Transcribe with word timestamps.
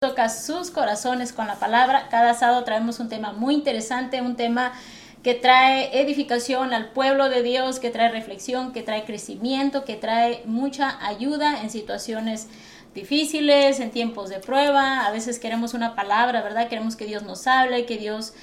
toca 0.00 0.28
sus 0.28 0.70
corazones 0.70 1.32
con 1.32 1.48
la 1.48 1.56
palabra. 1.56 2.06
Cada 2.08 2.32
sábado 2.32 2.62
traemos 2.62 3.00
un 3.00 3.08
tema 3.08 3.32
muy 3.32 3.54
interesante, 3.54 4.22
un 4.22 4.36
tema 4.36 4.72
que 5.24 5.34
trae 5.34 6.00
edificación 6.00 6.72
al 6.72 6.92
pueblo 6.92 7.28
de 7.28 7.42
Dios, 7.42 7.80
que 7.80 7.90
trae 7.90 8.08
reflexión, 8.08 8.72
que 8.72 8.84
trae 8.84 9.04
crecimiento, 9.04 9.84
que 9.84 9.96
trae 9.96 10.42
mucha 10.44 11.04
ayuda 11.04 11.62
en 11.62 11.70
situaciones 11.70 12.46
difíciles, 12.94 13.80
en 13.80 13.90
tiempos 13.90 14.30
de 14.30 14.38
prueba. 14.38 15.04
A 15.04 15.10
veces 15.10 15.40
queremos 15.40 15.74
una 15.74 15.96
palabra, 15.96 16.42
¿verdad? 16.42 16.68
Queremos 16.68 16.94
que 16.94 17.06
Dios 17.06 17.24
nos 17.24 17.48
hable, 17.48 17.84
que 17.84 17.98
Dios 17.98 18.34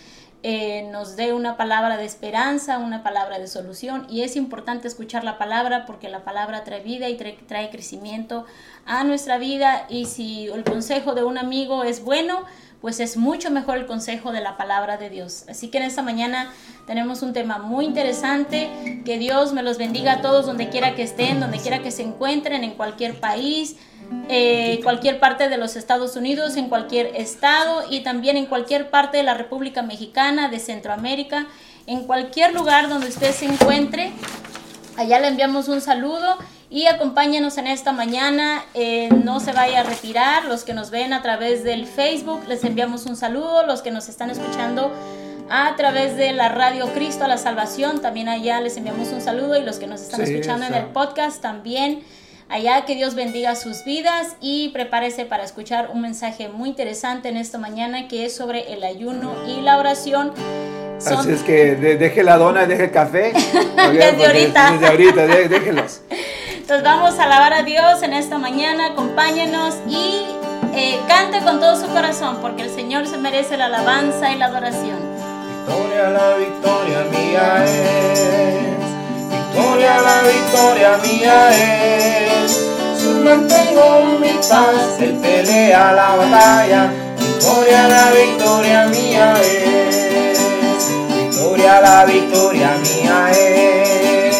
eh, 0.47 0.87
nos 0.91 1.15
dé 1.15 1.33
una 1.33 1.57
palabra 1.57 1.97
de 1.97 2.05
esperanza, 2.05 2.77
una 2.77 3.01
palabra 3.01 3.39
de 3.39 3.47
solución. 3.47 4.05
Y 4.11 4.21
es 4.21 4.35
importante 4.35 4.87
escuchar 4.87 5.23
la 5.23 5.39
palabra 5.39 5.87
porque 5.87 6.07
la 6.07 6.23
palabra 6.23 6.63
trae 6.63 6.83
vida 6.83 7.09
y 7.09 7.17
trae, 7.17 7.35
trae 7.47 7.71
crecimiento 7.71 8.45
a 8.85 9.03
nuestra 9.03 9.39
vida. 9.39 9.87
Y 9.89 10.05
si 10.05 10.45
el 10.45 10.63
consejo 10.63 11.15
de 11.15 11.23
un 11.23 11.39
amigo 11.39 11.83
es 11.83 12.03
bueno, 12.03 12.43
pues 12.79 12.99
es 12.99 13.17
mucho 13.17 13.49
mejor 13.49 13.79
el 13.79 13.87
consejo 13.87 14.31
de 14.31 14.41
la 14.41 14.55
palabra 14.55 14.97
de 14.97 15.09
Dios. 15.09 15.45
Así 15.49 15.69
que 15.69 15.79
en 15.79 15.85
esta 15.85 16.03
mañana 16.03 16.51
tenemos 16.85 17.23
un 17.23 17.33
tema 17.33 17.57
muy 17.57 17.83
interesante. 17.85 19.01
Que 19.03 19.17
Dios 19.17 19.51
me 19.51 19.63
los 19.63 19.79
bendiga 19.79 20.11
a 20.11 20.21
todos 20.21 20.45
donde 20.45 20.69
quiera 20.69 20.93
que 20.93 21.01
estén, 21.01 21.39
donde 21.39 21.57
quiera 21.57 21.79
que 21.81 21.89
se 21.89 22.03
encuentren, 22.03 22.63
en 22.63 22.75
cualquier 22.75 23.19
país 23.19 23.77
eh, 24.27 24.79
cualquier 24.83 25.19
parte 25.19 25.49
de 25.49 25.57
los 25.57 25.75
Estados 25.75 26.15
Unidos, 26.15 26.57
en 26.57 26.69
cualquier 26.69 27.07
estado 27.15 27.83
y 27.89 28.01
también 28.01 28.37
en 28.37 28.47
cualquier 28.47 28.89
parte 28.89 29.17
de 29.17 29.23
la 29.23 29.35
República 29.35 29.83
Mexicana, 29.83 30.49
de 30.49 30.59
Centroamérica, 30.59 31.47
en 31.87 32.03
cualquier 32.03 32.53
lugar 32.53 32.89
donde 32.89 33.07
usted 33.07 33.31
se 33.31 33.45
encuentre. 33.45 34.11
Allá 34.97 35.19
le 35.19 35.27
enviamos 35.27 35.67
un 35.67 35.81
saludo 35.81 36.37
y 36.69 36.87
acompáñenos 36.87 37.57
en 37.57 37.67
esta 37.67 37.91
mañana. 37.91 38.63
Eh, 38.73 39.09
no 39.23 39.39
se 39.39 39.51
vaya 39.51 39.81
a 39.81 39.83
retirar. 39.83 40.45
Los 40.45 40.63
que 40.63 40.73
nos 40.73 40.89
ven 40.89 41.13
a 41.13 41.21
través 41.21 41.63
del 41.63 41.85
Facebook, 41.85 42.47
les 42.47 42.63
enviamos 42.63 43.05
un 43.05 43.15
saludo. 43.15 43.65
Los 43.65 43.81
que 43.81 43.91
nos 43.91 44.09
están 44.09 44.29
escuchando 44.29 44.91
a 45.49 45.75
través 45.75 46.17
de 46.17 46.31
la 46.33 46.49
radio 46.49 46.87
Cristo 46.93 47.25
a 47.25 47.27
la 47.27 47.37
Salvación, 47.37 48.01
también 48.01 48.27
allá 48.29 48.59
les 48.61 48.77
enviamos 48.77 49.09
un 49.09 49.21
saludo. 49.21 49.57
Y 49.57 49.63
los 49.63 49.77
que 49.77 49.87
nos 49.87 50.01
están 50.01 50.21
escuchando 50.21 50.65
en 50.65 50.73
el 50.73 50.85
podcast 50.85 51.41
también. 51.41 52.03
Allá 52.47 52.85
que 52.85 52.95
Dios 52.95 53.15
bendiga 53.15 53.55
sus 53.55 53.83
vidas 53.83 54.35
y 54.39 54.69
prepárese 54.69 55.25
para 55.25 55.43
escuchar 55.43 55.89
un 55.91 56.01
mensaje 56.01 56.47
muy 56.47 56.69
interesante 56.69 57.27
en 57.29 57.37
esta 57.37 57.57
mañana 57.57 58.07
que 58.07 58.25
es 58.25 58.35
sobre 58.35 58.71
el 58.73 58.83
ayuno 58.83 59.33
y 59.47 59.61
la 59.61 59.79
oración. 59.79 60.31
Así 61.03 61.31
es 61.31 61.41
que 61.41 61.75
deje 61.75 62.23
la 62.23 62.37
dona, 62.37 62.67
deje 62.67 62.85
el 62.85 62.91
café. 62.91 63.33
desde 63.91 64.25
ahorita. 64.25 64.71
Desde 64.71 64.87
ahorita, 64.87 65.27
déjelos. 65.27 66.01
Entonces 66.55 66.83
vamos 66.83 67.19
a 67.19 67.23
alabar 67.23 67.53
a 67.53 67.63
Dios 67.63 68.01
en 68.03 68.13
esta 68.13 68.37
mañana, 68.37 68.87
acompáñenos 68.87 69.75
y 69.87 70.25
eh, 70.75 70.99
cante 71.07 71.41
con 71.41 71.59
todo 71.59 71.79
su 71.79 71.87
corazón 71.87 72.37
porque 72.41 72.63
el 72.63 72.69
Señor 72.69 73.07
se 73.07 73.17
merece 73.17 73.57
la 73.57 73.65
alabanza 73.65 74.31
y 74.31 74.37
la 74.37 74.45
adoración. 74.45 74.97
Victoria, 75.67 76.09
la 76.09 76.35
victoria 76.37 77.03
mía 77.11 77.65
es 77.65 78.84
victoria, 79.55 80.01
la 80.01 80.21
victoria 80.21 80.97
mía 80.97 81.49
es. 81.51 82.51
Si 82.99 83.07
mantengo 83.07 84.17
mi 84.19 84.33
paz, 84.49 84.99
Él 84.99 85.17
pelea 85.21 85.93
la 85.93 86.15
batalla. 86.15 86.91
Victoria, 87.17 87.87
la 87.87 88.11
victoria 88.11 88.85
mía 88.87 89.33
es. 89.41 90.39
Victoria, 91.07 91.81
la 91.81 92.05
victoria 92.05 92.71
mía 92.83 93.31
es. 93.31 94.35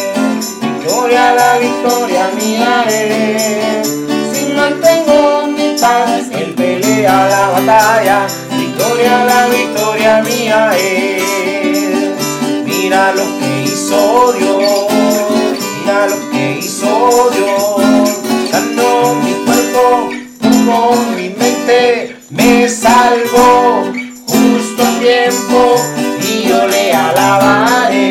Victoria, 0.60 1.34
la 1.34 1.58
victoria 1.58 2.30
mía 2.38 2.84
es. 2.88 3.88
Si 4.32 4.52
mantengo 4.52 5.46
mi 5.46 5.76
paz, 5.80 6.22
Él 6.32 6.54
pelea 6.54 7.28
la 7.28 7.48
batalla. 7.48 8.26
Victoria, 8.50 9.24
la 9.24 9.46
victoria 9.46 10.22
mía 10.22 10.70
es. 10.76 11.22
Mira 12.64 13.12
lo 13.12 13.24
que 13.38 13.62
hizo 13.64 14.32
Dios 14.32 14.85
lo 15.86 16.30
que 16.30 16.58
hizo 16.58 17.30
Dios. 17.30 18.10
Sanó 18.50 19.14
mi 19.22 19.32
cuerpo, 19.44 20.10
como 20.42 20.96
mi 21.16 21.28
mente, 21.30 22.16
me 22.30 22.68
salvó 22.68 23.84
justo 24.26 24.82
a 24.82 24.98
tiempo 24.98 25.76
y 26.22 26.48
yo 26.48 26.66
le 26.66 26.92
alabaré. 26.92 28.10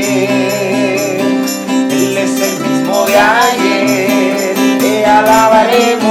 Él 1.91 2.17
es 2.17 2.41
el 2.41 2.59
mismo 2.65 3.05
de 3.07 3.17
ayer, 3.17 4.57
le 4.81 5.05
alabaremos. 5.05 6.04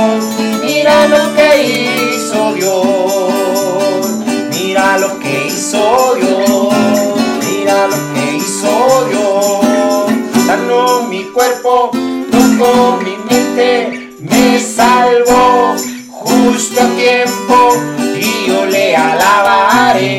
Cuerpo, 11.35 11.91
tocó 12.31 13.01
mi 13.03 13.17
mente, 13.29 14.13
me 14.21 14.59
salvó 14.61 15.75
justo 16.09 16.81
a 16.81 16.87
tiempo 16.97 17.73
y 18.17 18.47
yo 18.49 18.65
le 18.67 18.97
alabaré. 18.97 20.19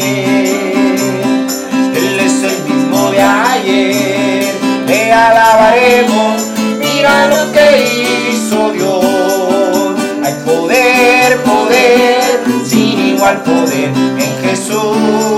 Él 1.96 2.20
es 2.20 2.44
el 2.44 2.64
mismo 2.70 3.12
de 3.12 3.22
ayer, 3.22 4.56
le 4.86 5.14
alabaremos, 5.14 6.44
mira 6.80 7.28
lo 7.28 7.52
que 7.54 8.30
hizo 8.32 8.74
Dios. 8.74 9.96
Hay 10.22 10.34
poder, 10.46 11.42
poder, 11.44 12.44
sin 12.66 13.16
igual 13.16 13.42
poder 13.44 13.90
en 13.96 14.50
Jesús, 14.50 15.35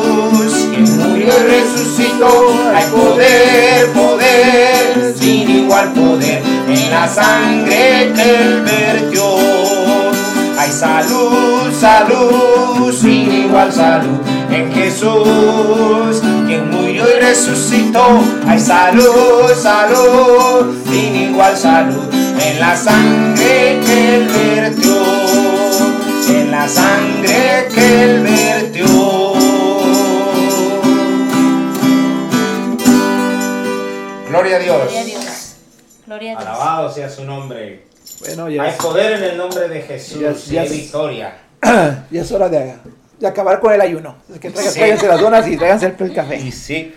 resucitó. 1.44 2.53
Hay 2.74 2.86
poder, 2.86 3.92
poder, 3.94 5.16
sin 5.20 5.50
igual 5.50 5.94
poder 5.94 6.42
en 6.68 6.92
la 6.92 7.08
sangre 7.08 8.12
que 8.16 8.36
él 8.36 8.62
vertió. 8.64 9.24
Hay 10.58 10.72
salud, 10.72 11.72
salud, 11.80 12.94
sin 12.94 13.31
igual 13.31 13.72
salud 13.72 14.18
en 14.52 14.72
Jesús, 14.74 16.22
quien 16.46 16.70
murió 16.72 17.06
y 17.08 17.22
resucitó. 17.22 18.22
Hay 18.47 18.59
salud, 18.59 19.52
salud, 19.62 20.76
sin 20.90 21.16
igual 21.16 21.56
salud 21.56 22.08
en 22.42 22.59
la 22.59 22.76
sangre 22.76 23.80
que 23.86 24.16
él 24.16 24.28
vertió, 24.28 24.96
en 26.30 26.52
la 26.52 26.68
sangre 26.68 27.68
que 27.74 28.03
él 28.03 28.24
vertió. 28.24 28.47
Gloria 34.38 34.56
a 34.58 34.59
Dios. 34.59 34.78
Gloria 34.84 35.02
a 35.02 35.03
Dios. 35.06 35.56
Gloria 36.06 36.31
a 36.31 36.36
Dios. 36.36 36.48
Alabado 36.50 36.92
sea 36.92 37.09
su 37.09 37.24
nombre. 37.25 37.84
Bueno, 38.20 38.50
ya 38.50 38.64
Hay 38.64 38.70
es, 38.72 38.75
poder 38.78 39.14
en 39.14 39.24
el 39.31 39.38
nombre 39.38 39.68
de 39.68 39.81
Jesús 39.81 40.20
Ya- 40.20 40.31
y 40.31 40.53
ya 40.56 40.62
hay 40.62 40.68
es- 40.68 40.74
victoria. 40.74 41.38
ya 41.62 42.22
es 42.22 42.31
hora 42.31 42.50
de, 42.50 42.74
de 43.20 43.28
acabar 43.28 43.59
con 43.59 43.74
el 43.74 43.81
ayuno. 43.81 44.16
Que 44.40 44.50
traigan- 44.50 44.72
Sí. 44.74 44.80
tráiganse 44.80 45.08
las 45.08 45.20
donas 45.22 45.47
y 45.47 45.58
tráiganse 45.58 45.88
el, 45.88 45.96
el 46.00 46.14
café. 46.14 46.38
Y 46.38 46.52
sí, 46.52 46.96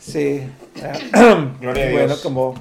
Sí. 0.00 0.42
Gloria 1.60 1.88
a 1.88 1.90
Bueno, 1.90 2.06
Dios. 2.06 2.20
como, 2.20 2.54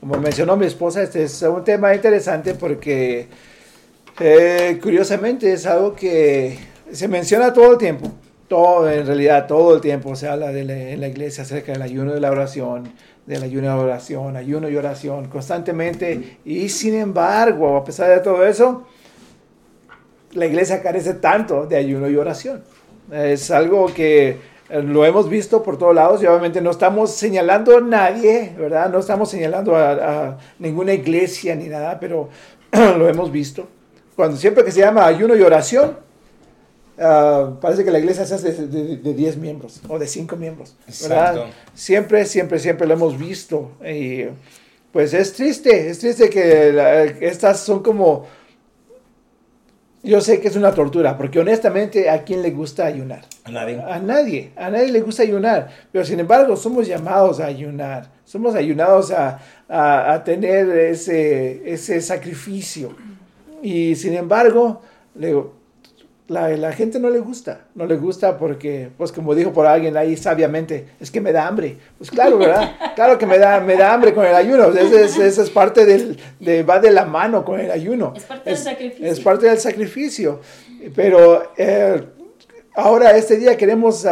como 0.00 0.16
mencionó 0.16 0.56
mi 0.56 0.66
esposa, 0.66 1.02
este 1.02 1.22
es 1.24 1.40
un 1.42 1.62
tema 1.64 1.94
interesante 1.94 2.54
porque 2.54 3.28
eh, 4.20 4.78
curiosamente 4.82 5.52
es 5.52 5.66
algo 5.66 5.94
que 5.94 6.58
se 6.92 7.08
menciona 7.08 7.52
todo 7.52 7.72
el 7.72 7.78
tiempo. 7.78 8.10
Todo, 8.48 8.90
en 8.90 9.06
realidad, 9.06 9.46
todo 9.46 9.74
el 9.74 9.80
tiempo 9.80 10.14
se 10.16 10.28
habla 10.28 10.48
de 10.52 10.64
la- 10.64 10.74
en 10.90 11.00
la 11.00 11.08
iglesia 11.08 11.44
acerca 11.44 11.72
del 11.72 11.82
ayuno 11.82 12.10
y 12.10 12.14
de 12.14 12.20
la 12.20 12.30
oración, 12.30 12.92
del 13.26 13.42
ayuno 13.42 13.66
y 13.66 13.80
oración, 13.80 14.36
ayuno 14.36 14.68
y 14.68 14.76
oración, 14.76 15.28
constantemente. 15.28 16.38
Y 16.44 16.68
sin 16.68 16.94
embargo, 16.94 17.76
a 17.76 17.84
pesar 17.84 18.10
de 18.10 18.20
todo 18.20 18.46
eso, 18.46 18.86
la 20.32 20.46
iglesia 20.46 20.82
carece 20.82 21.14
tanto 21.14 21.66
de 21.66 21.76
ayuno 21.76 22.08
y 22.08 22.16
oración. 22.16 22.62
Es 23.10 23.50
algo 23.50 23.86
que 23.86 24.36
eh, 24.68 24.82
lo 24.82 25.04
hemos 25.04 25.28
visto 25.28 25.62
por 25.62 25.78
todos 25.78 25.94
lados 25.94 26.22
y 26.22 26.26
obviamente 26.26 26.60
no 26.60 26.70
estamos 26.70 27.10
señalando 27.12 27.76
a 27.76 27.80
nadie, 27.80 28.54
¿verdad? 28.58 28.90
No 28.90 28.98
estamos 28.98 29.30
señalando 29.30 29.76
a, 29.76 29.92
a 29.92 30.38
ninguna 30.58 30.92
iglesia 30.92 31.54
ni 31.54 31.68
nada, 31.68 31.98
pero 32.00 32.28
lo 32.72 33.08
hemos 33.08 33.30
visto. 33.30 33.68
Cuando 34.16 34.36
siempre 34.36 34.64
que 34.64 34.70
se 34.70 34.80
llama 34.80 35.06
ayuno 35.06 35.34
y 35.34 35.42
oración, 35.42 36.03
ah, 36.98 37.52
parece 37.60 37.84
que 37.84 37.90
la 37.90 37.98
iglesia 37.98 38.24
se 38.26 38.34
hace 38.34 38.52
de, 38.52 38.66
de- 38.68 38.96
de 38.98 39.14
10 39.14 39.36
miembros 39.36 39.80
o 39.88 39.98
de 39.98 40.06
5 40.06 40.36
miembros, 40.36 40.74
¿verdad? 41.08 41.34
Siempre, 41.74 42.24
siempre, 42.26 42.58
siempre 42.58 42.86
lo 42.86 42.94
hemos 42.94 43.18
visto. 43.18 43.72
Y 43.84 44.24
pues 44.92 45.12
es 45.14 45.32
triste, 45.32 45.88
es 45.88 45.98
triste 45.98 46.30
que 46.30 46.72
la- 46.72 47.04
estas 47.04 47.60
son 47.60 47.82
como 47.82 48.26
yo 50.02 50.20
sé 50.20 50.38
que 50.38 50.48
es 50.48 50.56
una 50.56 50.74
tortura, 50.74 51.16
porque 51.16 51.38
honestamente, 51.40 52.10
¿a 52.10 52.24
quién 52.24 52.42
le 52.42 52.50
gusta 52.50 52.84
ayunar? 52.84 53.24
a 53.46 53.50
nadie. 53.50 53.80
A 53.80 53.98
nadie, 53.98 54.50
a 54.54 54.70
nadie 54.70 54.92
le 54.92 55.00
gusta 55.00 55.22
ayunar, 55.22 55.70
pero 55.90 56.04
sin 56.04 56.20
embargo 56.20 56.56
somos 56.56 56.86
llamados 56.86 57.40
a 57.40 57.46
ayunar, 57.46 58.10
somos 58.26 58.54
ayunados 58.54 59.10
a, 59.10 59.40
a- 59.66 60.12
a 60.12 60.22
tener 60.24 60.68
ese, 60.68 61.62
ese 61.72 62.02
sacrificio. 62.02 62.94
Y 63.62 63.94
sin 63.96 64.12
embargo, 64.12 64.82
le 65.14 65.28
digo, 65.28 65.54
la, 66.28 66.48
la, 66.56 66.72
gente 66.72 66.98
no 66.98 67.10
le 67.10 67.18
gusta, 67.18 67.66
no 67.74 67.84
le 67.84 67.96
gusta 67.96 68.38
porque, 68.38 68.88
pues 68.96 69.12
como 69.12 69.34
dijo 69.34 69.52
por 69.52 69.66
alguien 69.66 69.96
ahí 69.96 70.16
sabiamente, 70.16 70.86
es 70.98 71.10
que 71.10 71.20
me 71.20 71.32
da 71.32 71.46
hambre. 71.46 71.76
Pues 71.98 72.10
claro, 72.10 72.38
¿verdad? 72.38 72.72
Claro 72.94 73.18
que 73.18 73.26
me 73.26 73.38
da, 73.38 73.58
me 73.58 73.76
da 73.76 73.92
hambre 73.92 74.14
con 74.14 74.24
el 74.24 74.34
ayuno, 74.34 74.68
esa 74.68 75.00
es, 75.00 75.38
es, 75.38 75.50
parte 75.50 75.84
del, 75.84 76.16
de, 76.38 76.62
va 76.62 76.78
de 76.78 76.92
la 76.92 77.04
mano 77.04 77.44
con 77.44 77.58
el 77.58 77.70
ayuno. 77.70 78.14
Es 78.16 78.22
parte 78.22 78.50
del 78.50 78.58
sacrificio. 78.58 79.06
Es 79.06 79.20
parte 79.20 79.46
del 79.46 79.58
sacrificio, 79.58 80.40
pero 80.94 81.52
eh, 81.56 82.04
Ahora, 82.76 83.16
este 83.16 83.36
día 83.36 83.56
queremos 83.56 84.04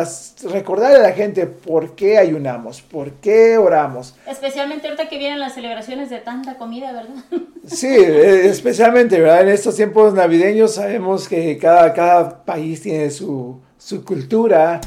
recordar 0.45 0.95
a 0.95 0.99
la 1.01 1.11
gente 1.11 1.47
por 1.47 1.97
qué 1.97 2.17
ayunamos, 2.17 2.81
por 2.81 3.11
qué 3.15 3.59
oramos. 3.59 4.15
Especialmente 4.25 4.87
ahorita 4.87 5.09
que 5.09 5.19
vienen 5.19 5.41
las 5.41 5.55
celebraciones 5.55 6.11
de 6.11 6.19
tanta 6.19 6.57
comida, 6.59 6.93
¿verdad? 6.93 7.25
Sí, 7.67 7.87
eh, 7.87 8.47
especialmente, 8.47 9.21
¿verdad? 9.21 9.43
En 9.43 9.49
estos 9.49 9.77
tiempos 9.77 10.15
navideños 10.15 10.75
sabemos 10.75 11.29
que 11.29 11.59
cada, 11.59 11.93
cada 11.93 12.45
país 12.45 12.83
tiene 12.83 13.11
su, 13.11 13.61
su 13.79 14.05
cultura 14.05 14.81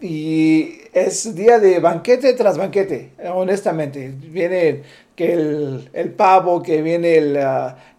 y 0.00 0.78
es 0.92 1.34
día 1.34 1.58
de 1.58 1.80
banquete 1.80 2.32
tras 2.34 2.56
banquete, 2.56 3.12
honestamente. 3.32 4.12
Viene 4.16 4.82
que 5.16 5.32
el, 5.32 5.90
el 5.92 6.10
pavo, 6.12 6.62
que 6.62 6.82
viene 6.82 7.16
el, 7.16 7.38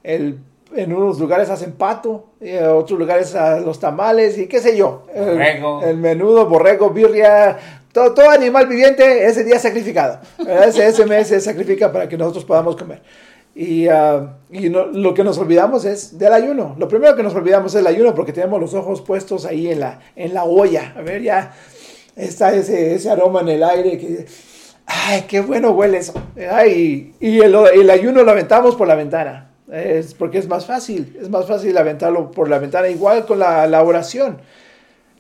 el 0.04 0.38
en 0.76 0.94
unos 0.94 1.20
lugares 1.20 1.50
hacen 1.50 1.74
pato, 1.74 2.32
en 2.40 2.66
otros 2.66 3.00
lugares 3.00 3.36
los 3.64 3.80
tamales 3.80 4.38
y 4.38 4.48
qué 4.48 4.60
sé 4.60 4.76
yo. 4.76 5.04
El, 5.14 5.98
menudo, 5.98 6.48
borrego, 6.48 6.90
birria, 6.90 7.58
todo, 7.92 8.14
todo, 8.14 8.30
animal 8.30 8.68
viviente 8.68 9.26
ese 9.26 9.44
día 9.44 9.58
sacrificado. 9.60 10.20
Ese, 10.40 10.88
ese, 10.88 11.06
mes 11.06 11.28
se 11.28 11.40
sacrifica 11.40 11.92
para 11.92 12.10
que 12.10 12.18
nosotros 12.18 12.46
podamos 12.46 12.76
comer. 12.76 13.02
Y, 13.56 13.88
ah, 13.88 14.38
y 14.52 14.68
lo 14.68 15.14
que 15.14 15.24
nos 15.24 15.38
olvidamos 15.38 15.86
es 15.86 16.18
del 16.20 16.34
ayuno. 16.34 16.76
Lo 16.78 16.90
primero 16.90 17.16
que 17.16 17.24
nos 17.24 17.34
olvidamos 17.34 17.74
es 17.74 17.80
el 17.80 17.88
ayuno 17.88 18.14
porque 18.14 18.34
tenemos 18.34 18.60
los 18.60 18.74
ojos 18.74 19.02
puestos 19.02 19.46
ahí 19.46 19.72
en 19.72 19.80
la, 19.80 20.00
en 20.16 20.34
la 20.34 20.44
olla. 20.44 20.94
A 20.98 21.02
ver, 21.02 21.22
ya 21.22 21.54
está 22.16 22.54
ese, 22.54 22.96
ese 22.96 23.10
aroma 23.10 23.42
en 23.42 23.50
el 23.50 23.64
aire 23.64 23.98
que... 23.98 24.26
¡Ay, 24.88 25.26
qué 25.28 25.42
bueno 25.42 25.72
huele 25.72 25.98
eso! 25.98 26.14
Ay, 26.52 27.16
y 27.20 27.40
el, 27.40 27.56
el 27.56 27.90
ayuno 27.90 28.24
lo 28.24 28.32
aventamos 28.32 28.76
por 28.76 28.88
la 28.88 28.94
ventana. 28.94 29.55
Es 29.72 30.14
porque 30.14 30.38
es 30.38 30.48
más 30.48 30.66
fácil, 30.66 31.18
es 31.20 31.30
más 31.30 31.48
fácil 31.48 31.76
aventarlo 31.78 32.30
por 32.32 32.50
la 32.50 32.60
ventana, 32.60 32.88
igual 32.88 33.26
con 33.26 33.40
la, 33.40 33.66
la 33.68 33.84
oración. 33.84 34.38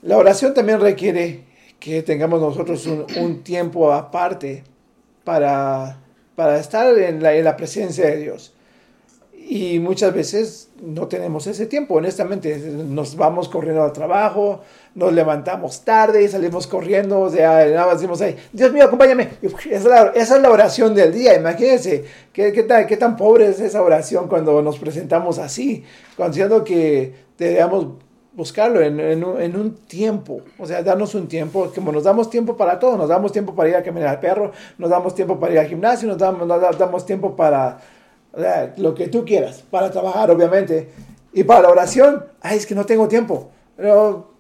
La 0.02 0.18
oración 0.18 0.54
también 0.54 0.80
requiere 0.80 1.46
que 1.80 2.04
tengamos 2.04 2.40
nosotros 2.40 2.86
un, 2.86 3.44
tiempo 3.44 3.92
aparte 3.92 4.64
para, 5.24 6.00
para 6.36 6.60
estar 6.60 6.98
en 6.98 7.24
la, 7.24 7.34
en 7.36 7.44
la 7.44 7.58
presencia 7.58 8.06
de 8.06 8.18
Dios. 8.18 8.54
Y 9.34 9.80
muchas 9.80 10.14
veces 10.14 10.65
no 10.82 11.08
tenemos 11.08 11.48
ese 11.48 11.66
tiempo, 11.66 11.96
honestamente. 11.96 12.58
Nos 12.58 13.16
vamos 13.16 13.50
corriendo 13.50 13.84
al 13.84 13.94
trabajo, 13.94 14.62
nos 14.94 15.14
levantamos 15.14 15.82
tarde 15.84 16.24
y 16.24 16.28
salimos 16.28 16.68
corriendo. 16.68 17.22
O 17.22 17.30
sea, 17.30 17.66
nada 17.66 17.88
más 17.88 17.96
decimos 17.96 18.22
ahí, 18.22 18.36
Dios 18.52 18.72
mío, 18.72 18.86
acompáñame. 18.86 19.30
Esa 19.70 20.12
es 20.14 20.30
la, 20.42 20.50
oración 20.50 20.94
del 20.94 21.14
día. 21.14 21.36
Imagínense 21.36 22.06
qué, 22.34 22.52
qué, 22.52 22.64
tan, 22.64 22.88
qué 22.88 22.98
tan 22.98 23.16
pobre 23.16 23.48
es 23.48 23.60
esa 23.60 23.82
oración 23.82 24.28
cuando 24.28 24.62
nos 24.62 24.78
presentamos 24.78 25.40
así, 25.40 25.84
considerando 26.18 26.64
que 26.64 27.14
debemos 27.38 27.88
buscarlo 28.34 28.82
en, 28.82 29.00
en, 29.00 29.24
un, 29.24 29.42
en, 29.42 29.56
un, 29.56 29.76
tiempo, 29.76 30.42
o 30.60 30.66
sea, 30.66 30.84
darnos 30.84 31.16
un 31.16 31.28
tiempo, 31.28 31.72
como 31.74 31.94
nos 31.94 32.04
damos 32.04 32.30
tiempo 32.30 32.58
para 32.58 32.78
todo, 32.78 32.98
nos 32.98 33.08
damos 33.08 33.32
tiempo 33.32 33.56
para 33.56 33.70
ir 33.70 33.76
a 33.78 33.84
caminar 33.84 34.10
al 34.10 34.20
perro, 34.20 34.52
nos 34.78 34.90
damos 34.90 35.16
tiempo 35.16 35.40
para 35.40 35.54
ir 35.54 35.60
al 35.60 35.68
gimnasio, 35.68 36.06
nos 36.10 36.18
damos, 36.18 36.46
nos 36.46 36.78
damos 36.78 37.06
tiempo 37.06 37.34
para 37.34 37.80
lo 38.78 38.94
que 38.96 39.08
tú 39.08 39.26
quieras, 39.26 39.64
para 39.70 39.92
trabajar, 39.92 40.30
obviamente. 40.32 40.90
Y 41.34 41.44
para 41.44 41.64
la 41.64 41.70
oración, 41.70 42.26
ay, 42.42 42.58
es 42.58 42.66
que 42.66 42.76
no 42.76 42.86
tengo 42.86 43.08
tiempo. 43.08 43.50
Pero 43.76 44.32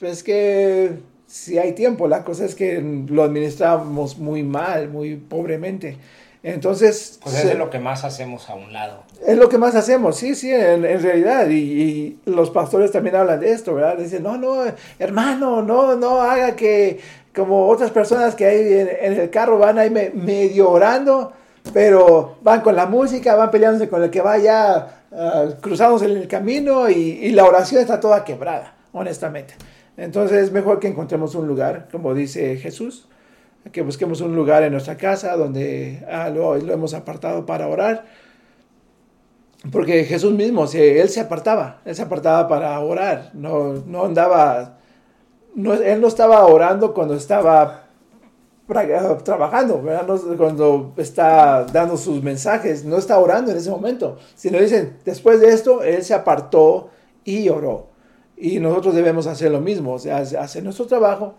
es 0.00 0.22
que 0.22 0.98
si 1.26 1.58
hay 1.58 1.72
tiempo, 1.72 2.08
la 2.08 2.24
cosa 2.24 2.44
es 2.44 2.54
que 2.54 2.80
lo 3.08 3.22
administramos 3.22 4.18
muy 4.18 4.42
mal, 4.42 4.88
muy 4.88 5.16
pobremente. 5.16 5.98
Entonces... 6.42 7.18
Pues 7.22 7.44
es 7.44 7.58
lo 7.58 7.70
que 7.70 7.78
más 7.78 8.04
hacemos 8.04 8.48
a 8.48 8.54
un 8.54 8.72
lado. 8.72 9.02
Es 9.26 9.36
lo 9.36 9.48
que 9.48 9.58
más 9.58 9.74
hacemos, 9.74 10.16
sí, 10.16 10.34
sí, 10.34 10.52
en, 10.52 10.82
realidad. 10.82 11.48
Y, 11.50 12.18
los 12.24 12.50
pastores 12.50 12.92
también 12.92 13.16
hablan 13.16 13.40
de 13.40 13.52
esto, 13.52 13.74
¿verdad? 13.74 13.98
Dicen, 13.98 14.22
no, 14.22 14.36
no, 14.36 14.62
hermano, 14.98 15.62
no, 15.62 15.96
no 15.96 16.20
haga 16.20 16.54
que 16.56 17.00
como 17.34 17.68
otras 17.68 17.90
personas 17.90 18.34
que 18.34 18.46
hay 18.46 18.72
en, 19.00 19.12
el 19.20 19.30
carro 19.30 19.58
van 19.58 19.78
ahí 19.78 19.90
medio 19.90 20.70
orando 20.70 21.32
pero 21.72 22.38
van 22.42 22.60
con 22.60 22.74
la 22.76 22.86
música, 22.86 23.34
van 23.34 23.50
peleándose 23.50 23.88
con 23.88 24.02
el 24.02 24.10
que 24.10 24.20
vaya 24.20 25.02
uh, 25.10 25.60
cruzándose 25.60 26.06
en 26.06 26.16
el 26.16 26.28
camino 26.28 26.88
y, 26.88 27.30
la 27.30 27.44
oración 27.44 27.80
está 27.80 28.00
toda 28.00 28.24
quebrada, 28.24 28.74
honestamente. 28.92 29.54
Entonces 29.96 30.44
es 30.44 30.52
mejor 30.52 30.78
que 30.80 30.88
encontremos 30.88 31.34
un 31.34 31.46
lugar, 31.46 31.88
como 31.90 32.14
dice 32.14 32.56
Jesús, 32.56 33.08
que 33.72 33.82
busquemos 33.82 34.20
un 34.20 34.34
lugar 34.34 34.62
en 34.62 34.72
nuestra 34.72 34.96
casa 34.96 35.36
donde 35.36 36.04
ah, 36.10 36.30
lo, 36.30 36.56
hemos 36.56 36.94
apartado 36.94 37.44
para 37.44 37.68
orar. 37.68 38.04
Porque 39.72 40.04
Jesús 40.04 40.32
mismo, 40.32 40.66
él 40.72 41.08
se 41.08 41.20
apartaba, 41.20 41.80
él 41.84 41.94
se 41.94 42.02
apartaba 42.02 42.46
para 42.46 42.78
orar, 42.78 43.30
no, 43.34 43.74
no 43.86 44.04
andaba, 44.04 44.78
él 45.56 46.00
no 46.00 46.06
estaba 46.06 46.46
orando 46.46 46.94
cuando 46.94 47.14
estaba 47.14 47.87
trabajando, 49.24 49.82
¿verdad? 49.82 50.06
cuando 50.36 50.92
está 50.98 51.64
dando 51.64 51.96
sus 51.96 52.22
mensajes, 52.22 52.84
no 52.84 52.98
está 52.98 53.18
orando 53.18 53.50
en 53.50 53.56
ese 53.56 53.70
momento, 53.70 54.18
sino 54.34 54.58
dicen, 54.58 54.98
después 55.04 55.40
de 55.40 55.48
esto, 55.48 55.82
él 55.82 56.04
se 56.04 56.12
apartó 56.12 56.90
y 57.24 57.48
oró. 57.48 57.86
Y 58.36 58.60
nosotros 58.60 58.94
debemos 58.94 59.26
hacer 59.26 59.50
lo 59.50 59.60
mismo, 59.60 59.94
o 59.94 59.98
sea, 59.98 60.18
hacer 60.18 60.62
nuestro 60.62 60.86
trabajo 60.86 61.34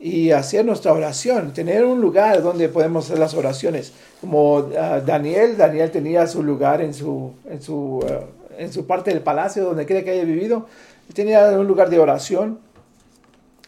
y 0.00 0.32
hacer 0.32 0.64
nuestra 0.64 0.92
oración, 0.92 1.52
tener 1.52 1.84
un 1.84 2.00
lugar 2.00 2.42
donde 2.42 2.68
podemos 2.68 3.04
hacer 3.04 3.20
las 3.20 3.34
oraciones. 3.34 3.92
Como 4.20 4.68
ah, 4.76 5.00
Daniel, 5.00 5.56
Daniel 5.56 5.92
tenía 5.92 6.26
su 6.26 6.42
lugar 6.42 6.80
en 6.80 6.92
su, 6.92 7.32
en 7.48 7.62
su, 7.62 8.04
ah, 8.10 8.24
en 8.58 8.72
su 8.72 8.86
parte 8.86 9.12
del 9.12 9.22
palacio 9.22 9.64
donde 9.64 9.86
cree 9.86 10.02
que 10.02 10.10
haya 10.10 10.24
vivido, 10.24 10.66
tenía 11.14 11.48
un 11.58 11.68
lugar 11.68 11.88
de 11.88 12.00
oración. 12.00 12.58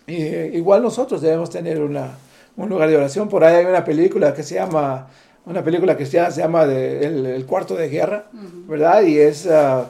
Y, 0.09 0.16
igual 0.16 0.83
nosotros 0.83 1.23
debemos 1.23 1.50
tener 1.50 1.80
una, 1.80 2.18
un 2.56 2.68
lugar 2.68 2.88
de 2.88 2.96
oración. 2.96 3.28
Por 3.28 3.44
ahí 3.44 3.56
hay 3.56 3.66
una 3.66 3.84
película 3.84 4.34
que 4.34 4.42
se 4.42 4.56
llama, 4.56 5.08
una 5.46 5.62
película 5.62 5.96
cristiana 5.96 6.30
se 6.30 6.40
llama 6.40 6.64
el, 6.64 7.44
Cuarto 7.46 7.75
de 7.75 7.88
Guerra, 7.88 8.26
¿verdad? 8.66 9.02
Y 9.02 9.18
es, 9.18 9.46
uh, 9.46 9.84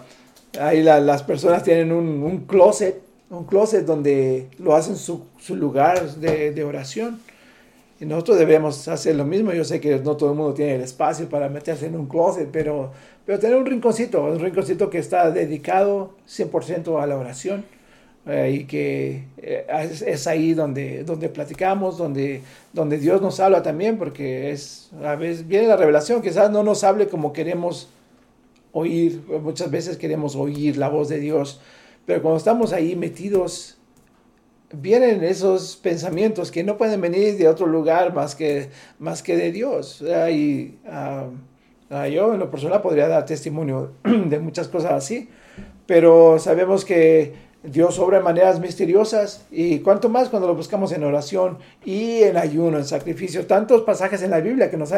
ahí 0.60 0.82
las 0.82 1.22
personas 1.22 1.62
tienen 1.62 1.92
un, 1.92 2.22
un, 2.22 2.38
closet, 2.46 3.00
un 3.30 3.44
closet 3.44 3.84
donde 3.84 4.48
lo 4.58 4.74
hacen 4.74 4.96
su, 4.96 5.24
su 5.38 5.56
lugar 5.56 6.10
de, 6.16 6.52
de, 6.52 6.64
oración. 6.64 7.20
Y 8.00 8.06
nosotros 8.06 8.38
debemos 8.38 8.88
hacer 8.88 9.14
lo 9.14 9.24
mismo. 9.24 9.52
Yo 9.52 9.64
sé 9.64 9.80
que 9.80 9.98
no 10.00 10.16
todo 10.16 10.30
el 10.30 10.36
mundo 10.36 10.52
tiene 10.54 10.74
el 10.74 10.80
espacio 10.80 11.28
para 11.28 11.48
meterse 11.48 11.86
en 11.86 11.94
un 11.94 12.06
closet, 12.06 12.48
pero, 12.50 12.90
pero 13.24 13.38
tener 13.38 13.56
un 13.56 13.66
rinconcito, 13.66 14.24
un 14.24 14.40
rinconcito 14.40 14.90
que 14.90 14.98
está 14.98 15.30
dedicado 15.30 16.10
100% 16.28 17.00
a 17.00 17.06
la 17.06 17.16
oración 17.16 17.64
eh, 18.26 18.58
y 18.60 18.64
que 18.64 19.24
eh, 19.36 19.66
es, 20.06 20.26
ahí 20.26 20.54
donde, 20.54 21.04
donde 21.04 21.28
platicamos, 21.28 21.98
donde, 21.98 22.42
donde 22.72 22.98
Dios 22.98 23.20
nos 23.20 23.38
habla 23.40 23.62
también, 23.62 23.98
porque 23.98 24.50
es, 24.50 24.90
a 25.02 25.14
veces 25.14 25.46
viene 25.46 25.66
la 25.66 25.76
revelación, 25.76 26.22
quizás 26.22 26.50
no 26.50 26.62
nos 26.62 26.84
hable 26.84 27.08
como 27.08 27.32
queremos 27.32 27.88
oír, 28.72 29.22
muchas 29.42 29.70
veces 29.70 29.96
queremos 29.98 30.36
oír 30.36 30.76
la 30.78 30.88
voz 30.88 31.08
de 31.08 31.20
Dios, 31.20 31.60
pero 32.06 32.22
cuando 32.22 32.38
estamos 32.38 32.72
ahí 32.72 32.96
metidos, 32.96 33.76
vienen 34.72 35.22
esos 35.22 35.76
pensamientos 35.76 36.50
que 36.50 36.64
no 36.64 36.76
pueden 36.76 37.00
venir 37.00 37.36
de 37.36 37.48
otro 37.48 37.66
lugar 37.66 38.14
más 38.14 38.34
que, 38.34 38.70
más 38.98 39.22
que 39.22 39.36
de 39.36 39.52
Dios. 39.52 40.02
Y, 40.30 40.78
ah, 40.86 41.26
ah, 41.90 42.08
yo 42.08 42.34
en 42.34 42.40
lo 42.40 42.50
personal 42.50 42.82
podría 42.82 43.08
dar 43.08 43.24
testimonio 43.24 43.92
de 44.04 44.38
muchas 44.38 44.68
cosas 44.68 44.92
así, 44.92 45.28
pero 45.86 46.38
sabemos 46.38 46.84
que 46.84 47.34
Dios 47.64 47.98
obra 47.98 48.18
de 48.18 48.24
maneras 48.24 48.60
misteriosas 48.60 49.46
y 49.50 49.78
cuanto 49.78 50.10
más 50.10 50.28
cuando 50.28 50.46
lo 50.46 50.54
buscamos 50.54 50.92
en 50.92 51.02
oración 51.02 51.58
y 51.82 52.22
en 52.22 52.36
ayuno, 52.36 52.76
en 52.76 52.84
sacrificio. 52.84 53.46
Tantos 53.46 53.82
pasajes 53.82 54.20
en 54.22 54.32
la 54.32 54.40
Biblia 54.40 54.70
que 54.70 54.76
nos, 54.76 54.90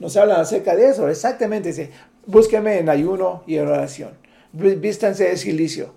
nos 0.00 0.16
hablan 0.16 0.40
acerca 0.40 0.74
de 0.74 0.88
eso. 0.88 1.06
Exactamente, 1.10 1.68
dice, 1.68 1.90
búsqueme 2.26 2.78
en 2.78 2.88
ayuno 2.88 3.42
y 3.46 3.56
en 3.56 3.68
oración. 3.68 4.12
Vístanse 4.52 5.24
de 5.24 5.36
silicio. 5.36 5.90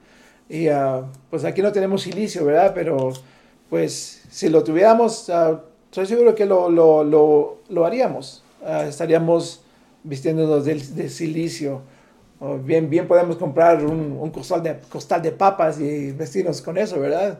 Y 0.50 0.68
ah, 0.68 1.06
pues 1.30 1.46
aquí 1.46 1.62
no 1.62 1.72
tenemos 1.72 2.02
silicio, 2.02 2.44
¿verdad? 2.44 2.74
Pero 2.76 3.14
pues 3.70 4.24
si 4.30 4.50
lo 4.50 4.66
tuviéramos, 4.66 5.30
uh, 5.30 5.60
estoy 5.90 6.08
seguro 6.08 6.36
que 6.36 6.46
lo, 6.46 6.70
lo, 6.70 7.58
lo, 7.70 7.86
haríamos. 7.86 8.44
Ah, 8.66 8.86
estaríamos 8.86 9.62
vistiéndonos 10.04 10.66
de 10.66 11.10
silicio 11.10 11.84
bien, 12.64 12.90
bien 12.90 13.08
podemos 13.08 13.38
comprar 13.38 13.84
un, 13.84 14.18
un, 14.20 14.30
costal, 14.32 14.62
de, 14.64 14.80
costal 14.90 15.22
de 15.22 15.32
papas 15.32 15.80
y 15.80 16.12
vestirnos 16.12 16.62
con 16.62 16.78
eso, 16.78 17.00
¿verdad? 17.00 17.40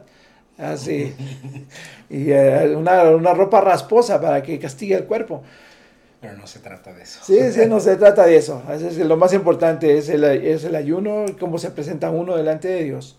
Así. 0.56 1.14
y 2.10 2.30
eh, 2.30 2.74
una, 2.76 3.04
una, 3.04 3.32
ropa 3.32 3.60
rasposa 3.60 4.20
para 4.20 4.42
que 4.42 4.58
castigue 4.58 4.96
el 4.96 5.04
cuerpo. 5.04 5.42
Pero 6.20 6.36
no 6.36 6.48
se 6.48 6.58
trata 6.58 6.92
de 6.92 7.02
eso. 7.02 7.20
Sí, 7.22 7.38
sí, 7.52 7.66
no 7.66 7.78
se 7.78 7.94
trata 7.96 8.26
de 8.26 8.36
eso. 8.36 8.60
Es 8.72 8.98
lo 8.98 9.16
más 9.16 9.32
importante 9.32 9.96
es 9.96 10.08
el, 10.08 10.24
es 10.24 10.64
el 10.64 10.74
ayuno, 10.74 11.26
cómo 11.38 11.58
se 11.58 11.70
presenta 11.70 12.10
uno 12.10 12.36
delante 12.36 12.66
de 12.66 12.82
Dios. 12.82 13.16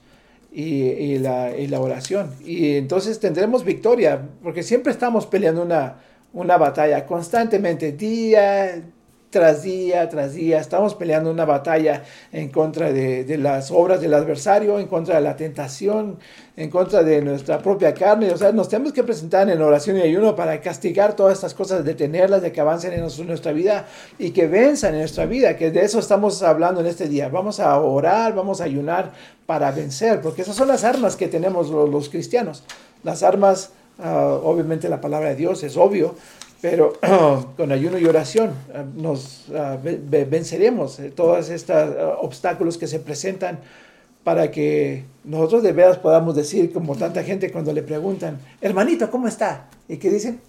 y, 0.51 1.17
la, 1.19 1.55
y, 1.55 1.67
la, 1.67 1.79
oración. 1.79 2.33
Y 2.43 2.75
entonces 2.75 3.21
tendremos 3.21 3.63
victoria, 3.63 4.21
porque 4.43 4.63
siempre 4.63 4.91
estamos 4.91 5.25
peleando 5.27 5.61
una, 5.61 5.99
una 6.33 6.57
batalla 6.57 7.05
constantemente, 7.05 7.93
día 7.93 8.83
tras 9.29 9.61
día, 9.61 10.09
tras 10.09 10.33
día, 10.33 10.59
estamos 10.59 10.95
peleando 10.95 11.29
una 11.29 11.45
batalla 11.45 12.03
en 12.31 12.49
contra 12.49 12.91
de, 12.91 13.37
las 13.37 13.69
obras 13.69 14.01
del 14.01 14.13
adversario, 14.15 14.79
en 14.79 14.87
contra 14.87 15.15
de 15.15 15.21
la 15.21 15.35
tentación, 15.35 16.17
en 16.57 16.69
contra 16.71 17.03
de 17.03 17.21
nuestra 17.21 17.59
propia 17.59 17.93
carne. 17.93 18.31
O 18.31 18.37
sea, 18.37 18.51
nos 18.51 18.69
tenemos 18.69 18.91
que 18.91 19.03
presentar 19.03 19.47
en 19.49 19.61
oración 19.61 19.97
y 19.97 20.01
ayuno 20.01 20.35
para 20.35 20.59
castigar 20.61 21.15
todas 21.15 21.35
estas 21.35 21.53
cosas, 21.53 21.85
detenerlas, 21.85 22.41
de 22.41 22.51
que 22.51 22.59
avancen 22.59 22.93
en 22.93 23.27
nuestra 23.27 23.51
vida 23.51 23.85
y 24.17 24.31
que 24.31 24.47
venzan 24.47 24.93
en 24.93 25.01
nuestra 25.01 25.25
vida, 25.27 25.55
que 25.55 25.69
de 25.69 25.81
eso 25.81 25.99
estamos 25.99 26.41
hablando 26.41 26.81
en 26.81 26.87
este 26.87 27.07
día. 27.07 27.29
Vamos 27.29 27.59
a 27.59 27.79
orar, 27.79 28.33
vamos 28.33 28.61
a 28.61 28.63
ayunar 28.63 29.11
para 29.45 29.71
vencer, 29.71 30.21
porque 30.21 30.41
esas 30.41 30.55
son 30.55 30.67
las 30.67 30.83
armas 30.83 31.15
que 31.15 31.27
tenemos 31.27 31.69
los, 31.69 32.09
cristianos. 32.09 32.63
Las 33.03 33.21
armas, 33.21 33.71
ah, 33.99 34.39
obviamente 34.43 34.89
la 34.89 35.01
palabra 35.01 35.29
de 35.29 35.35
Dios 35.35 35.63
es 35.63 35.77
obvio, 35.77 36.15
pero 36.61 36.93
con 37.57 37.71
ayuno 37.71 37.97
y 37.97 38.05
oración 38.05 38.53
ah, 38.73 38.83
nos 38.95 39.45
ah, 39.55 39.77
venceremos 39.81 40.99
eh, 40.99 41.11
todos 41.11 41.49
estos 41.49 41.75
ah, 41.75 42.17
obstáculos 42.21 42.77
que 42.77 42.87
se 42.87 42.99
presentan 42.99 43.59
para 44.23 44.51
que 44.51 45.05
nosotros 45.23 45.63
de 45.63 45.71
veras 45.71 45.97
podamos 45.97 46.35
decir, 46.35 46.71
como 46.71 46.95
tanta 46.95 47.23
gente 47.23 47.51
cuando 47.51 47.73
le 47.73 47.81
preguntan, 47.81 48.39
hermanito, 48.61 49.09
¿cómo 49.09 49.27
está? 49.27 49.69
¿Y 49.87 49.97
qué 49.97 50.09
dicen? 50.09 50.39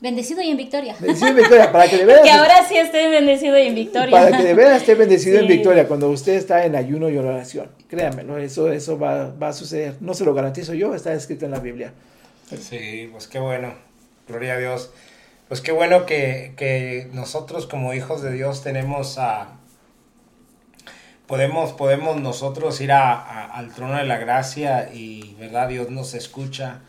Bendecido 0.00 0.42
y 0.42 0.50
en 0.50 0.56
victoria. 0.56 0.94
Bendecido 1.00 1.28
en 1.28 1.36
victoria, 1.36 1.72
para 1.72 1.88
que 1.88 1.96
de 1.96 2.04
veras... 2.06 2.22
que 2.22 2.30
ahora 2.30 2.68
sí 2.68 2.76
esté 2.76 3.08
bendecido 3.08 3.58
y 3.58 3.62
en 3.62 3.74
victoria. 3.74 4.10
Para 4.10 4.36
que 4.36 4.42
de 4.42 4.54
veras 4.54 4.82
esté 4.82 4.94
bendecido 4.94 5.38
en 5.40 5.48
victoria 5.48 5.88
cuando 5.88 6.08
usted 6.10 6.34
está 6.34 6.64
en 6.66 6.76
ayuno 6.76 7.08
y 7.08 7.16
oración. 7.16 7.68
Créanmelo, 7.88 8.38
eso, 8.38 8.70
eso 8.70 8.98
va, 8.98 9.30
va 9.30 9.48
a 9.48 9.52
suceder. 9.52 9.96
No 10.00 10.14
se 10.14 10.24
lo 10.24 10.34
garantizo 10.34 10.74
yo, 10.74 10.94
está 10.94 11.12
escrito 11.14 11.46
en 11.46 11.50
la 11.50 11.60
Biblia. 11.60 11.92
Sí, 12.60 13.08
pues 13.10 13.26
qué 13.26 13.38
bueno. 13.38 13.74
Gloria 14.28 14.54
a 14.54 14.58
Dios. 14.58 14.90
Pues 15.48 15.60
qué 15.60 15.70
bueno 15.70 16.06
que, 16.06 17.08
nosotros 17.12 17.68
como 17.68 17.94
hijos 17.94 18.20
de 18.20 18.32
Dios 18.32 18.64
tenemos 18.64 19.16
a... 19.16 19.58
Podemos, 21.28 21.72
podemos 21.72 22.20
nosotros 22.20 22.80
ir 22.80 22.90
al 22.90 23.72
trono 23.72 23.96
de 23.96 24.04
la 24.04 24.18
gracia 24.18 24.90
y, 24.92 25.36
¿verdad? 25.38 25.68
Dios 25.68 25.88
nos 25.88 26.14
escucha, 26.14 26.80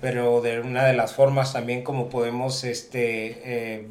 pero 0.00 0.40
de 0.42 0.60
una 0.60 0.84
de 0.84 0.92
las 0.92 1.12
formas 1.12 1.52
también 1.52 1.82
como 1.82 2.08
podemos 2.08 2.62
este, 2.62 3.40
eh, 3.44 3.88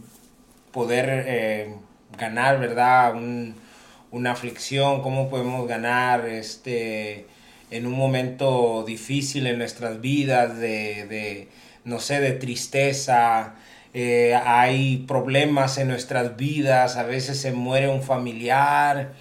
poder 0.71 1.25
eh, 1.27 1.75
ganar, 2.17 2.59
¿verdad? 2.61 3.13
una 4.11 4.31
aflicción, 4.31 5.01
cómo 5.01 5.29
podemos 5.29 5.67
ganar 5.67 6.25
este, 6.27 7.27
en 7.71 7.85
un 7.85 7.93
momento 7.93 8.85
difícil 8.87 9.47
en 9.47 9.57
nuestras 9.57 9.99
vidas, 9.99 10.57
de, 10.57 11.05
de 11.07 11.49
no 11.83 11.99
sé, 11.99 12.21
de 12.21 12.31
tristeza, 12.31 13.55
eh, 13.99 14.35
hay 14.35 14.97
problemas 15.07 15.79
en 15.79 15.87
nuestras 15.87 16.37
vidas, 16.37 16.97
a 16.97 17.03
veces 17.03 17.41
se 17.41 17.51
muere 17.51 17.89
un 17.89 18.03
familiar, 18.03 19.13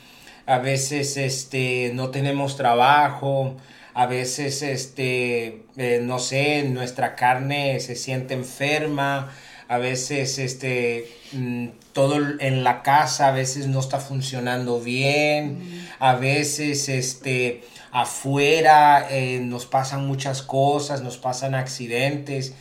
a 0.45 0.59
veces 0.59 1.17
este, 1.17 1.93
no 1.95 2.11
tenemos 2.11 2.59
trabajo, 2.59 3.57
a 3.95 4.05
veces, 4.05 4.61
este, 4.61 5.63
eh, 5.79 6.01
no 6.03 6.19
sé, 6.19 6.65
nuestra 6.65 7.15
carne 7.15 7.81
se 7.81 7.97
siente 7.97 8.35
enferma, 8.35 9.33
a 9.67 9.79
veces 9.79 10.39
este, 10.39 11.09
mm, 11.33 11.69
todo 11.95 12.19
en 12.39 12.63
la 12.63 12.83
casa 12.83 13.29
a 13.29 13.33
veces 13.33 13.69
no 13.69 13.81
está 13.81 13.99
funcionando 13.99 14.79
bien, 14.79 15.89
a 16.01 16.17
veces 16.17 16.91
este, 16.91 17.65
afuera 17.93 19.07
eh, 19.11 19.41
nos 19.41 19.65
pasan 19.65 20.07
muchas 20.07 20.43
cosas, 20.43 21.01
nos 21.01 21.17
pasan 21.17 21.55
accidentes 21.55 22.53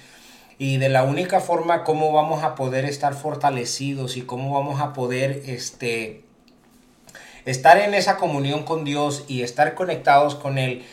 y 0.57 0.77
de 0.77 0.89
la 0.89 1.03
única 1.03 1.39
forma 1.39 1.83
como 1.83 2.13
vamos 2.13 2.43
a 2.43 2.55
poder 2.55 2.85
estar 2.85 3.13
fortalecidos 3.13 4.17
y 4.17 4.21
cómo 4.21 4.53
vamos 4.53 4.79
a 4.79 4.93
poder 4.93 5.43
este, 5.47 6.21
estar 7.45 7.77
en 7.77 7.93
esa 7.93 8.17
comunión 8.17 8.63
con 8.63 8.85
Dios 8.85 9.25
y 9.27 9.41
estar 9.41 9.75
conectados 9.75 10.35
con 10.35 10.57
Él. 10.57 10.83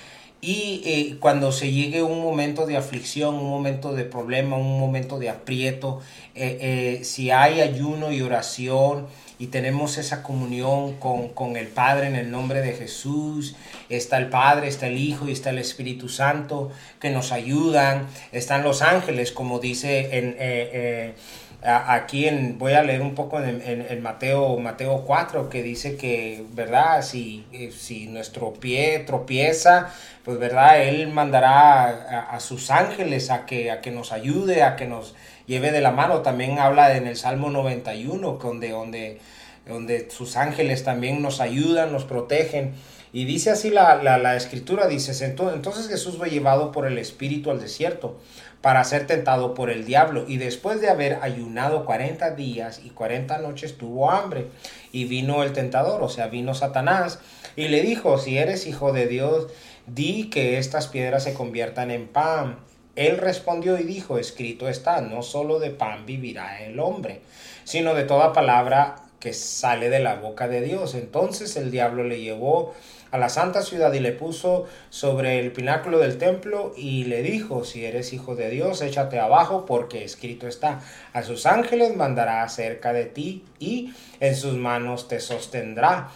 Y 0.45 0.83
eh, 0.85 1.17
cuando 1.21 1.53
se 1.53 1.71
llegue 1.71 2.03
un 2.03 2.21
momento 2.21 2.67
de 2.67 2.77
aflicción, 2.77 3.37
un 3.37 3.49
momento 3.49 3.95
de 3.95 4.05
problema, 4.05 4.57
un 4.57 4.81
momento 4.81 5.21
de 5.21 5.31
aprieto, 5.31 6.01
eh, 6.35 6.59
eh, 7.01 7.05
si 7.05 7.31
hay 7.31 7.61
ayuno 7.61 8.11
y 8.11 8.23
oración, 8.23 9.07
y 9.43 9.49
tenemos 9.49 9.99
esa 9.99 10.23
comunión 10.23 11.01
con, 11.01 11.57
el 11.57 11.67
Padre 11.67 12.07
en 12.07 12.15
el 12.15 12.31
nombre 12.31 12.61
de 12.61 12.75
Jesús. 12.75 13.57
Está 13.89 14.19
el 14.19 14.29
Padre, 14.29 14.69
está 14.69 14.87
el 14.87 14.97
Hijo 14.97 15.29
y 15.29 15.33
está 15.33 15.51
el 15.51 15.59
Espíritu 15.59 16.09
Santo 16.09 16.71
que 17.01 17.11
nos 17.11 17.33
ayudan. 17.33 18.07
Están 18.31 18.63
los 18.63 18.83
ángeles, 18.83 19.33
como 19.33 19.59
dice 19.59 20.17
en... 20.17 20.29
Eh, 20.29 20.37
eh, 20.39 21.15
aquí 21.65 22.27
en, 22.27 22.59
voy 22.59 22.73
a 22.73 22.83
leer 22.83 23.03
un 23.03 23.15
poco 23.15 23.41
en, 23.41 24.03
Mateo, 24.03 24.59
Mateo 24.59 25.05
4, 25.07 25.49
que 25.49 25.63
dice 25.63 25.97
que, 25.97 26.45
¿verdad? 26.55 27.03
Si, 27.03 27.47
eh, 27.53 27.71
si 27.71 28.07
nuestro 28.07 28.53
pie 28.55 29.01
tropieza, 29.01 29.93
pues, 30.25 30.39
¿verdad? 30.39 30.83
Él 30.83 31.09
mandará 31.09 32.29
a, 32.31 32.41
sus 32.41 32.71
ángeles 32.71 33.31
a 33.31 33.47
que, 33.47 33.71
a 33.71 33.81
que 33.81 33.93
nos 33.93 34.13
ayude, 34.13 34.63
a 34.63 34.75
que 34.75 34.87
nos 34.87 35.15
lleve 35.47 35.71
de 35.71 35.81
la 35.81 35.93
mano. 35.93 36.23
También 36.23 36.59
habla 36.59 36.97
en 36.97 37.07
el 37.07 37.17
Salmo 37.17 37.51
91, 37.51 38.39
donde, 38.43 38.71
donde, 38.71 39.21
donde 39.67 40.11
sus 40.11 40.37
ángeles 40.37 40.83
también 40.83 41.23
nos 41.23 41.41
ayudan, 41.41 41.93
nos 41.93 42.05
protegen. 42.05 42.75
Y 43.13 43.25
dice 43.25 43.51
así 43.51 43.71
la, 43.71 44.03
la, 44.03 44.37
escritura, 44.37 44.89
dice, 44.89 45.13
entonces 45.25 45.89
Jesús 45.89 46.17
fue 46.17 46.31
llevado 46.31 46.73
por 46.73 46.87
el 46.87 46.99
Espíritu 46.99 47.51
al 47.51 47.61
desierto 47.61 48.19
para 48.63 48.85
ser 48.85 49.07
tentado 49.07 49.55
por 49.55 49.71
el 49.71 49.85
diablo. 49.85 50.25
Y 50.27 50.39
después 50.39 50.81
de 50.81 50.89
haber 50.89 51.19
ayunado 51.21 51.85
40 51.85 52.31
días 52.31 52.81
y 52.83 52.91
40 52.91 53.39
noches 53.39 53.77
tuvo 53.77 54.11
hambre. 54.11 54.47
Y 54.93 55.05
vino 55.05 55.43
el 55.43 55.53
tentador, 55.53 56.03
o 56.03 56.09
sea, 56.09 56.29
vino 56.29 56.55
Satanás, 56.55 57.19
y 57.57 57.69
le 57.69 57.83
dijo, 57.83 58.19
si 58.19 58.39
eres 58.39 58.67
hijo 58.67 58.93
de 58.93 59.07
Dios, 59.07 59.49
di 59.87 60.31
que 60.31 60.59
estas 60.59 60.87
piedras 60.87 61.25
se 61.25 61.35
conviertan 61.35 61.91
en 61.91 62.07
pan. 62.07 62.59
Él 62.95 63.19
respondió 63.19 63.79
y 63.79 63.85
dijo, 63.85 64.19
escrito 64.19 64.69
está, 64.69 65.01
no 65.01 65.23
solo 65.23 65.59
de 65.59 65.71
pan 65.71 66.07
vivirá 66.07 66.63
el 66.63 66.79
hombre, 66.79 67.23
sino 67.65 67.95
de 67.95 68.05
toda 68.05 68.33
palabra 68.33 68.97
que 69.19 69.33
sale 69.33 69.89
de 69.89 70.01
la 70.01 70.17
boca 70.17 70.47
de 70.47 70.61
Dios. 70.61 70.95
Entonces 70.95 71.57
el 71.57 71.71
diablo 71.71 72.05
le 72.05 72.21
llevó 72.21 72.75
a 73.13 73.19
la 73.19 73.29
santa 73.29 73.63
ciudad 73.63 73.93
y 73.93 74.01
le 74.01 74.13
puso 74.13 74.67
sobre 74.91 75.39
el 75.39 75.53
pináculo 75.53 75.99
del 75.99 76.19
templo 76.19 76.73
y 76.77 77.05
le 77.05 77.23
dijo, 77.23 77.65
si 77.65 77.85
eres 77.85 78.13
hijo 78.13 78.35
de 78.35 78.51
Dios, 78.51 78.81
échate 78.81 79.21
abajo 79.21 79.67
porque 79.67 80.03
escrito 80.03 80.49
está, 80.49 80.81
a 81.13 81.23
sus 81.23 81.47
ángeles 81.47 81.95
mandará 81.95 82.49
cerca 82.49 82.93
de 82.95 83.05
ti 83.05 83.45
y 83.61 83.93
en 84.19 84.35
sus 84.35 84.55
manos 84.55 85.09
te 85.09 85.21
sostendrá 85.21 86.09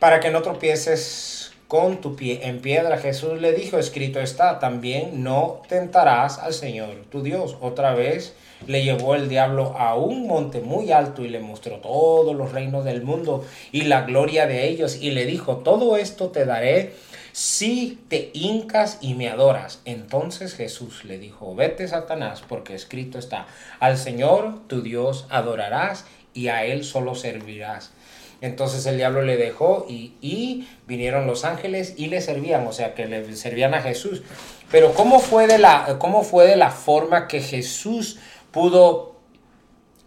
para 0.00 0.18
que 0.18 0.30
no 0.30 0.42
tropieces 0.42 1.52
con 1.68 2.00
tu 2.00 2.16
pie 2.16 2.40
en 2.42 2.60
piedra. 2.60 2.98
Jesús 2.98 3.40
le 3.40 3.52
dijo, 3.52 3.78
escrito 3.78 4.18
está, 4.18 4.58
también 4.58 5.22
no 5.22 5.62
tentarás 5.68 6.40
al 6.40 6.52
Señor 6.52 7.04
tu 7.10 7.22
Dios. 7.22 7.56
Otra 7.60 7.94
vez 7.94 8.34
le 8.66 8.84
llevó 8.84 9.14
el 9.14 9.28
diablo 9.28 9.74
a 9.78 9.94
un 9.94 10.26
monte 10.26 10.60
muy 10.60 10.92
alto 10.92 11.24
y 11.24 11.28
le 11.28 11.40
mostró 11.40 11.76
todos 11.76 12.34
los 12.34 12.52
reinos 12.52 12.84
del 12.84 13.02
mundo 13.02 13.44
y 13.72 13.82
la 13.82 14.02
gloria 14.02 14.46
de 14.46 14.68
ellos 14.68 14.98
y 15.00 15.10
le 15.10 15.26
dijo, 15.26 15.58
todo 15.58 15.96
esto 15.96 16.28
te 16.28 16.44
daré 16.44 16.92
si 17.32 17.98
te 18.08 18.30
hincas 18.32 18.98
y 19.00 19.14
me 19.14 19.28
adoras. 19.28 19.80
Entonces 19.84 20.54
Jesús 20.54 21.04
le 21.04 21.18
dijo, 21.18 21.54
vete 21.54 21.86
Satanás, 21.88 22.42
porque 22.46 22.74
escrito 22.74 23.18
está, 23.18 23.46
al 23.78 23.96
Señor 23.96 24.66
tu 24.66 24.82
Dios 24.82 25.26
adorarás 25.30 26.04
y 26.34 26.48
a 26.48 26.64
Él 26.64 26.84
solo 26.84 27.14
servirás. 27.14 27.92
Entonces 28.40 28.86
el 28.86 28.96
diablo 28.96 29.22
le 29.22 29.36
dejó 29.36 29.86
y, 29.88 30.66
vinieron 30.86 31.26
los 31.26 31.44
ángeles 31.44 31.94
y 31.96 32.06
le 32.06 32.20
servían, 32.20 32.66
o 32.66 32.72
sea 32.72 32.94
que 32.94 33.06
le 33.06 33.36
servían 33.36 33.74
a 33.74 33.82
Jesús. 33.82 34.22
Pero 34.70 34.94
¿cómo 34.94 35.20
fue 35.20 35.46
de 35.46 35.58
la, 35.58 35.96
cómo 35.98 36.22
fue 36.22 36.46
de 36.46 36.56
la 36.56 36.70
forma 36.70 37.28
que 37.28 37.40
Jesús 37.40 38.18
pudo 38.50 39.16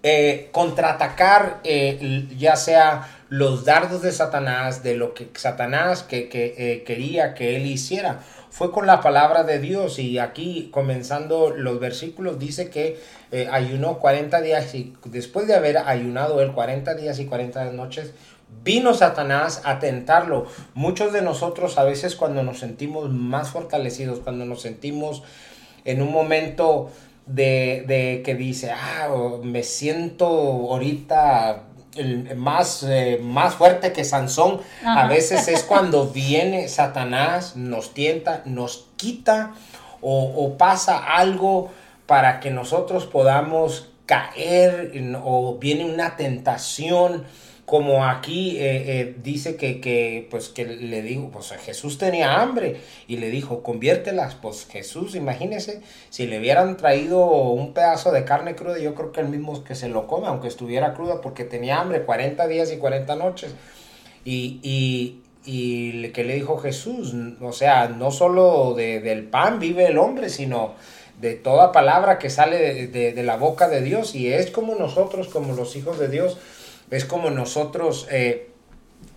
eh, 0.03 0.49
contraatacar 0.51 1.61
eh, 1.63 2.27
ya 2.37 2.55
sea 2.55 3.09
los 3.33 3.65
dardos 3.65 4.03
de 4.03 4.11
Satanás, 4.11 4.83
de 4.83 4.95
lo 4.95 5.15
que 5.15 5.27
Satanás 5.33 6.03
que, 6.03 6.29
eh, 6.31 6.83
quería 6.85 7.33
que 7.33 7.55
él 7.55 7.65
hiciera? 7.65 8.19
Fue 8.51 8.71
con 8.71 8.85
la 8.85 9.01
palabra 9.01 9.43
de 9.43 9.57
Dios 9.57 9.97
y 9.97 10.19
aquí 10.19 10.69
comenzando 10.71 11.49
los 11.49 11.79
versículos 11.79 12.37
dice 12.37 12.69
que 12.69 12.99
eh, 13.31 13.47
ayunó 13.51 13.97
40 13.97 14.39
días 14.41 14.75
y 14.75 14.93
después 15.05 15.47
de 15.47 15.55
haber 15.55 15.79
ayunado 15.79 16.39
él 16.41 16.51
40 16.51 16.93
días 16.93 17.17
y 17.17 17.25
40 17.25 17.71
noches, 17.71 18.13
vino 18.63 18.93
Satanás 18.93 19.63
a 19.65 19.79
tentarlo. 19.79 20.45
Muchos 20.75 21.11
de 21.11 21.23
nosotros 21.23 21.79
a 21.79 21.83
veces 21.83 22.15
cuando 22.15 22.43
nos 22.43 22.59
sentimos 22.59 23.09
más 23.09 23.49
fortalecidos, 23.49 24.19
cuando 24.19 24.45
nos 24.45 24.61
sentimos 24.61 25.23
en 25.85 26.03
un 26.03 26.11
momento 26.11 26.91
de, 27.25 28.21
que 28.25 28.35
dice, 28.35 28.71
ah, 28.71 29.09
me 29.43 29.63
siento 29.63 30.25
ahorita 30.25 31.63
el 31.95 32.35
más, 32.35 32.83
eh, 32.83 33.19
más 33.21 33.55
fuerte 33.55 33.93
que 33.93 34.03
Sansón. 34.03 34.61
A 34.85 35.07
veces 35.07 35.47
es 35.47 35.63
cuando 35.67 36.07
viene 36.07 36.67
Satanás, 36.67 37.55
nos 37.55 37.93
tienta, 37.93 38.41
nos 38.45 38.87
quita 38.95 39.53
o, 40.01 40.55
pasa 40.57 40.97
algo 40.97 41.71
para 42.05 42.41
que 42.41 42.51
nosotros 42.51 43.05
podamos 43.05 43.89
caer 44.05 44.91
o 45.23 45.57
viene 45.59 45.85
una 45.85 46.17
tentación 46.17 47.23
como 47.65 48.05
aquí 48.05 48.57
eh, 48.57 48.99
eh, 48.99 49.15
dice 49.23 49.55
que, 49.55 50.27
pues 50.29 50.49
que 50.49 50.65
le 50.65 51.01
digo, 51.01 51.29
pues 51.31 51.51
Jesús 51.51 51.97
tenía 51.97 52.41
hambre 52.41 52.81
y 53.07 53.17
le 53.17 53.29
dijo, 53.29 53.63
conviértelas, 53.63 54.35
pues 54.35 54.67
Jesús, 54.69 55.15
imagínese, 55.15 55.81
si 56.09 56.27
le 56.27 56.39
hubieran 56.39 56.75
traído 56.75 57.25
un 57.25 57.73
pedazo 57.73 58.11
de 58.11 58.25
carne 58.25 58.55
cruda, 58.55 58.79
yo 58.79 58.93
creo 58.95 59.13
que 59.13 59.21
el 59.21 59.29
mismo 59.29 59.63
que 59.63 59.75
se 59.75 59.87
lo 59.87 60.07
come, 60.07 60.27
aunque 60.27 60.49
estuviera 60.49 60.93
cruda, 60.93 61.21
porque 61.21 61.45
tenía 61.45 61.79
hambre 61.79 62.03
40 62.03 62.47
días 62.47 62.71
y 62.71 62.77
40 62.77 63.15
noches. 63.15 63.55
Y, 64.25 64.59
y, 64.61 65.21
y 65.45 66.09
que 66.09 66.25
le 66.25 66.35
dijo 66.35 66.57
Jesús, 66.57 67.13
o 67.41 67.53
sea, 67.53 67.87
no 67.87 68.11
solo 68.11 68.73
del 68.75 69.23
pan 69.23 69.59
vive 69.59 69.87
el 69.87 69.97
hombre, 69.97 70.29
sino 70.29 70.73
de 71.21 71.35
toda 71.35 71.71
palabra 71.71 72.19
que 72.19 72.29
sale 72.29 72.87
de, 72.87 73.13
de 73.13 73.23
la 73.23 73.37
boca 73.37 73.69
de 73.69 73.81
Dios, 73.81 74.15
y 74.15 74.33
es 74.33 74.51
como 74.51 74.75
nosotros, 74.75 75.29
como 75.29 75.53
los 75.53 75.77
hijos 75.77 75.97
de 75.97 76.09
Dios, 76.09 76.37
es 76.95 77.05
como 77.05 77.29
nosotros 77.29 78.07
eh, 78.11 78.49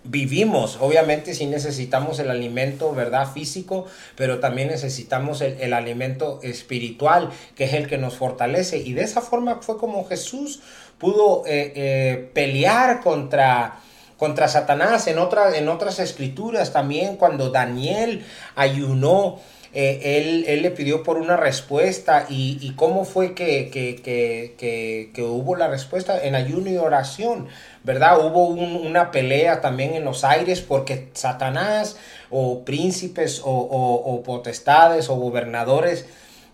vivimos. 0.03 0.77
Obviamente 0.81 1.33
si 1.33 1.45
necesitamos 1.45 2.19
el 2.19 2.29
alimento, 2.29 2.93
¿verdad? 2.93 3.31
Físico, 3.31 3.85
pero 4.15 4.39
también 4.39 4.69
necesitamos 4.69 5.41
el, 5.41 5.73
alimento 5.73 6.39
espiritual, 6.43 7.29
que 7.55 7.65
es 7.65 7.73
el 7.73 7.87
que 7.87 7.97
nos 7.97 8.15
fortalece. 8.15 8.77
Y 8.77 8.93
de 8.93 9.03
esa 9.03 9.21
forma 9.21 9.61
fue 9.61 9.77
como 9.77 10.05
Jesús 10.05 10.61
pudo 10.97 11.43
eh, 11.45 11.73
eh, 11.75 12.29
pelear 12.33 13.01
contra 13.01 13.79
contra 14.17 14.47
Satanás 14.47 15.05
en, 15.05 15.17
en 15.53 15.69
otras 15.69 15.99
escrituras 15.99 16.73
también 16.73 17.17
cuando 17.17 17.51
Daniel 17.51 18.25
ayunó 18.55 19.39
él, 19.73 20.45
él, 20.47 20.61
le 20.61 20.71
pidió 20.71 21.03
por 21.03 21.17
una 21.17 21.37
respuesta 21.37 22.25
y, 22.29 22.73
cómo 22.75 23.05
fue 23.05 23.33
que, 23.33 23.69
que, 23.71 25.23
hubo 25.23 25.55
la 25.55 25.67
respuesta 25.67 26.23
en 26.23 26.35
ayuno 26.35 26.69
y 26.69 26.77
oración, 26.77 27.47
¿verdad? 27.83 28.25
Hubo 28.25 28.47
una 28.47 29.11
pelea 29.11 29.61
también 29.61 29.93
en 29.93 30.03
los 30.03 30.23
aires 30.23 30.61
porque 30.61 31.09
Satanás 31.13 31.97
o 32.29 32.63
príncipes 32.63 33.41
o, 33.43 34.23
potestades 34.25 35.09
o 35.09 35.15
gobernadores 35.15 36.05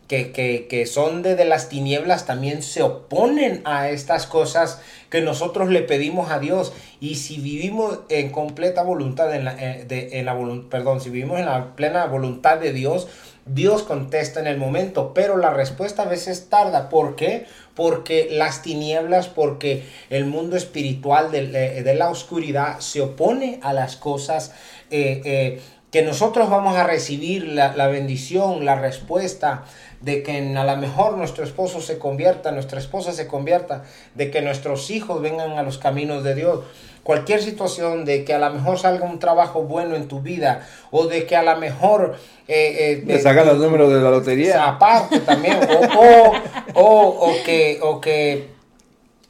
que, 0.07 0.85
son 0.85 1.23
de, 1.23 1.35
de, 1.35 1.45
las 1.45 1.69
tinieblas 1.69 2.25
también 2.25 2.61
se 2.61 2.83
oponen 2.83 3.61
a 3.65 3.89
estas 3.89 4.27
cosas 4.27 4.81
que 5.09 5.21
nosotros 5.21 5.69
le 5.69 5.81
pedimos 5.81 6.31
a 6.31 6.39
Dios. 6.39 6.73
Y 6.99 7.15
si 7.15 7.37
vivimos 7.37 7.99
en 8.09 8.31
completa 8.31 8.83
voluntad, 8.83 9.33
en 9.33 9.45
la, 9.45 9.55
eh, 9.57 10.09
en 10.13 10.25
la 10.25 10.37
perdón, 10.69 11.01
si 11.01 11.09
vivimos 11.09 11.39
en 11.39 11.45
la 11.45 11.75
plena 11.75 12.05
voluntad 12.05 12.57
de 12.57 12.73
Dios, 12.73 13.07
Dios 13.45 13.83
contesta 13.83 14.39
en 14.39 14.47
el 14.47 14.57
momento, 14.57 15.13
pero 15.13 15.37
la 15.37 15.51
respuesta 15.51 16.03
a 16.03 16.07
veces 16.07 16.49
tarda. 16.49 16.89
¿Por 16.89 17.15
qué? 17.15 17.45
Porque 17.75 18.27
las 18.31 18.61
tinieblas, 18.61 19.27
porque 19.27 19.83
el 20.09 20.25
mundo 20.25 20.55
espiritual 20.55 21.31
de, 21.31 21.79
eh, 21.79 21.95
la 21.95 22.09
oscuridad 22.09 22.79
se 22.79 23.01
opone 23.01 23.59
a 23.63 23.73
las 23.73 23.95
cosas 23.97 24.53
eh, 24.91 25.59
que 25.93 26.01
nosotros 26.01 26.49
vamos 26.49 26.75
a 26.75 26.85
recibir, 26.85 27.47
la, 27.47 27.75
la 27.75 27.85
bendición, 27.87 28.65
la 28.65 28.73
respuesta 28.73 29.63
de 30.01 30.23
que 30.23 30.39
a 30.57 30.63
lo 30.63 30.77
mejor 30.77 31.17
nuestro 31.17 31.43
esposo 31.43 31.81
se 31.81 31.99
convierta, 31.99 32.51
nuestra 32.51 32.79
esposa 32.79 33.13
se 33.13 33.27
convierta, 33.27 33.83
de 34.15 34.31
que 34.31 34.41
nuestros 34.41 34.89
hijos 34.89 35.21
vengan 35.21 35.51
a 35.51 35.61
los 35.61 35.77
caminos 35.77 36.23
de 36.23 36.33
Dios. 36.33 36.61
Cualquier 37.03 37.43
situación 37.43 38.05
de 38.05 38.25
que 38.25 38.33
a 38.33 38.39
lo 38.39 38.49
mejor 38.49 38.79
salga 38.79 39.05
un 39.05 39.19
trabajo 39.19 39.63
bueno 39.63 39.95
en 39.95 40.07
tu 40.07 40.21
vida 40.21 40.67
o 40.89 41.05
de 41.05 41.27
que 41.27 41.35
a 41.35 41.43
lo 41.43 41.55
mejor... 41.57 42.17
Eh, 42.47 43.03
eh, 43.07 43.19
sacan 43.19 43.45
los 43.45 43.59
números 43.59 43.93
de 43.93 44.01
la 44.01 44.09
lotería. 44.09 44.67
Aparte 44.67 45.19
también. 45.19 45.59
o, 45.95 46.33
o, 46.73 47.29
o, 47.29 47.33
que... 47.45 47.77
O 47.83 48.01
que 48.01 48.51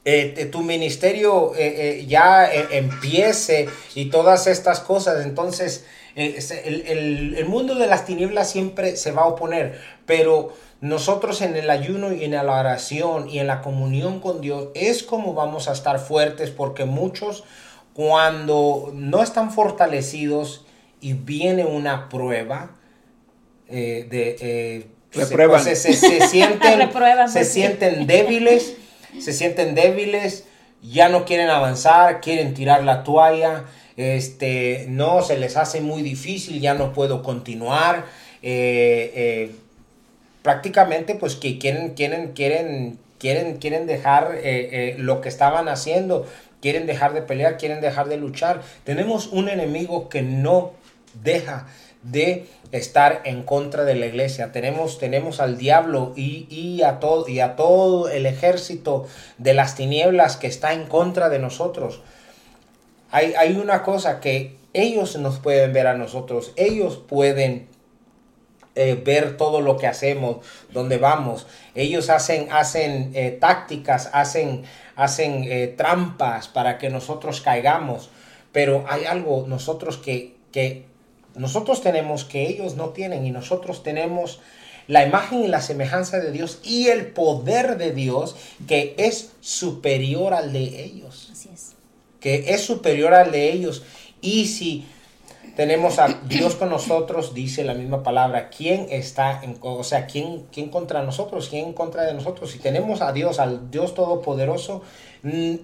eh, 0.06 0.50
tu 0.52 0.62
ministerio 0.64 1.54
eh, 1.56 2.06
ya 2.08 2.50
empiece 2.54 3.70
y 3.96 4.10
todas 4.10 4.48
estas 4.48 4.80
cosas. 4.80 5.26
Entonces, 5.26 5.86
el, 6.16 7.36
el, 7.38 7.46
mundo 7.46 7.76
de 7.76 7.88
las 7.88 8.06
tinieblas 8.06 8.52
siempre 8.52 8.96
se 8.96 9.12
va 9.12 9.24
a 9.24 9.28
oponer, 9.28 9.80
pero 10.06 10.54
nosotros 10.82 11.42
en 11.42 11.56
el 11.56 11.70
ayuno 11.70 12.14
y 12.14 12.24
en 12.24 12.32
la 12.32 12.44
oración 12.44 13.30
y 13.30 13.40
en 13.40 13.48
la 13.48 13.62
comunión 13.62 14.20
con 14.20 14.42
Dios 14.42 14.68
es 14.76 15.02
como 15.02 15.34
vamos 15.34 15.68
a 15.68 15.72
estar 15.72 16.00
fuertes 16.00 16.52
porque 16.52 16.86
muchos 16.86 17.44
cuando 17.94 18.92
no 18.94 19.24
están 19.24 19.52
fortalecidos 19.52 20.66
y 21.00 21.14
viene 21.14 21.66
una 21.66 22.10
prueba 22.10 22.72
eh, 23.70 24.08
de... 24.10 24.36
Eh, 24.40 24.88
se, 25.12 25.76
se, 25.76 26.28
sienten, 26.28 26.90
se 27.28 27.46
sienten 27.46 28.08
débiles, 28.08 28.76
se 29.20 29.32
sienten 29.32 29.76
débiles, 29.76 30.46
ya 30.82 31.08
no 31.08 31.24
quieren 31.24 31.50
avanzar, 31.50 32.20
quieren 32.20 32.56
tirar 32.56 32.84
la 32.84 33.04
toalla, 33.04 33.66
este, 33.98 34.86
no, 34.90 35.22
se 35.22 35.38
les 35.38 35.58
hace 35.58 35.82
muy 35.82 36.02
difícil, 36.02 36.60
ya 36.60 36.74
no 36.74 36.94
puedo 36.94 37.24
continuar. 37.24 38.06
Eh, 38.42 39.52
prácticamente 40.44 41.16
pues 41.16 41.36
que 41.36 41.58
quieren, 41.58 41.96
quieren, 41.96 42.34
quieren, 42.34 43.00
quieren, 43.18 43.58
quieren 43.58 43.88
dejar 43.88 44.36
eh, 44.36 44.42
eh, 44.44 44.96
lo 45.00 45.22
que 45.22 45.30
estaban 45.30 45.68
haciendo, 45.70 46.28
quieren 46.62 46.86
dejar 46.86 47.14
de 47.14 47.24
pelear, 47.24 47.58
quieren 47.58 47.82
dejar 47.82 48.10
de 48.10 48.18
luchar. 48.18 48.62
Tenemos 48.84 49.28
un 49.28 49.50
enemigo 49.50 50.10
que 50.10 50.22
no 50.22 50.74
deja 51.24 51.66
de 52.04 52.46
estar 52.74 53.22
en 53.24 53.44
contra 53.44 53.86
de 53.86 53.96
la 53.96 54.08
iglesia. 54.08 54.52
Tenemos, 54.52 55.00
tenemos 55.00 55.40
al 55.40 55.58
diablo 55.58 56.12
y, 56.18 56.82
a 56.84 57.00
todo, 57.00 57.30
y 57.30 57.40
a 57.40 57.56
todo 57.56 58.10
el 58.10 58.26
ejército 58.26 59.08
de 59.38 59.54
las 59.54 59.76
tinieblas 59.76 60.36
que 60.36 60.48
está 60.48 60.74
en 60.74 60.86
contra 60.86 61.30
de 61.30 61.40
nosotros. 61.40 62.02
Hay, 63.16 63.56
una 63.58 63.84
cosa 63.84 64.20
que 64.20 64.58
ellos 64.74 65.16
nos 65.18 65.38
pueden 65.38 65.72
ver 65.72 65.86
a 65.86 65.94
nosotros, 65.94 66.52
ellos 66.56 66.98
pueden 66.98 67.68
eh, 68.74 69.00
ver 69.06 69.38
todo 69.38 69.62
lo 69.62 69.78
que 69.78 69.86
hacemos, 69.86 70.38
dónde 70.72 70.98
vamos. 70.98 71.46
Ellos 71.76 72.10
hacen, 72.10 72.52
hacen 72.52 73.12
eh, 73.14 73.38
tácticas, 73.40 74.10
hacen, 74.14 74.64
hacen 74.96 75.44
eh, 75.44 75.68
trampas 75.78 76.48
para 76.48 76.80
que 76.80 76.90
nosotros 76.90 77.42
caigamos. 77.42 78.10
Pero 78.52 78.84
hay 78.90 79.06
algo 79.06 79.46
nosotros 79.48 79.98
que, 79.98 80.36
que 80.52 80.88
nosotros 81.36 81.84
tenemos 81.84 82.26
que 82.26 82.48
ellos 82.48 82.78
no 82.78 82.90
tienen 82.90 83.28
y 83.28 83.32
nosotros 83.32 83.84
tenemos 83.84 84.42
la 84.88 85.06
imagen 85.06 85.44
y 85.44 85.48
la 85.50 85.62
semejanza 85.62 86.18
de 86.18 86.32
Dios 86.32 86.62
y 86.64 86.88
el 86.88 87.12
poder 87.12 87.78
de 87.78 87.92
Dios 87.92 88.36
que 88.68 88.96
es 88.98 89.34
superior 89.40 90.34
al 90.34 90.52
de 90.52 90.84
ellos. 90.84 91.30
Así 91.32 91.52
es. 91.54 91.76
Que 92.24 92.54
es 92.54 92.62
superior 92.66 93.14
al 93.14 93.34
de 93.34 93.52
ellos. 93.52 93.84
Y 94.22 94.46
si 94.46 94.86
tenemos 95.58 96.00
a 96.00 96.08
Dios 96.08 96.56
con 96.56 96.70
nosotros, 96.70 97.34
dice 97.34 97.66
la 97.66 97.74
misma 97.74 98.02
palabra. 98.02 98.50
¿Quién 98.50 98.88
está, 98.90 99.42
en, 99.44 99.58
o 99.60 99.84
sea, 99.84 100.08
¿quién, 100.08 100.48
quién 100.54 100.70
contra 100.70 101.04
nosotros? 101.04 101.50
¿Quién 101.50 101.68
en 101.68 101.74
contra 101.74 102.04
de 102.04 102.14
nosotros? 102.14 102.52
Si 102.52 102.60
tenemos 102.60 103.02
a 103.02 103.12
Dios, 103.12 103.40
al 103.40 103.70
Dios 103.70 103.94
Todopoderoso, 103.94 104.84
mm, 105.24 105.56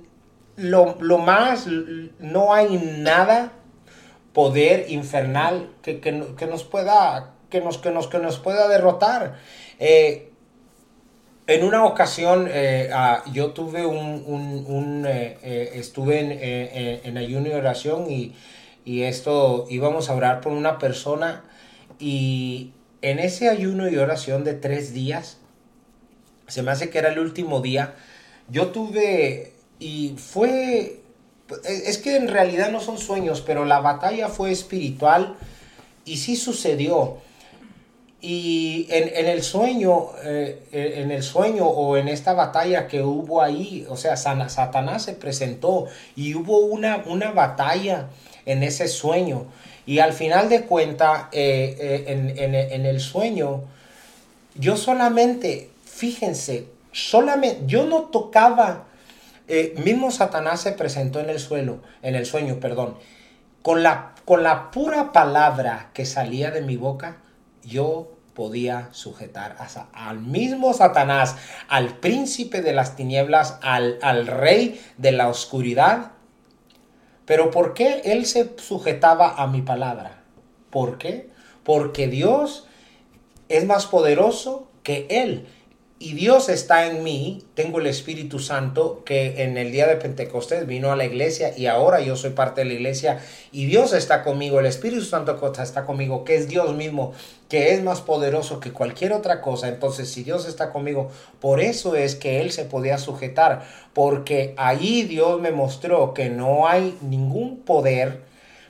lo, 0.57 1.17
más, 1.17 1.65
no 2.19 2.53
hay 2.53 2.77
nada, 2.97 3.53
poder 4.33 4.91
infernal 4.91 5.71
que, 5.81 6.11
nos 6.11 6.63
pueda, 6.65 7.35
que 7.49 7.61
nos, 7.61 7.77
que 7.77 7.91
nos, 7.91 8.07
que 8.07 8.19
nos 8.19 8.37
pueda 8.39 8.67
derrotar. 8.67 9.37
Eh, 9.79 10.28
en 11.49 11.63
una 11.63 11.83
ocasión 11.83 12.47
eh, 12.49 12.89
ah, 12.93 13.23
yo 13.33 13.51
tuve 13.51 13.85
un, 13.85 15.05
eh, 15.07 15.71
estuve 15.75 16.99
en, 17.03 17.17
ayuno 17.17 17.49
y 17.49 17.51
oración 17.51 18.09
y 18.09 18.35
y 18.89 19.03
esto 19.03 19.67
íbamos 19.69 20.09
a 20.09 20.15
orar 20.15 20.41
por 20.41 20.51
una 20.51 20.79
persona 20.79 21.43
y 21.99 22.71
en 23.03 23.19
ese 23.19 23.47
ayuno 23.49 23.87
y 23.87 23.97
oración 23.97 24.43
de 24.43 24.53
tres 24.53 24.93
días, 24.93 25.37
se 26.47 26.63
me 26.63 26.71
hace 26.71 26.89
que 26.89 26.97
era 26.97 27.09
el 27.09 27.19
último 27.19 27.61
día, 27.61 27.93
yo 28.49 28.69
tuve 28.69 29.53
y 29.79 30.15
fue, 30.17 31.01
es 31.65 31.97
que 31.99 32.15
en 32.15 32.29
realidad 32.29 32.71
no 32.71 32.79
son 32.79 32.97
sueños, 32.97 33.41
pero 33.41 33.63
la 33.63 33.79
batalla 33.79 34.27
fue 34.27 34.51
espiritual 34.51 35.35
y 36.03 36.17
sí 36.17 36.35
sucedió. 36.35 37.17
Y 38.21 38.85
en, 38.89 39.27
el 39.27 39.41
sueño, 39.43 40.07
eh, 40.23 40.67
en 40.71 41.11
el 41.11 41.23
sueño 41.23 41.65
o 41.65 41.95
en 41.95 42.09
esta 42.09 42.33
batalla 42.33 42.87
que 42.87 43.01
hubo 43.01 43.41
ahí, 43.41 43.85
o 43.87 43.95
sea, 43.95 44.17
Satanás 44.17 45.03
se 45.03 45.13
presentó 45.13 45.87
y 46.17 46.35
hubo 46.35 46.57
una, 46.57 47.03
una 47.05 47.31
batalla 47.31 48.09
en 48.45 48.63
ese 48.63 48.87
sueño. 48.87 49.45
Y 49.85 49.99
al 49.99 50.13
final 50.13 50.49
de 50.49 50.65
cuentas, 50.65 51.27
eh, 51.31 52.05
eh, 52.07 52.69
en, 52.71 52.85
el 52.85 52.99
sueño, 52.99 53.63
yo 54.55 54.77
solamente, 54.77 55.69
fíjense, 55.83 56.67
solamente, 56.91 57.61
yo 57.65 57.85
no 57.85 58.03
tocaba 58.03 58.85
eh, 59.47 59.73
mismo 59.83 60.11
Satanás 60.11 60.61
se 60.61 60.73
presentó 60.73 61.19
en 61.19 61.31
el 61.31 61.39
suelo, 61.39 61.79
en 62.03 62.13
el 62.13 62.27
sueño, 62.27 62.59
perdón. 62.59 62.97
Con 63.63 63.81
la, 63.81 64.13
con 64.25 64.43
la 64.43 64.69
pura 64.69 65.11
palabra 65.11 65.89
que 65.93 66.05
salía 66.05 66.51
de 66.51 66.61
mi 66.61 66.77
boca, 66.77 67.17
yo 67.63 68.11
podía 68.33 68.87
sujetar 68.91 69.57
al 69.91 70.19
mismo 70.21 70.73
Satanás, 70.73 71.35
al 71.67 71.97
príncipe 71.97 72.61
de 72.61 72.73
las 72.73 72.95
tinieblas, 72.95 73.59
al, 73.61 73.99
al 74.01 74.27
rey 74.27 74.81
de 74.97 75.11
la 75.11 75.27
oscuridad. 75.27 76.13
Pero 77.25 77.51
¿por 77.51 77.73
qué 77.73 78.01
él 78.05 78.25
se 78.25 78.55
sujetaba 78.57 79.35
a 79.35 79.47
mi 79.47 79.61
palabra? 79.61 80.23
¿Por 80.69 80.97
qué? 80.97 81.29
Porque 81.63 82.07
Dios 82.07 82.67
es 83.49 83.65
más 83.65 83.87
poderoso 83.87 84.69
que 84.83 85.07
él 85.09 85.47
y 86.01 86.13
Dios 86.13 86.47
está 86.47 86.87
en 86.87 87.03
mí, 87.03 87.43
tengo 87.55 87.79
el 87.79 87.87
Espíritu 87.87 88.39
Santo 88.39 89.03
que 89.03 89.43
en 89.43 89.57
el 89.57 89.73
día 89.73 89.85
de 89.85 89.97
Pentecostés 89.97 90.65
vino 90.65 90.93
a 90.93 90.95
la 90.95 91.03
iglesia 91.03 91.51
y 91.57 91.65
ahora 91.65 91.99
yo 91.99 92.15
soy 92.15 92.29
parte 92.29 92.61
de 92.61 92.67
la 92.67 92.73
iglesia 92.75 93.19
y 93.51 93.65
Dios 93.65 93.91
está 93.91 94.23
conmigo, 94.23 94.61
el 94.61 94.65
Espíritu 94.65 95.03
Santo 95.03 95.37
está 95.61 95.85
conmigo, 95.85 96.23
que 96.23 96.37
es 96.37 96.47
Dios 96.47 96.73
mismo, 96.73 97.11
que 97.49 97.73
es 97.73 97.83
más 97.83 97.99
poderoso 97.99 98.61
que 98.61 98.71
cualquier 98.71 99.11
otra 99.11 99.41
cosa. 99.41 99.67
Entonces, 99.67 100.09
si 100.09 100.23
Dios 100.23 100.47
está 100.47 100.71
conmigo, 100.71 101.11
por 101.41 101.59
eso 101.59 101.97
es 101.97 102.15
que 102.15 102.39
Él 102.39 102.53
se 102.53 102.63
podía 102.63 102.97
sujetar, 102.97 103.67
porque 103.93 104.53
ahí 104.55 105.03
Dios 105.03 105.41
me 105.41 105.51
mostró 105.51 106.13
que 106.13 106.29
no 106.29 106.65
hay 106.65 106.97
ningún 107.01 107.59
poder 107.63 108.21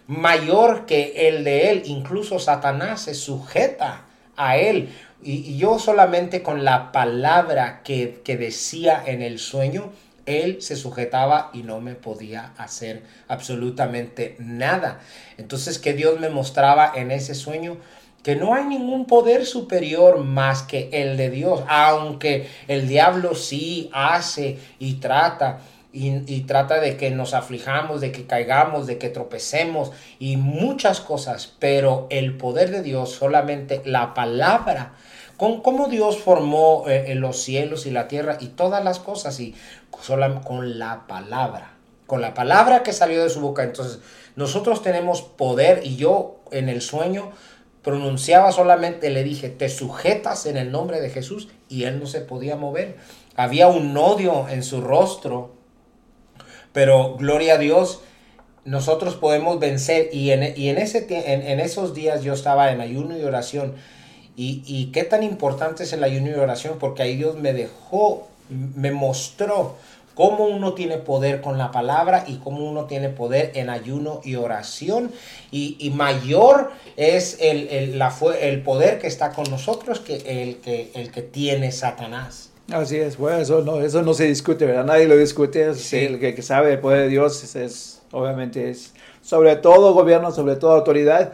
mayor 0.08 0.88
que 0.88 1.28
el 1.28 1.44
de 1.44 1.70
Él, 1.70 1.84
incluso 1.86 2.40
Satanás 2.40 3.02
se 3.02 3.14
sujeta 3.14 4.06
a 4.36 4.58
Él 4.58 4.90
y, 5.22 5.58
yo 5.58 5.80
solamente 5.80 6.42
con 6.42 6.64
la 6.64 6.92
palabra 6.92 7.82
que, 7.84 8.22
decía 8.26 9.04
en 9.06 9.22
el 9.22 9.40
sueño, 9.40 9.92
él 10.26 10.62
se 10.62 10.76
sujetaba 10.76 11.50
y 11.54 11.64
no 11.64 11.82
me 11.82 11.96
podía 11.96 12.54
hacer 12.58 13.04
absolutamente 13.28 14.36
nada. 14.40 15.00
Entonces, 15.38 15.80
que 15.80 15.94
Dios 15.94 16.20
me 16.20 16.30
mostraba 16.30 16.92
en 16.96 17.12
ese 17.12 17.36
sueño 17.36 17.78
que 18.24 18.36
no 18.36 18.54
hay 18.54 18.66
ningún 18.66 19.06
poder 19.06 19.46
superior 19.46 20.20
más 20.24 20.62
que 20.62 20.90
el 20.92 21.18
de 21.18 21.30
Dios, 21.30 21.64
aunque 21.68 22.48
el 22.68 22.88
diablo 22.88 23.34
sí 23.34 23.90
hace 23.94 24.58
y 24.78 24.96
trata. 24.96 25.60
Y, 25.92 26.22
y, 26.32 26.42
trata 26.42 26.80
de 26.80 26.98
que 26.98 27.10
nos 27.10 27.34
aflijamos, 27.34 28.00
de 28.00 28.12
que 28.12 28.28
caigamos, 28.28 28.86
de 28.86 29.00
que 29.00 29.10
tropecemos 29.10 29.92
y 30.20 30.38
muchas 30.38 31.02
cosas, 31.02 31.56
pero 31.58 32.06
el 32.12 32.38
poder 32.38 32.70
de 32.70 32.84
Dios, 32.84 33.10
solamente 33.10 33.82
la 33.86 34.14
palabra 34.14 34.94
con 35.40 35.62
cómo 35.62 35.88
Dios 35.88 36.18
formó 36.18 36.84
eh, 36.90 37.16
los 37.16 37.42
cielos 37.42 37.86
y 37.86 37.92
la 37.92 38.10
tierra 38.10 38.38
y 38.42 38.48
todas 38.48 38.84
las 38.84 39.00
cosas 39.00 39.40
y 39.40 39.56
con 39.90 40.78
la 40.78 41.08
palabra, 41.08 41.72
con 42.08 42.20
la 42.20 42.34
palabra 42.34 42.84
que 42.84 42.92
salió 42.92 43.24
de 43.24 43.30
su 43.30 43.40
boca. 43.40 43.64
Entonces, 43.64 44.00
nosotros 44.36 44.82
tenemos 44.82 45.22
poder 45.22 45.80
y 45.86 45.96
yo 45.96 46.42
en 46.52 46.68
el 46.68 46.82
sueño 46.82 47.32
pronunciaba 47.84 48.52
solamente, 48.52 49.10
le 49.12 49.24
dije, 49.24 49.48
te 49.48 49.70
sujetas 49.70 50.46
en 50.46 50.58
el 50.58 50.74
nombre 50.74 51.00
de 51.00 51.10
Jesús 51.10 51.48
y 51.70 51.86
él 51.86 52.02
no 52.02 52.06
se 52.06 52.20
podía 52.20 52.58
mover. 52.58 52.98
Había 53.38 53.70
un 53.70 53.96
odio 53.96 54.50
en 54.50 54.62
su 54.62 54.82
rostro, 54.82 55.56
pero 56.74 57.16
gloria 57.16 57.54
a 57.54 57.58
Dios, 57.60 58.02
nosotros 58.66 59.16
podemos 59.16 59.58
vencer 59.62 60.10
y 60.12 60.32
en, 60.32 60.54
y 60.58 60.68
en, 60.68 60.80
ese, 60.80 61.08
en 61.10 61.62
esos 61.62 61.94
días 61.94 62.24
yo 62.24 62.34
estaba 62.34 62.74
en 62.74 62.82
ayuno 62.82 63.18
y 63.18 63.24
oración 63.24 63.76
y, 64.36 64.90
qué 64.94 65.04
tan 65.04 65.24
importante 65.24 65.84
es 65.84 65.92
el 65.92 66.04
ayuno 66.04 66.30
y 66.30 66.34
oración, 66.34 66.78
porque 66.80 67.04
ahí 67.04 67.18
Dios 67.18 67.36
me 67.36 67.52
dejó, 67.54 68.28
me 68.50 68.92
mostró 68.92 69.76
cómo 70.14 70.46
uno 70.48 70.74
tiene 70.74 70.98
poder 70.98 71.42
con 71.42 71.58
la 71.58 71.72
palabra 71.72 72.26
y 72.28 72.38
cómo 72.38 72.70
uno 72.70 72.86
tiene 72.86 73.10
poder 73.10 73.52
en 73.56 73.70
ayuno 73.70 74.22
y 74.24 74.36
oración. 74.36 75.12
Y, 75.52 75.92
mayor 75.96 76.72
es 76.98 77.38
el, 77.40 77.68
el, 77.70 78.00
la, 78.00 78.14
el, 78.42 78.62
poder 78.64 79.00
que 79.00 79.08
está 79.08 79.32
con 79.32 79.50
nosotros 79.50 80.00
que 80.00 80.16
el 80.16 80.58
que, 80.58 80.92
el 80.94 81.12
que 81.12 81.22
tiene 81.22 81.72
Satanás. 81.72 82.50
Así 82.72 82.98
es, 82.98 83.18
bueno, 83.18 83.40
eso 83.40 83.62
no, 83.62 83.82
eso 83.82 84.04
no 84.04 84.14
se 84.14 84.26
discute, 84.26 84.66
¿verdad? 84.66 84.86
Nadie 84.86 85.08
lo 85.08 85.18
discute. 85.18 85.64
El 85.64 86.20
que, 86.20 86.36
que, 86.36 86.42
sabe 86.42 86.74
el 86.74 86.80
poder 86.80 87.04
de 87.04 87.08
Dios 87.08 87.44
es, 87.44 87.56
es, 87.56 88.02
obviamente, 88.12 88.70
es 88.70 88.94
sobre 89.22 89.56
todo 89.56 89.94
gobierno, 89.94 90.32
sobre 90.32 90.56
todo 90.56 90.72
autoridad. 90.72 91.34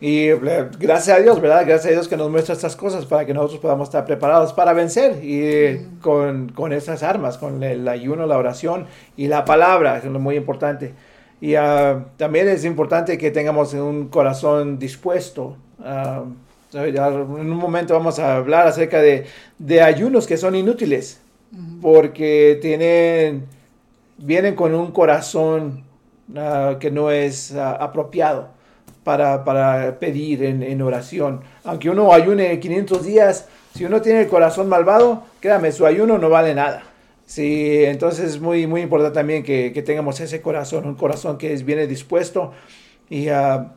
Y 0.00 0.28
eh, 0.28 0.68
gracias 0.78 1.18
a 1.18 1.20
Dios, 1.20 1.40
¿verdad? 1.40 1.64
Gracias 1.66 1.86
a 1.86 1.90
Dios 1.90 2.08
que 2.08 2.16
nos 2.16 2.30
muestra 2.30 2.54
estas 2.54 2.76
cosas 2.76 3.04
para 3.04 3.26
que 3.26 3.34
nosotros 3.34 3.58
podamos 3.58 3.88
estar 3.88 4.04
preparados 4.04 4.52
para 4.52 4.72
vencer 4.72 5.24
y 5.24 5.86
con, 6.00 6.50
con 6.50 6.72
esas 6.72 7.02
armas, 7.02 7.36
con 7.36 7.62
el 7.64 7.86
ayuno, 7.88 8.26
la 8.26 8.38
oración 8.38 8.86
y 9.16 9.26
la 9.26 9.44
palabra, 9.44 10.00
que 10.00 10.06
es 10.06 10.12
muy 10.12 10.36
importante. 10.36 10.94
Y 11.40 11.56
ah, 11.56 12.06
también 12.16 12.48
es 12.48 12.64
importante 12.64 13.18
que 13.18 13.32
tengamos 13.32 13.74
un 13.74 14.08
corazón 14.08 14.78
dispuesto. 14.78 15.56
Uh, 15.80 16.26
en 16.76 17.50
un 17.50 17.56
momento 17.56 17.94
vamos 17.94 18.18
a 18.18 18.36
hablar 18.36 18.66
acerca 18.66 19.00
de, 19.00 19.24
de 19.58 19.80
ayunos 19.80 20.26
que 20.26 20.36
son 20.36 20.54
inútiles, 20.54 21.20
porque 21.80 22.58
tienen, 22.60 23.46
vienen 24.18 24.54
con 24.54 24.74
un 24.74 24.92
corazón 24.92 25.82
ah, 26.36 26.76
que 26.78 26.90
no 26.90 27.10
es 27.10 27.54
apropiado 27.56 28.57
para, 29.16 29.98
pedir 29.98 30.44
en, 30.44 30.82
oración. 30.82 31.40
Aunque 31.64 31.88
uno 31.88 32.12
ayune 32.12 32.60
500 32.60 33.06
días, 33.06 33.46
si 33.74 33.86
uno 33.86 34.02
tiene 34.02 34.20
el 34.20 34.28
corazón 34.28 34.68
malvado, 34.68 35.22
créame, 35.40 35.72
su 35.72 35.86
ayuno 35.86 36.18
no 36.18 36.28
vale 36.28 36.54
nada. 36.54 36.82
Sí, 37.24 37.84
entonces 37.84 38.34
es 38.34 38.40
muy, 38.40 38.66
muy 38.66 38.82
importante 38.82 39.14
también 39.14 39.42
que, 39.42 39.82
tengamos 39.84 40.20
ese 40.20 40.42
corazón, 40.42 40.86
un 40.86 40.94
corazón 40.94 41.38
que 41.38 41.54
es, 41.54 41.64
viene 41.64 41.86
dispuesto. 41.86 42.52
Y 43.08 43.28
ah, 43.28 43.72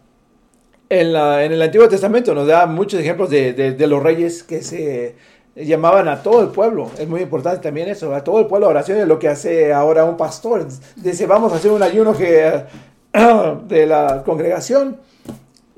en, 0.89 1.15
en, 1.15 1.51
el 1.53 1.61
Antiguo 1.61 1.87
Testamento 1.87 2.35
nos 2.35 2.47
da 2.47 2.65
muchos 2.65 2.99
ejemplos 2.99 3.29
de, 3.29 3.53
de, 3.53 3.87
los 3.87 4.03
reyes 4.03 4.43
que 4.43 4.61
se 4.61 5.15
llamaban 5.55 6.09
a 6.09 6.21
todo 6.21 6.41
el 6.41 6.49
pueblo. 6.49 6.91
Es 6.99 7.07
muy 7.07 7.21
importante 7.21 7.61
también 7.61 7.87
eso, 7.87 8.13
a 8.13 8.21
todo 8.21 8.41
el 8.41 8.47
pueblo 8.47 8.67
oración 8.67 8.99
es 8.99 9.07
lo 9.07 9.17
que 9.17 9.29
hace 9.29 9.71
ahora 9.71 10.03
un 10.03 10.17
pastor. 10.17 10.67
Dice, 10.97 11.25
vamos 11.25 11.53
a 11.53 11.55
hacer 11.55 11.71
un 11.71 11.83
ayuno 11.83 12.13
que, 12.17 12.63
de 13.67 13.85
la 13.85 14.23
congregación 14.25 14.97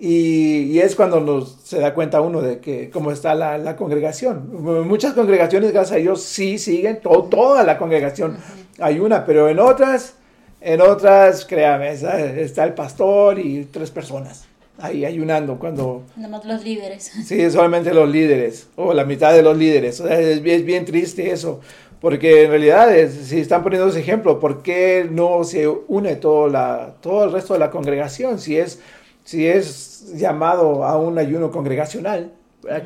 y, 0.06 0.80
es 0.82 0.98
cuando 0.98 1.22
nos, 1.22 1.60
se 1.64 1.80
da 1.80 1.94
cuenta 1.94 2.20
uno 2.20 2.42
de 2.42 2.60
que 2.60 2.90
cómo 2.90 3.10
está 3.10 3.36
la, 3.36 3.58
la, 3.58 3.78
congregación. 3.78 4.50
Muchas 4.86 5.14
congregaciones, 5.14 5.72
gracias 5.72 5.96
a 5.96 6.02
Dios, 6.02 6.22
sí 6.22 6.58
siguen, 6.58 7.00
toda 7.00 7.64
la 7.64 7.78
congregación 7.78 8.36
hay 8.80 9.00
una, 9.00 9.26
pero 9.26 9.48
en 9.48 9.60
otras, 9.60 10.16
en 10.60 10.82
otras, 10.82 11.46
créame, 11.46 11.92
está, 11.92 12.66
el 12.66 12.74
pastor 12.74 13.40
y 13.40 13.64
tres 13.72 13.92
personas 13.92 14.44
ahí 14.78 15.06
ayunando 15.06 15.58
cuando... 15.58 16.04
Nada 16.18 16.28
más 16.28 16.44
los 16.44 16.66
líderes. 16.66 17.10
Sí, 17.26 17.50
solamente 17.50 17.94
los 17.94 18.10
líderes, 18.10 18.68
o 18.76 18.94
la 18.94 19.06
mitad 19.06 19.32
de 19.34 19.42
los 19.42 19.58
líderes. 19.58 20.02
es, 20.02 20.42
es, 20.44 20.66
bien 20.66 20.84
triste 20.84 21.32
eso, 21.32 21.62
porque 22.02 22.44
en 22.44 22.50
realidad, 22.50 22.90
si 23.08 23.40
están 23.40 23.64
poniendo 23.64 23.88
ese 23.88 24.02
ejemplo, 24.02 24.38
¿por 24.42 24.64
qué 24.64 25.08
no 25.10 25.46
se 25.46 25.66
une 25.70 26.18
todo, 26.18 26.50
la, 26.50 26.96
todo 27.00 27.24
el 27.24 27.32
resto 27.32 27.54
de 27.54 27.60
la 27.60 27.70
congregación? 27.70 28.38
Si 28.38 28.58
es 28.58 28.82
si 29.24 29.48
es 29.48 30.14
llamado 30.16 30.84
a 30.84 30.98
un 30.98 31.18
ayuno 31.18 31.52
congregacional. 31.52 32.32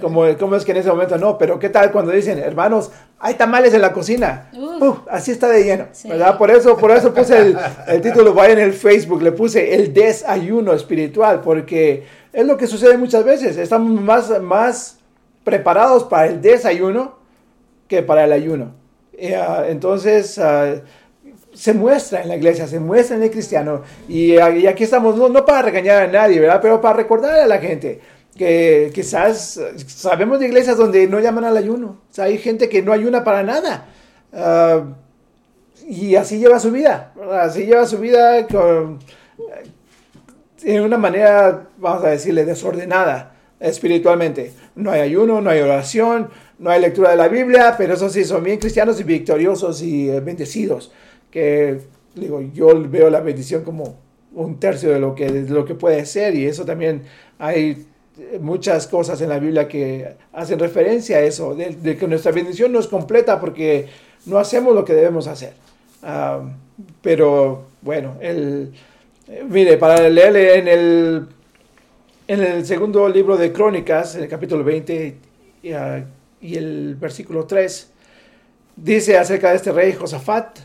Como, 0.01 0.25
como 0.39 0.55
es 0.55 0.65
que 0.65 0.71
en 0.71 0.77
ese 0.77 0.89
momento 0.89 1.19
no, 1.19 1.37
pero 1.37 1.59
¿qué 1.59 1.69
tal 1.69 1.91
cuando 1.91 2.11
dicen, 2.11 2.39
hermanos, 2.39 2.89
hay 3.19 3.35
tamales 3.35 3.75
en 3.75 3.81
la 3.81 3.93
cocina? 3.93 4.49
así 5.07 5.29
está 5.29 5.49
de 5.49 5.63
lleno, 5.63 5.85
¿verdad? 6.05 6.35
Por 6.35 6.49
eso, 6.49 6.75
por 6.77 6.89
eso 6.89 7.13
puse 7.13 7.37
el, 7.37 7.57
el 7.87 8.01
título, 8.01 8.33
vaya 8.33 8.53
en 8.53 8.59
el 8.59 8.73
Facebook, 8.73 9.21
le 9.21 9.33
puse 9.33 9.75
el 9.75 9.93
desayuno 9.93 10.73
espiritual, 10.73 11.41
porque 11.41 12.05
es 12.33 12.45
lo 12.45 12.57
que 12.57 12.65
sucede 12.65 12.97
muchas 12.97 13.23
veces, 13.23 13.55
estamos 13.55 14.01
más, 14.01 14.41
más 14.41 14.97
preparados 15.43 16.03
para 16.05 16.25
el 16.25 16.41
desayuno 16.41 17.19
que 17.87 18.01
para 18.01 18.23
el 18.23 18.31
ayuno. 18.31 18.73
Ah, 19.35 19.65
entonces, 19.67 20.37
ah, 20.39 20.81
se 21.57 21.73
muestra 21.73 22.21
en 22.21 22.27
la 22.27 22.35
iglesia, 22.35 22.67
se 22.67 22.79
muestra 22.79 23.15
en 23.17 23.23
el 23.23 23.31
cristiano. 23.31 23.81
Y, 24.07 24.37
aquí 24.37 24.83
estamos, 24.83 25.15
no, 25.17 25.45
para 25.45 25.63
regañar 25.63 26.03
a 26.03 26.07
nadie, 26.07 26.39
¿verdad? 26.39 26.59
Pero 26.61 26.79
para 26.79 26.95
recordar 26.95 27.39
a 27.39 27.47
la 27.47 27.57
gente 27.57 27.99
que 28.37 28.91
quizás 28.93 29.59
sabemos 29.87 30.39
de 30.39 30.45
iglesias 30.45 30.77
donde 30.77 31.07
no 31.07 31.19
llaman 31.19 31.45
al 31.45 31.57
ayuno. 31.57 32.01
O 32.15 32.21
hay 32.21 32.37
gente 32.37 32.69
que 32.69 32.83
no 32.83 32.93
ayuna 32.93 33.23
para 33.23 33.41
nada. 33.41 33.87
Ah, 34.31 34.83
y 35.87 36.15
así 36.15 36.37
lleva 36.37 36.59
su 36.59 36.71
vida. 36.71 37.13
Así 37.31 37.65
lleva 37.65 37.87
su 37.87 37.97
vida 37.97 38.45
con, 38.45 38.99
en 40.61 40.81
una 40.81 40.99
manera, 40.99 41.69
vamos 41.77 42.05
a 42.05 42.09
decirle, 42.09 42.45
desordenada 42.45 43.33
espiritualmente. 43.59 44.53
No 44.75 44.91
hay 44.91 45.01
ayuno, 45.01 45.41
no 45.41 45.49
hay 45.49 45.61
oración, 45.61 46.29
no 46.59 46.69
hay 46.69 46.81
lectura 46.81 47.09
de 47.09 47.17
la 47.17 47.27
Biblia, 47.27 47.73
pero 47.75 47.95
eso 47.95 48.09
sí, 48.09 48.23
son 48.25 48.43
bien 48.43 48.59
cristianos 48.59 48.99
y 48.99 49.03
victoriosos 49.03 49.81
y 49.81 50.07
eh, 50.07 50.19
bendecidos 50.19 50.91
que 51.31 51.79
digo, 52.15 52.41
yo 52.41 52.69
veo 52.89 53.09
la 53.09 53.19
bendición 53.19 53.63
como 53.63 53.97
un 54.33 54.59
tercio 54.59 54.91
de 54.91 54.99
lo 54.99 55.15
que, 55.15 55.31
de 55.31 55.49
lo 55.53 55.65
que 55.65 55.75
puede 55.75 56.05
ser 56.05 56.35
y 56.35 56.45
eso 56.45 56.65
también 56.65 57.03
hay 57.39 57.87
muchas 58.39 58.87
cosas 58.87 59.21
en 59.21 59.29
la 59.29 59.39
Biblia 59.39 59.67
que 59.67 60.15
hacen 60.33 60.59
referencia 60.59 61.17
a 61.17 61.21
eso, 61.21 61.55
de, 61.55 61.97
que 61.97 62.07
nuestra 62.07 62.31
bendición 62.31 62.71
no 62.71 62.79
es 62.79 62.87
completa 62.87 63.39
porque 63.39 63.87
no 64.25 64.37
hacemos 64.37 64.73
lo 64.73 64.83
que 64.83 64.93
debemos 64.93 65.27
hacer. 65.27 65.53
Pero 67.01 67.65
bueno, 67.81 68.15
el, 68.21 68.73
mire, 69.49 69.77
para 69.77 70.09
leerle 70.09 70.57
en 70.57 70.67
el, 70.67 71.27
en 72.27 72.41
el 72.41 72.65
segundo 72.65 73.07
libro 73.07 73.37
de 73.37 73.51
Crónicas, 73.51 74.15
en 74.15 74.23
el 74.23 74.29
capítulo 74.29 74.63
20 74.63 75.17
y, 75.63 75.71
ah, 75.71 76.03
y 76.41 76.55
el 76.55 76.95
versículo 76.95 77.45
3, 77.45 77.91
dice 78.75 79.17
acerca 79.17 79.49
de 79.49 79.55
este 79.57 79.71
rey 79.71 79.93
Josafat, 79.93 80.59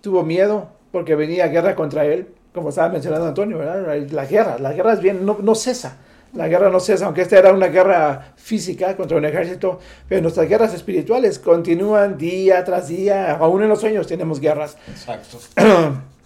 tuvo 0.00 0.22
miedo 0.22 0.68
porque 0.92 1.14
venía 1.14 1.46
guerra 1.48 1.74
contra 1.74 2.04
él, 2.06 2.28
como 2.52 2.70
estaba 2.70 2.88
mencionando 2.88 3.26
Antonio, 3.26 3.58
¿verdad? 3.58 4.06
La 4.10 4.26
guerra, 4.26 4.58
la 4.58 4.72
guerra 4.72 4.94
es 4.94 5.00
bien, 5.00 5.24
no, 5.24 5.38
no 5.40 5.54
cesa. 5.54 5.98
La 6.34 6.46
guerra 6.46 6.68
no 6.68 6.78
cesa, 6.78 7.06
aunque 7.06 7.22
esta 7.22 7.38
era 7.38 7.52
una 7.52 7.68
guerra 7.68 8.34
física 8.36 8.94
contra 8.96 9.16
un 9.16 9.24
ejército, 9.24 9.78
pero 10.08 10.20
nuestras 10.20 10.46
guerras 10.46 10.74
espirituales 10.74 11.38
continúan 11.38 12.18
día 12.18 12.62
tras 12.64 12.88
día, 12.88 13.32
aún 13.32 13.62
en 13.62 13.68
los 13.70 13.80
sueños 13.80 14.06
tenemos 14.06 14.38
guerras. 14.40 14.76
Exacto. 14.88 15.38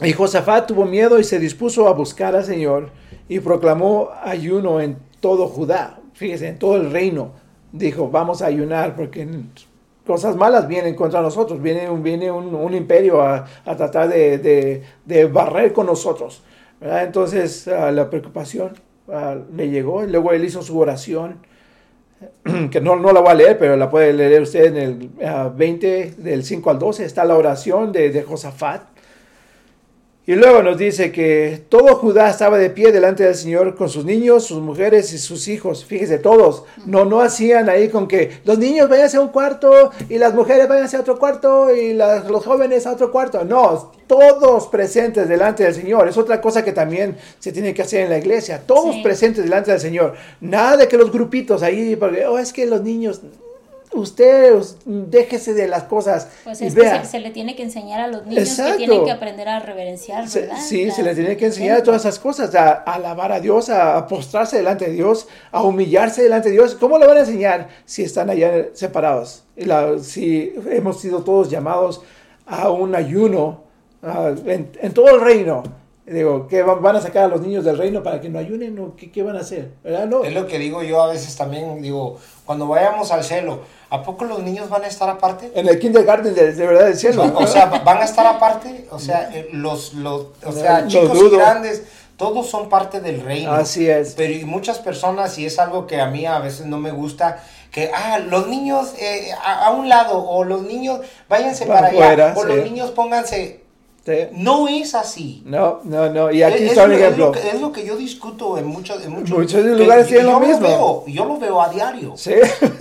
Y 0.00 0.12
Josafat 0.12 0.68
tuvo 0.68 0.84
miedo 0.84 1.18
y 1.18 1.24
se 1.24 1.40
dispuso 1.40 1.88
a 1.88 1.92
buscar 1.92 2.36
al 2.36 2.44
Señor 2.44 2.90
y 3.28 3.40
proclamó 3.40 4.10
ayuno 4.22 4.80
en 4.80 4.96
todo 5.18 5.48
Judá, 5.48 5.98
fíjese, 6.12 6.46
en 6.46 6.58
todo 6.60 6.76
el 6.76 6.92
reino. 6.92 7.32
Dijo, 7.72 8.08
vamos 8.08 8.40
a 8.40 8.46
ayunar 8.46 8.94
porque 8.94 9.26
cosas 10.08 10.36
malas 10.36 10.66
vienen 10.66 10.94
contra 10.94 11.20
nosotros, 11.20 11.60
viene 11.60 11.86
viene 12.00 12.30
un, 12.30 12.54
un 12.54 12.74
imperio 12.74 13.20
a, 13.20 13.44
a 13.66 13.76
tratar 13.76 14.08
de, 14.08 14.38
de, 14.38 14.82
de, 15.04 15.26
barrer 15.26 15.74
con 15.74 15.84
nosotros. 15.84 16.42
¿verdad? 16.80 17.04
Entonces 17.04 17.66
uh, 17.66 17.92
la 17.92 18.08
preocupación 18.08 18.72
uh, 19.06 19.54
le 19.54 19.68
llegó 19.68 20.02
y 20.02 20.06
luego 20.06 20.32
él 20.32 20.46
hizo 20.46 20.62
su 20.62 20.78
oración, 20.78 21.36
que 22.70 22.80
no, 22.80 22.96
no 22.96 23.12
la 23.12 23.20
voy 23.20 23.32
a 23.32 23.34
leer, 23.34 23.58
pero 23.58 23.76
la 23.76 23.90
puede 23.90 24.14
leer 24.14 24.40
usted 24.40 24.64
en 24.64 24.76
el 24.78 25.10
uh, 25.20 25.54
20 25.54 26.14
del 26.16 26.42
5 26.42 26.70
al 26.70 26.78
12, 26.78 27.04
está 27.04 27.26
la 27.26 27.36
oración 27.36 27.92
de, 27.92 28.08
de 28.08 28.22
Josafat. 28.22 28.80
Y 30.28 30.34
luego 30.34 30.62
nos 30.62 30.76
dice 30.76 31.10
que 31.10 31.58
todo 31.70 31.94
Judá 31.94 32.28
estaba 32.28 32.58
de 32.58 32.68
pie 32.68 32.92
delante 32.92 33.24
del 33.24 33.34
Señor 33.34 33.74
con 33.74 33.88
sus 33.88 34.04
niños, 34.04 34.44
sus 34.44 34.60
mujeres 34.60 35.10
y 35.14 35.18
sus 35.18 35.48
hijos. 35.48 35.86
Fíjese, 35.86 36.18
todos. 36.18 36.64
No, 36.84 37.06
no 37.06 37.22
hacían 37.22 37.70
ahí 37.70 37.88
con 37.88 38.06
que 38.06 38.32
los 38.44 38.58
niños 38.58 38.90
vayan 38.90 39.08
a 39.16 39.20
un 39.22 39.28
cuarto 39.28 39.90
y 40.10 40.18
las 40.18 40.34
mujeres 40.34 40.68
vayan 40.68 40.94
a 40.94 41.00
otro 41.00 41.18
cuarto 41.18 41.74
y 41.74 41.94
las, 41.94 42.28
los 42.28 42.44
jóvenes 42.44 42.86
a 42.86 42.92
otro 42.92 43.10
cuarto. 43.10 43.42
No, 43.46 43.90
todos 44.06 44.66
presentes 44.66 45.30
delante 45.30 45.64
del 45.64 45.74
Señor. 45.74 46.06
Es 46.08 46.18
otra 46.18 46.42
cosa 46.42 46.62
que 46.62 46.72
también 46.72 47.16
se 47.38 47.50
tiene 47.50 47.72
que 47.72 47.80
hacer 47.80 48.02
en 48.02 48.10
la 48.10 48.18
iglesia. 48.18 48.60
Todos 48.66 48.96
sí. 48.96 49.02
presentes 49.02 49.44
delante 49.44 49.70
del 49.70 49.80
Señor. 49.80 50.12
Nada 50.42 50.76
de 50.76 50.88
que 50.88 50.98
los 50.98 51.10
grupitos 51.10 51.62
ahí, 51.62 51.96
porque 51.96 52.26
oh, 52.26 52.38
es 52.38 52.52
que 52.52 52.66
los 52.66 52.82
niños 52.82 53.22
usted 53.92 54.60
déjese 54.84 55.54
de 55.54 55.68
las 55.68 55.84
cosas. 55.84 56.28
Pues 56.44 56.60
es 56.62 56.74
vea. 56.74 57.00
que 57.00 57.06
se, 57.06 57.12
se, 57.12 57.20
le 57.20 57.30
tiene 57.30 57.56
que 57.56 57.62
enseñar 57.62 58.00
a 58.00 58.08
los 58.08 58.26
niños 58.26 58.48
Exacto. 58.48 58.72
que 58.72 58.86
tienen 58.86 59.04
que 59.04 59.10
aprender 59.10 59.48
a 59.48 59.60
reverenciar, 59.60 60.28
¿verdad? 60.28 60.56
Se, 60.56 60.68
sí, 60.68 60.84
las, 60.86 60.96
se 60.96 61.02
le 61.02 61.14
tiene 61.14 61.36
que 61.36 61.46
enseñar 61.46 61.82
todas 61.82 62.02
esas 62.02 62.18
cosas, 62.18 62.54
a, 62.54 62.70
a, 62.72 62.94
alabar 62.94 63.32
a 63.32 63.40
Dios, 63.40 63.70
a 63.70 64.06
postrarse 64.06 64.56
delante 64.56 64.86
de 64.86 64.92
Dios, 64.92 65.28
a 65.50 65.62
humillarse 65.62 66.22
delante 66.22 66.48
de 66.48 66.54
Dios. 66.54 66.74
¿Cómo 66.74 66.98
le 66.98 67.06
van 67.06 67.16
a 67.16 67.20
enseñar 67.20 67.68
si 67.84 68.02
están 68.02 68.30
allá 68.30 68.68
separados? 68.72 69.44
La, 69.56 69.98
si 69.98 70.54
hemos 70.70 71.00
sido 71.00 71.22
todos 71.22 71.50
llamados 71.50 72.02
a 72.46 72.70
un 72.70 72.94
ayuno 72.94 73.62
uh, 74.02 74.48
en, 74.48 74.70
en 74.80 74.92
todo 74.92 75.14
el 75.14 75.20
reino. 75.20 75.62
Digo, 76.10 76.48
¿qué 76.48 76.62
van 76.62 76.96
a 76.96 77.00
sacar 77.00 77.24
a 77.24 77.28
los 77.28 77.42
niños 77.42 77.64
del 77.64 77.76
reino 77.76 78.02
para 78.02 78.20
que 78.20 78.28
no 78.28 78.38
ayunen 78.38 78.78
o 78.78 78.96
qué, 78.96 79.10
qué 79.10 79.22
van 79.22 79.36
a 79.36 79.40
hacer? 79.40 79.72
¿verdad? 79.84 80.06
No. 80.06 80.24
Es 80.24 80.32
lo 80.32 80.46
que 80.46 80.58
digo 80.58 80.82
yo 80.82 81.02
a 81.02 81.08
veces 81.08 81.36
también, 81.36 81.82
digo, 81.82 82.18
cuando 82.46 82.66
vayamos 82.66 83.10
al 83.10 83.22
cielo, 83.22 83.60
¿a 83.90 84.02
poco 84.02 84.24
los 84.24 84.42
niños 84.42 84.70
van 84.70 84.84
a 84.84 84.86
estar 84.86 85.08
aparte? 85.10 85.52
En 85.54 85.68
el 85.68 85.78
kindergarten 85.78 86.34
de, 86.34 86.54
de 86.54 86.66
verdad 86.66 86.86
del 86.86 86.96
cielo. 86.96 87.30
O 87.36 87.46
sea, 87.46 87.66
¿van 87.66 87.98
a 87.98 88.04
estar 88.04 88.26
aparte? 88.26 88.86
O 88.90 88.98
sea, 88.98 89.30
eh, 89.34 89.48
los, 89.52 89.92
los, 89.94 90.28
o 90.44 90.52
sea, 90.52 90.80
los 90.80 90.92
chicos 90.92 91.12
dudo. 91.12 91.34
y 91.34 91.36
grandes, 91.36 91.82
todos 92.16 92.48
son 92.48 92.68
parte 92.68 93.00
del 93.00 93.20
reino. 93.20 93.52
Así 93.52 93.88
es. 93.88 94.14
Pero 94.16 94.32
y 94.32 94.44
muchas 94.44 94.78
personas, 94.78 95.38
y 95.38 95.44
es 95.44 95.58
algo 95.58 95.86
que 95.86 96.00
a 96.00 96.06
mí 96.06 96.24
a 96.24 96.38
veces 96.38 96.66
no 96.66 96.78
me 96.78 96.90
gusta, 96.90 97.44
que, 97.70 97.90
ah, 97.94 98.18
los 98.18 98.48
niños 98.48 98.94
eh, 98.98 99.30
a, 99.44 99.66
a, 99.66 99.70
un 99.72 99.88
lado, 99.88 100.26
o 100.26 100.42
los 100.42 100.62
niños 100.62 101.00
váyanse 101.28 101.66
para, 101.66 101.90
para 101.90 102.12
allá, 102.12 102.34
o 102.34 102.42
sí. 102.42 102.48
los 102.48 102.64
niños 102.64 102.90
pónganse 102.92 103.57
Sí. 104.08 104.28
No 104.32 104.68
es 104.68 104.94
así. 104.94 105.42
No, 105.44 105.80
no, 105.84 106.08
no. 106.08 106.32
Y 106.32 106.42
aquí 106.42 106.64
es, 106.64 106.70
está 106.70 106.84
un 106.84 106.92
es 106.92 106.98
ejemplo. 106.98 107.26
Lo 107.26 107.32
que, 107.32 107.46
es 107.46 107.60
lo 107.60 107.72
que 107.72 107.84
yo 107.84 107.94
discuto 107.94 108.56
en 108.56 108.66
muchos, 108.66 109.04
en 109.04 109.12
muchos, 109.12 109.36
muchos 109.36 109.62
lugares 109.62 110.06
tienen 110.06 110.24
lo 110.28 110.40
mismo. 110.40 110.62
Lo 110.62 110.68
veo, 110.68 111.04
yo 111.08 111.24
lo 111.26 111.36
veo 111.36 111.60
a 111.60 111.68
diario. 111.68 112.14
Sí. 112.16 112.32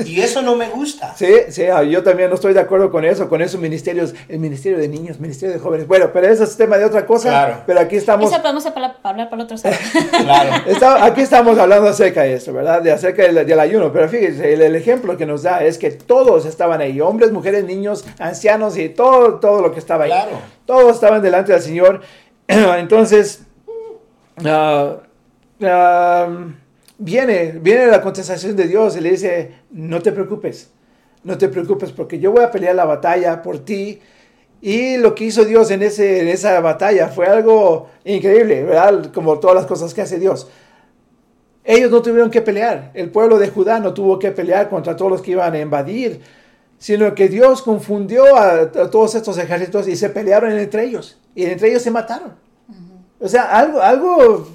Y 0.06 0.22
eso 0.22 0.42
no 0.42 0.56
me 0.56 0.70
gusta. 0.70 1.16
Sí, 1.18 1.34
sí, 1.50 1.64
ah, 1.64 1.84
yo 1.84 2.04
también 2.04 2.30
no 2.30 2.36
estoy 2.36 2.54
de 2.54 2.60
acuerdo 2.60 2.92
con 2.92 3.04
eso, 3.04 3.28
con 3.28 3.42
esos 3.42 3.60
ministerios, 3.60 4.14
el 4.30 4.40
ministerio 4.40 4.78
de 4.78 4.88
niños, 4.88 5.20
ministerio 5.20 5.54
de 5.54 5.60
jóvenes. 5.60 5.88
Bueno, 5.88 6.12
pero 6.14 6.28
eso 6.28 6.44
es 6.44 6.56
tema 6.56 6.78
de 6.78 6.86
otra 6.86 7.06
cosa. 7.06 7.30
Claro. 7.30 7.64
Pero 7.66 7.80
aquí 7.80 7.96
estamos. 7.96 8.32
Eso 8.32 8.42
podemos 8.42 8.66
hablar 8.66 9.02
para 9.02 9.24
el 9.24 9.42
otro 9.42 9.58
claro. 10.24 10.64
Está, 10.68 11.04
aquí 11.04 11.22
estamos 11.22 11.58
hablando 11.58 11.90
acerca 11.90 12.22
de 12.22 12.36
eso, 12.36 12.54
¿verdad? 12.54 12.82
De 12.82 12.92
acerca 12.92 13.24
del, 13.24 13.46
del 13.46 13.60
ayuno. 13.60 13.92
Pero 13.92 14.08
fíjense, 14.08 14.54
el, 14.54 14.62
el, 14.62 14.76
ejemplo 14.76 15.18
que 15.18 15.26
nos 15.26 15.44
da 15.44 15.64
es 15.64 15.78
que 15.78 15.92
todos 15.92 16.46
estaban 16.46 16.80
ahí: 16.80 17.02
hombres, 17.02 17.32
mujeres, 17.32 17.66
niños, 17.66 18.06
ancianos 18.20 18.78
y 18.78 18.90
todo, 18.90 19.40
todo 19.40 19.62
lo 19.62 19.74
que 19.74 19.80
estaba 19.80 20.06
ahí. 20.06 20.12
Claro. 20.12 20.57
Todos 20.68 20.96
estaban 20.96 21.22
delante 21.22 21.54
del 21.54 21.62
Señor. 21.62 22.02
Entonces, 22.48 23.42
uh, 24.38 25.66
uh, 25.66 26.54
viene, 26.98 27.54
viene 27.60 27.88
la 27.88 28.02
contestación 28.02 28.56
de 28.56 28.68
Dios 28.68 28.98
y 28.98 29.02
le 29.02 29.12
dice, 29.12 29.54
no 29.72 30.02
te 30.02 30.12
preocupes, 30.12 30.70
no 31.24 31.38
te 31.38 31.48
preocupes 31.48 31.92
porque 31.94 32.20
yo 32.20 32.34
voy 32.34 32.44
a 32.44 32.52
pelear 32.52 32.76
la 32.76 32.84
batalla 32.84 33.42
por 33.42 33.60
ti. 33.60 34.02
Y 34.60 34.98
lo 34.98 35.16
que 35.16 35.26
hizo 35.26 35.46
Dios 35.46 35.72
en, 35.72 35.84
ese, 35.84 36.22
en 36.22 36.28
esa 36.28 36.60
batalla 36.60 37.08
fue 37.08 37.28
algo 37.28 37.90
increíble, 38.04 38.64
¿verdad? 38.64 39.12
Como 39.14 39.40
todas 39.40 39.56
las 39.56 39.66
cosas 39.68 39.94
que 39.94 40.02
hace 40.02 40.20
Dios. 40.20 40.50
Ellos 41.64 41.92
no 41.92 42.02
tuvieron 42.02 42.30
que 42.30 42.42
pelear, 42.42 42.92
el 42.94 43.10
pueblo 43.10 43.38
de 43.40 43.50
Judá 43.50 43.80
no 43.80 43.94
tuvo 43.94 44.20
que 44.20 44.32
pelear 44.32 44.70
contra 44.70 44.96
todos 44.96 45.12
los 45.12 45.22
que 45.22 45.32
iban 45.32 45.54
a 45.54 45.60
invadir, 45.60 46.22
sino 46.78 47.14
que 47.16 47.28
Dios 47.30 47.62
confundió 47.62 48.36
a, 48.36 48.62
a 48.62 48.90
todos 48.90 49.16
estos 49.16 49.38
ejércitos 49.38 49.88
y 49.88 49.96
se 49.96 50.10
pelearon 50.10 50.52
entre 50.52 50.86
ellos 50.86 51.18
y 51.36 51.46
entre 51.46 51.70
ellos 51.70 51.82
se 51.82 51.92
mataron. 51.92 52.34
Uh 52.68 52.74
-huh. 52.74 53.26
O 53.26 53.28
sea, 53.28 53.44
algo, 53.44 53.82
algo 53.82 54.48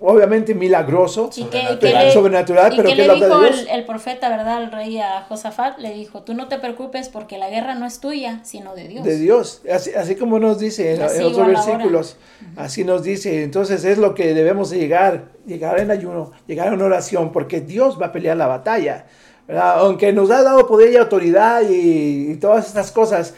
obviamente 0.00 0.54
milagroso, 0.54 1.30
¿Y 1.36 1.44
que, 1.44 1.60
pero, 1.62 1.78
que 1.78 1.92
le, 1.92 2.12
sobrenatural, 2.12 2.72
pero 2.74 2.88
que 2.88 2.96
que 2.96 3.06
le 3.06 3.14
dijo 3.14 3.38
de 3.38 3.48
Dios. 3.48 3.60
el, 3.60 3.68
el, 3.68 3.84
profeta, 3.84 4.28
¿verdad? 4.28 4.62
El 4.62 4.72
rey 4.72 4.98
a 4.98 5.22
Josafat 5.28 5.78
le 5.78 5.92
dijo, 5.92 6.22
tú 6.22 6.34
no 6.34 6.48
te 6.48 6.58
preocupes 6.58 7.08
porque 7.08 7.38
la 7.38 7.50
guerra 7.50 7.74
no 7.74 7.86
es 7.86 8.00
tuya, 8.00 8.40
sino 8.42 8.74
de 8.74 8.88
Dios. 8.88 9.04
De 9.04 9.18
Dios, 9.18 9.62
así, 9.70 9.90
así 9.94 10.16
como 10.16 10.38
nos 10.38 10.58
dice 10.58 10.94
en, 10.94 11.02
en 11.02 11.22
otros 11.24 11.46
versículos, 11.46 12.16
uh 12.40 12.44
-huh. 12.44 12.64
así 12.64 12.84
nos 12.84 13.02
dice. 13.02 13.42
Entonces 13.42 13.84
es 13.84 13.98
lo 13.98 14.14
que 14.14 14.34
debemos 14.34 14.70
de 14.70 14.78
llegar, 14.78 15.24
llegar 15.46 15.78
en 15.78 15.90
ayuno, 15.90 16.32
llegar 16.46 16.72
en 16.72 16.80
oración, 16.80 17.32
porque 17.32 17.60
Dios 17.60 18.00
va 18.00 18.06
a 18.06 18.12
pelear 18.12 18.36
la 18.36 18.46
batalla. 18.46 19.06
¿Verdad? 19.50 19.80
Aunque 19.80 20.12
nos 20.12 20.30
ha 20.30 20.44
dado 20.44 20.68
poder 20.68 20.92
y 20.92 20.96
autoridad 20.96 21.62
y, 21.68 22.30
y 22.30 22.36
todas 22.36 22.68
estas 22.68 22.92
cosas, 22.92 23.34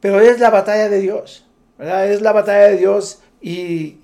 pero 0.00 0.18
es 0.18 0.40
la 0.40 0.48
batalla 0.48 0.88
de 0.88 0.98
Dios. 0.98 1.44
¿verdad? 1.76 2.10
Es 2.10 2.22
la 2.22 2.32
batalla 2.32 2.68
de 2.68 2.78
Dios 2.78 3.20
y 3.42 3.96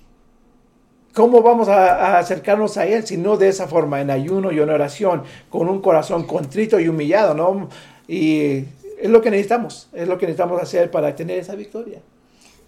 ¿cómo 1.15 1.41
vamos 1.41 1.69
a, 1.69 1.95
a, 1.95 2.19
acercarnos 2.19 2.77
a 2.77 2.85
Él 2.85 3.07
si 3.07 3.17
no 3.17 3.35
de 3.35 3.49
esa 3.49 3.67
forma, 3.67 3.99
en 3.99 4.11
ayuno 4.11 4.51
y 4.51 4.59
en 4.59 4.69
oración, 4.69 5.23
con 5.49 5.69
un 5.69 5.81
corazón 5.81 6.27
contrito 6.27 6.79
y 6.79 6.87
humillado, 6.87 7.33
¿no? 7.33 7.67
Y 8.07 8.65
es 9.01 9.09
lo 9.09 9.19
que 9.23 9.31
necesitamos, 9.31 9.89
es 9.91 10.07
lo 10.07 10.19
que 10.19 10.27
necesitamos 10.27 10.61
hacer 10.61 10.91
para 10.91 11.15
tener 11.15 11.39
esa 11.39 11.55
victoria. 11.55 11.99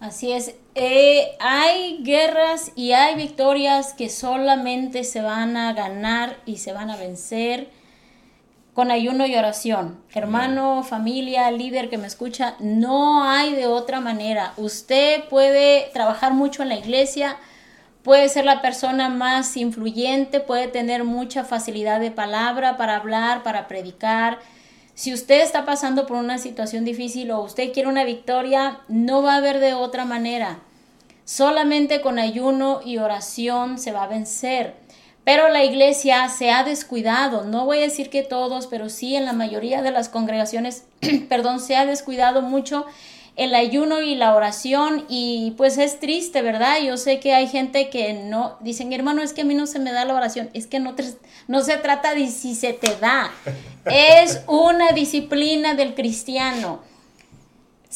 Así 0.00 0.32
es, 0.32 0.56
eh, 0.74 1.36
hay 1.38 2.02
guerras 2.02 2.72
y 2.74 2.94
hay 2.94 3.14
victorias 3.14 3.92
que 3.92 4.08
solamente 4.08 5.04
se 5.04 5.22
van 5.22 5.56
a 5.56 5.72
ganar 5.72 6.38
y 6.46 6.56
se 6.56 6.72
van 6.72 6.90
a 6.90 6.96
vencer 6.96 7.68
con 8.76 8.90
ayuno 8.90 9.26
y 9.26 9.34
oración. 9.34 9.98
Hermano, 10.12 10.82
familia, 10.82 11.50
líder 11.50 11.88
que 11.88 11.96
me 11.96 12.06
escucha, 12.06 12.56
no 12.60 13.24
hay 13.24 13.54
de 13.54 13.66
otra 13.66 14.00
manera. 14.00 14.52
Usted 14.58 15.24
puede 15.30 15.88
trabajar 15.94 16.34
mucho 16.34 16.62
en 16.62 16.68
la 16.68 16.76
iglesia, 16.76 17.38
puede 18.02 18.28
ser 18.28 18.44
la 18.44 18.60
persona 18.60 19.08
más 19.08 19.56
influyente, 19.56 20.40
puede 20.40 20.68
tener 20.68 21.04
mucha 21.04 21.42
facilidad 21.42 22.00
de 22.00 22.10
palabra 22.10 22.76
para 22.76 22.96
hablar, 22.96 23.42
para 23.42 23.66
predicar. 23.66 24.40
Si 24.92 25.14
usted 25.14 25.40
está 25.40 25.64
pasando 25.64 26.06
por 26.06 26.18
una 26.18 26.36
situación 26.36 26.84
difícil 26.84 27.30
o 27.30 27.40
usted 27.40 27.72
quiere 27.72 27.88
una 27.88 28.04
victoria, 28.04 28.80
no 28.88 29.22
va 29.22 29.32
a 29.32 29.38
haber 29.38 29.58
de 29.58 29.72
otra 29.72 30.04
manera. 30.04 30.58
Solamente 31.24 32.02
con 32.02 32.18
ayuno 32.18 32.82
y 32.84 32.98
oración 32.98 33.78
se 33.78 33.92
va 33.92 34.02
a 34.02 34.08
vencer. 34.08 34.74
Pero 35.26 35.48
la 35.48 35.64
iglesia 35.64 36.28
se 36.28 36.52
ha 36.52 36.62
descuidado, 36.62 37.42
no 37.42 37.64
voy 37.66 37.78
a 37.78 37.80
decir 37.80 38.10
que 38.10 38.22
todos, 38.22 38.68
pero 38.68 38.88
sí 38.88 39.16
en 39.16 39.24
la 39.24 39.32
mayoría 39.32 39.82
de 39.82 39.90
las 39.90 40.08
congregaciones, 40.08 40.84
perdón, 41.28 41.58
se 41.58 41.74
ha 41.74 41.84
descuidado 41.84 42.42
mucho 42.42 42.86
el 43.34 43.52
ayuno 43.56 44.02
y 44.02 44.14
la 44.14 44.36
oración 44.36 45.04
y 45.08 45.54
pues 45.56 45.78
es 45.78 45.98
triste, 45.98 46.42
¿verdad? 46.42 46.76
Yo 46.80 46.96
sé 46.96 47.18
que 47.18 47.34
hay 47.34 47.48
gente 47.48 47.90
que 47.90 48.12
no, 48.12 48.56
dicen, 48.60 48.92
hermano, 48.92 49.20
es 49.20 49.32
que 49.32 49.40
a 49.40 49.44
mí 49.44 49.56
no 49.56 49.66
se 49.66 49.80
me 49.80 49.90
da 49.90 50.04
la 50.04 50.14
oración, 50.14 50.48
es 50.54 50.68
que 50.68 50.78
no, 50.78 50.94
te, 50.94 51.02
no 51.48 51.60
se 51.60 51.76
trata 51.76 52.14
de 52.14 52.28
si 52.28 52.54
se 52.54 52.72
te 52.72 52.94
da, 52.94 53.32
es 53.84 54.44
una 54.46 54.92
disciplina 54.92 55.74
del 55.74 55.96
cristiano. 55.96 56.82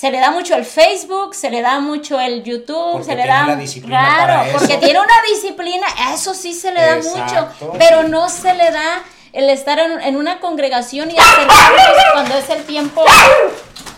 Se 0.00 0.10
le 0.10 0.18
da 0.18 0.30
mucho 0.30 0.54
el 0.54 0.64
Facebook, 0.64 1.34
se 1.34 1.50
le 1.50 1.60
da 1.60 1.78
mucho 1.78 2.18
el 2.18 2.42
YouTube, 2.42 2.92
Porque 2.92 3.04
se 3.04 3.16
le 3.16 3.22
tiene 3.24 3.66
da 3.66 3.66
claro, 3.86 4.50
porque 4.52 4.78
tiene 4.78 4.98
una 4.98 5.22
disciplina, 5.30 5.86
eso 6.14 6.32
sí 6.32 6.54
se 6.54 6.72
le 6.72 6.80
da 6.80 6.96
Exacto. 6.96 7.48
mucho, 7.60 7.74
pero 7.78 8.08
no 8.08 8.30
se 8.30 8.54
le 8.54 8.70
da 8.70 9.02
el 9.34 9.50
estar 9.50 9.78
en, 9.78 10.00
en 10.00 10.16
una 10.16 10.40
congregación 10.40 11.10
y 11.10 11.18
acercarnos 11.18 12.12
cuando 12.14 12.34
es 12.38 12.48
el 12.48 12.62
tiempo, 12.62 13.04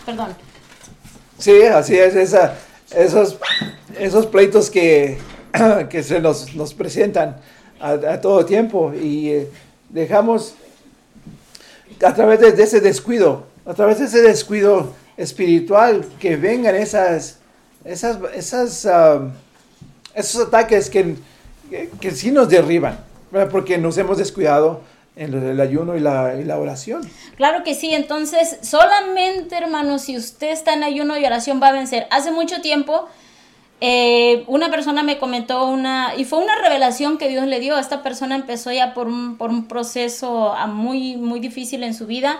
perdón, 0.05 0.35
Sí, 1.37 1.63
así 1.63 1.97
es, 1.97 2.15
esa, 2.15 2.55
esos, 2.93 3.37
esos 3.97 4.25
pleitos 4.25 4.69
que, 4.69 5.17
que 5.89 6.03
se 6.03 6.19
nos, 6.19 6.53
nos 6.53 6.73
presentan 6.73 7.37
a, 7.79 7.91
a 7.91 8.19
todo 8.19 8.45
tiempo 8.45 8.93
y 8.93 9.29
eh, 9.29 9.49
dejamos 9.87 10.55
a 12.05 12.13
través 12.13 12.41
de, 12.41 12.51
de 12.51 12.63
ese 12.63 12.81
descuido, 12.81 13.47
a 13.65 13.73
través 13.73 13.99
de 13.99 14.05
ese 14.07 14.21
descuido 14.21 15.01
espiritual 15.17 16.05
que 16.19 16.35
vengan 16.35 16.75
esas, 16.75 17.39
esas, 17.85 18.17
esas, 18.33 18.85
ah, 18.85 19.29
esos 20.15 20.47
ataques 20.47 20.89
que, 20.89 21.15
que, 21.99 22.11
sí 22.11 22.31
nos 22.31 22.49
derriban, 22.49 22.99
porque 23.51 23.77
nos 23.77 23.97
hemos 23.97 24.17
descuidado 24.17 24.81
en 25.15 25.33
el 25.33 25.59
ayuno 25.59 25.95
y 25.95 25.99
la, 25.99 26.35
y 26.39 26.43
la 26.43 26.57
oración. 26.57 27.07
Claro 27.35 27.63
que 27.63 27.75
sí, 27.75 27.93
entonces 27.93 28.57
solamente 28.61 29.55
hermano, 29.55 29.99
si 29.99 30.17
usted 30.17 30.51
está 30.51 30.73
en 30.73 30.83
ayuno 30.83 31.17
y 31.17 31.25
oración 31.25 31.61
va 31.61 31.67
a 31.67 31.71
vencer. 31.71 32.07
Hace 32.09 32.31
mucho 32.31 32.61
tiempo 32.61 33.07
eh, 33.85 34.45
una 34.47 34.71
persona 34.71 35.03
me 35.03 35.17
comentó 35.17 35.67
una, 35.67 36.13
y 36.15 36.23
fue 36.23 36.39
una 36.39 36.55
revelación 36.61 37.17
que 37.17 37.27
Dios 37.27 37.45
le 37.47 37.59
dio. 37.59 37.77
Esta 37.77 38.01
persona 38.01 38.35
empezó 38.35 38.71
ya 38.71 38.93
por 38.93 39.07
un, 39.07 39.37
por 39.37 39.49
un 39.49 39.67
proceso 39.67 40.53
ah, 40.53 40.67
muy, 40.67 41.17
muy 41.17 41.41
difícil 41.41 41.83
en 41.83 41.93
su 41.93 42.07
vida. 42.07 42.39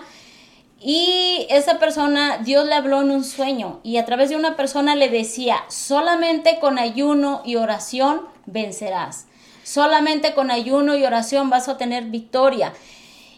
Y 0.86 1.48
esa 1.50 1.80
persona, 1.80 2.39
Dios 2.39 2.67
le 2.67 2.76
habló 2.76 3.02
en 3.02 3.12
un 3.12 3.24
sueño 3.24 3.80
y 3.84 3.98
a 3.98 4.06
través 4.06 4.30
de 4.30 4.36
una 4.36 4.58
persona 4.58 4.96
le 4.96 5.08
decía, 5.08 5.63
solamente 5.69 6.60
con 6.60 6.78
ayuno 6.78 7.41
y 7.46 7.56
oración 7.56 8.22
vencerás. 8.46 9.28
Solamente 9.63 10.34
con 10.34 10.52
ayuno 10.52 10.98
y 10.98 11.06
oración 11.06 11.50
vas 11.50 11.69
a 11.69 11.78
tener 11.78 12.06
victoria. 12.06 12.74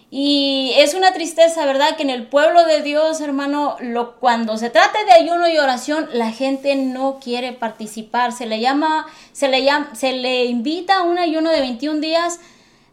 Y 0.10 0.74
es 0.78 0.94
una 0.96 1.14
tristeza, 1.14 1.66
¿verdad? 1.66 1.98
Que 1.98 2.04
en 2.04 2.10
el 2.10 2.26
pueblo 2.26 2.66
de 2.66 2.82
Dios, 2.82 3.22
hermano, 3.22 3.76
lo, 3.80 4.16
cuando 4.16 4.58
se 4.58 4.70
trata 4.70 5.04
de 5.04 5.12
ayuno 5.12 5.48
y 5.48 5.58
oración, 5.58 6.08
la 6.14 6.32
gente 6.32 6.76
no 6.76 7.20
quiere 7.22 7.54
participar. 7.54 8.32
Se 8.32 8.46
le 8.46 8.60
llama, 8.60 9.06
se 9.34 9.50
le 9.50 9.64
llama, 9.64 9.94
se 9.94 10.14
le 10.14 10.46
invita 10.46 10.98
a 10.98 11.04
un 11.04 11.20
ayuno 11.20 11.52
de 11.52 11.60
21 11.60 12.00
días, 12.00 12.40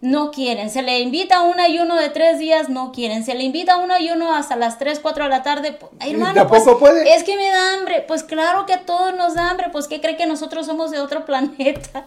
no 0.03 0.33
quieren. 0.33 0.69
Se 0.69 0.83
le 0.83 0.99
invita 0.99 1.37
a 1.37 1.43
un 1.43 1.61
ayuno 1.61 1.95
de 1.95 2.11
3 2.11 2.39
días, 2.41 2.69
no 2.69 2.91
quieren. 2.91 3.25
Se 3.25 3.35
le 3.35 3.45
invita 3.45 3.75
a 3.75 3.77
un 3.77 3.93
ayuno 3.93 4.35
hasta 4.35 4.57
las 4.57 4.77
3, 4.77 4.99
4 4.99 5.25
de 5.25 5.31
la 5.31 5.45
tarde. 5.45 5.79
Ay, 6.01 6.13
hermano, 6.13 6.35
tampoco 6.35 6.79
pues, 6.81 6.93
puede. 6.93 7.15
es 7.15 7.23
que 7.23 7.37
me 7.37 7.49
da 7.49 7.75
hambre. 7.75 8.05
Pues 8.07 8.25
claro 8.25 8.67
que 8.67 8.75
a 8.75 8.85
todos 8.85 9.15
nos 9.15 9.35
da 9.35 9.49
hambre. 9.49 9.69
Pues 9.71 9.87
¿qué 9.87 10.01
cree 10.01 10.17
que 10.17 10.27
nosotros 10.27 10.67
somos 10.67 10.91
de 10.91 10.99
otro 10.99 11.25
planeta? 11.25 12.07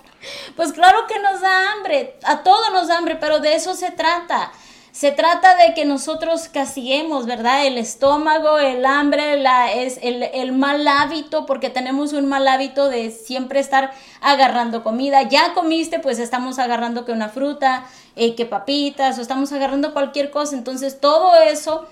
Pues 0.57 0.73
claro 0.73 1.07
que 1.07 1.17
nos 1.19 1.39
da 1.39 1.71
hambre. 1.71 2.17
A 2.23 2.43
todos 2.43 2.69
nos 2.73 2.89
da 2.89 2.97
hambre, 2.97 3.15
pero 3.15 3.39
de 3.39 3.55
eso 3.55 3.73
se 3.73 3.91
trata. 3.91 4.51
Se 4.95 5.11
trata 5.11 5.57
de 5.57 5.73
que 5.73 5.83
nosotros 5.83 6.47
castiguemos, 6.47 7.25
¿verdad? 7.25 7.65
El 7.65 7.77
estómago, 7.77 8.59
el 8.59 8.85
hambre, 8.85 9.35
la, 9.35 9.73
es 9.73 9.99
el, 10.01 10.23
el, 10.23 10.53
mal 10.53 10.87
hábito, 10.87 11.45
porque 11.45 11.69
tenemos 11.69 12.13
un 12.13 12.27
mal 12.27 12.47
hábito 12.47 12.87
de 12.87 13.11
siempre 13.11 13.59
estar 13.59 13.91
agarrando 14.21 14.83
comida. 14.83 15.23
Ya 15.23 15.53
comiste, 15.53 15.99
pues 15.99 16.17
estamos 16.17 16.59
agarrando 16.59 17.03
que 17.03 17.11
una 17.11 17.27
fruta, 17.27 17.83
eh, 18.15 18.35
que 18.35 18.45
papitas, 18.45 19.19
o 19.19 19.21
estamos 19.21 19.51
agarrando 19.51 19.91
cualquier 19.91 20.31
cosa. 20.31 20.55
Entonces 20.55 21.01
todo 21.01 21.35
eso 21.41 21.85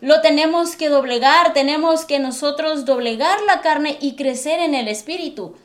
lo 0.00 0.20
tenemos 0.20 0.76
que 0.76 0.88
doblegar, 0.88 1.52
tenemos 1.52 2.04
que 2.04 2.20
nosotros 2.20 2.84
doblegar 2.84 3.40
la 3.48 3.60
carne 3.60 3.98
y 4.00 4.14
crecer 4.14 4.60
en 4.60 4.76
el 4.76 4.86
espíritu. 4.86 5.56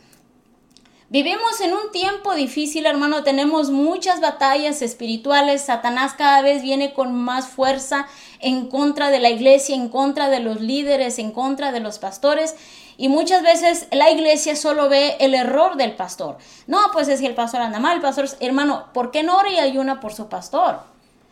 Vivimos 1.12 1.60
en 1.60 1.74
un 1.74 1.92
tiempo 1.92 2.36
difícil, 2.36 2.86
hermano, 2.86 3.22
tenemos 3.22 3.70
muchas 3.70 4.22
batallas 4.22 4.82
espirituales, 4.82 5.66
Satanás 5.66 6.14
cada 6.18 6.42
vez 6.42 6.62
viene 6.62 6.94
con 6.94 7.14
más 7.14 7.50
fuerza 7.50 8.08
en 8.40 8.70
contra 8.70 9.12
de 9.12 9.20
la 9.20 9.30
iglesia, 9.30 9.76
en 9.76 9.90
contra 9.90 10.30
de 10.30 10.40
los 10.40 10.62
líderes, 10.62 11.20
en 11.20 11.32
contra 11.32 11.74
de 11.74 11.82
los 11.82 12.00
pastores. 12.00 12.56
Y 12.96 13.10
muchas 13.10 13.44
veces 13.44 13.90
la 13.92 14.10
iglesia 14.10 14.56
solo 14.56 14.88
ve 14.88 15.18
el 15.20 15.34
error 15.34 15.76
del 15.76 15.98
pastor. 15.98 16.38
No, 16.66 16.80
pues 16.94 17.10
es 17.10 17.20
que 17.20 17.28
el 17.28 17.36
pastor 17.36 17.60
anda 17.60 17.82
mal, 17.82 17.98
el 17.98 18.02
pastor, 18.02 18.30
hermano, 18.40 18.86
¿por 18.94 19.12
qué 19.12 19.22
no 19.22 19.36
ora 19.36 19.50
y 19.50 19.60
ayuna 19.60 20.00
por 20.00 20.14
su 20.14 20.30
pastor? 20.30 20.80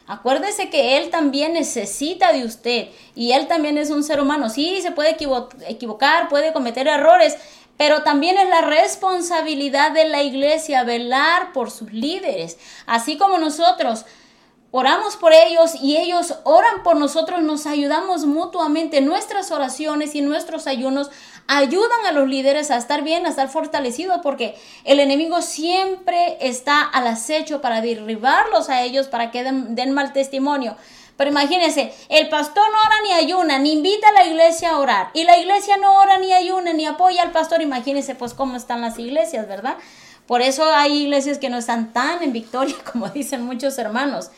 Acuérdese 0.07 0.69
que 0.69 0.97
él 0.97 1.09
también 1.09 1.53
necesita 1.53 2.33
de 2.33 2.43
usted 2.43 2.89
y 3.15 3.31
él 3.31 3.47
también 3.47 3.77
es 3.77 3.91
un 3.91 4.03
ser 4.03 4.19
humano. 4.19 4.49
Sí, 4.49 4.81
se 4.81 4.91
puede 4.91 5.11
equivo 5.11 5.47
equivocar, 5.67 6.27
puede 6.27 6.51
cometer 6.51 6.87
errores, 6.87 7.37
pero 7.79 8.03
también 8.03 8.37
es 8.37 8.49
la 8.49 8.59
responsabilidad 8.59 9.93
de 9.93 10.03
la 10.03 10.21
iglesia 10.21 10.83
velar 10.83 11.53
por 11.53 11.71
sus 11.71 11.93
líderes, 11.93 12.57
así 12.85 13.17
como 13.17 13.37
nosotros 13.37 14.03
oramos 14.71 15.15
por 15.15 15.31
ellos 15.31 15.75
y 15.81 15.95
ellos 15.95 16.35
oran 16.43 16.83
por 16.83 16.97
nosotros, 16.97 17.41
nos 17.41 17.65
ayudamos 17.65 18.25
mutuamente. 18.25 18.99
Nuestras 18.99 19.51
oraciones 19.51 20.13
y 20.13 20.19
nuestros 20.19 20.67
ayunos 20.67 21.09
ayudan 21.47 22.05
a 22.05 22.11
los 22.11 22.27
líderes 22.27 22.69
a 22.69 22.75
estar 22.75 23.01
bien, 23.01 23.25
a 23.25 23.29
estar 23.29 23.47
fortalecidos, 23.47 24.19
porque 24.21 24.55
el 24.83 24.99
enemigo 24.99 25.41
siempre 25.41 26.37
está 26.41 26.81
al 26.81 27.07
acecho 27.07 27.61
para 27.61 27.79
derribarlos 27.79 28.67
a 28.67 28.81
ellos, 28.81 29.07
para 29.07 29.31
que 29.31 29.41
den, 29.43 29.75
den 29.75 29.93
mal 29.93 30.11
testimonio. 30.11 30.75
Pero 31.19 31.32
imagínense, 31.32 31.93
el 32.08 32.29
pastor 32.29 32.63
no 32.71 32.77
ora 32.77 32.95
ni 33.03 33.12
ayuna, 33.12 33.60
ni 33.60 33.73
invita 33.73 34.08
a 34.08 34.13
la 34.13 34.25
iglesia 34.25 34.69
a 34.69 34.77
orar. 34.77 35.10
Y 35.13 35.25
la 35.25 35.38
iglesia 35.38 35.75
no 35.75 35.95
ora 35.95 36.17
ni 36.17 36.32
ayuna, 36.32 36.71
ni 36.71 36.86
apoya 36.86 37.23
al 37.23 37.32
pastor. 37.32 37.62
Imagínense 37.62 38.15
pues 38.15 38.34
cómo 38.34 38.55
están 38.55 38.79
las 38.79 38.97
iglesias, 38.97 39.45
¿verdad? 39.45 39.75
Por 40.27 40.41
eso 40.41 40.73
hay 40.73 40.93
iglesias 41.01 41.38
que 41.38 41.49
no 41.49 41.58
están 41.58 41.91
tan 41.91 42.23
en 42.23 42.32
victoria 42.32 42.73
como 42.93 43.10
dicen 43.10 43.41
muchos 43.41 43.77
hermanos. 43.77 44.32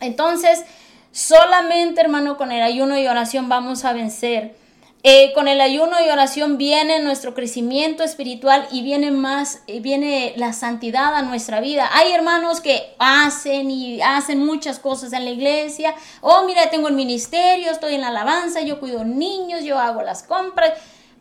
Entonces, 0.00 0.64
solamente 1.12 2.00
hermano, 2.00 2.36
con 2.36 2.50
el 2.50 2.64
ayuno 2.64 2.98
y 2.98 3.06
oración 3.06 3.48
vamos 3.48 3.84
a 3.84 3.92
vencer. 3.92 4.56
Eh, 5.04 5.32
con 5.32 5.46
el 5.46 5.60
ayuno 5.60 5.96
y 6.04 6.10
oración 6.10 6.58
viene 6.58 6.98
nuestro 6.98 7.32
crecimiento 7.32 8.02
espiritual 8.02 8.66
y 8.72 8.82
viene 8.82 9.12
más, 9.12 9.62
eh, 9.68 9.78
viene 9.78 10.34
la 10.36 10.52
santidad 10.52 11.14
a 11.14 11.22
nuestra 11.22 11.60
vida. 11.60 11.88
Hay 11.92 12.10
hermanos 12.10 12.60
que 12.60 12.96
hacen 12.98 13.70
y 13.70 14.02
hacen 14.02 14.44
muchas 14.44 14.80
cosas 14.80 15.12
en 15.12 15.24
la 15.24 15.30
iglesia. 15.30 15.94
Oh, 16.20 16.42
mira, 16.46 16.68
tengo 16.70 16.88
el 16.88 16.94
ministerio, 16.94 17.70
estoy 17.70 17.94
en 17.94 18.00
la 18.00 18.08
alabanza, 18.08 18.60
yo 18.62 18.80
cuido 18.80 19.04
niños, 19.04 19.62
yo 19.62 19.78
hago 19.78 20.02
las 20.02 20.24
compras. 20.24 20.72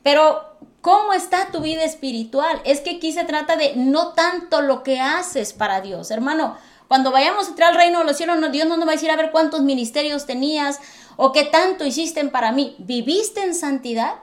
Pero, 0.02 0.42
¿cómo 0.82 1.13
está 1.13 1.52
tu 1.52 1.62
vida 1.62 1.84
espiritual? 1.84 2.60
Es 2.66 2.82
que 2.82 2.96
aquí 2.96 3.12
se 3.12 3.26
trata 3.26 3.58
de 3.58 3.76
no 3.76 4.13
tanto 4.13 4.62
lo 4.62 4.82
que 4.82 5.00
haces 5.00 5.54
para 5.54 5.82
Dios, 5.82 6.10
hermano. 6.10 6.58
Cuando 6.88 7.12
vayamos 7.12 7.47
a 7.47 7.50
entrar 7.50 7.69
al 7.69 7.76
reino 7.76 8.00
de 8.00 8.06
los 8.06 8.17
cielos, 8.17 8.38
Dios 8.52 8.67
no 8.67 8.78
nos 8.78 8.88
va 8.88 8.91
a 8.91 8.95
decir 8.95 9.12
a 9.12 9.15
ver 9.15 9.32
cuántos 9.32 9.62
ministerios 9.62 10.26
tenías 10.26 10.80
o 11.17 11.32
qué 11.32 11.43
tanto 11.43 11.86
hiciste 11.86 12.23
para 12.26 12.52
mí. 12.52 12.76
¿Viviste 12.80 13.43
en 13.43 13.56
santidad? 13.56 14.15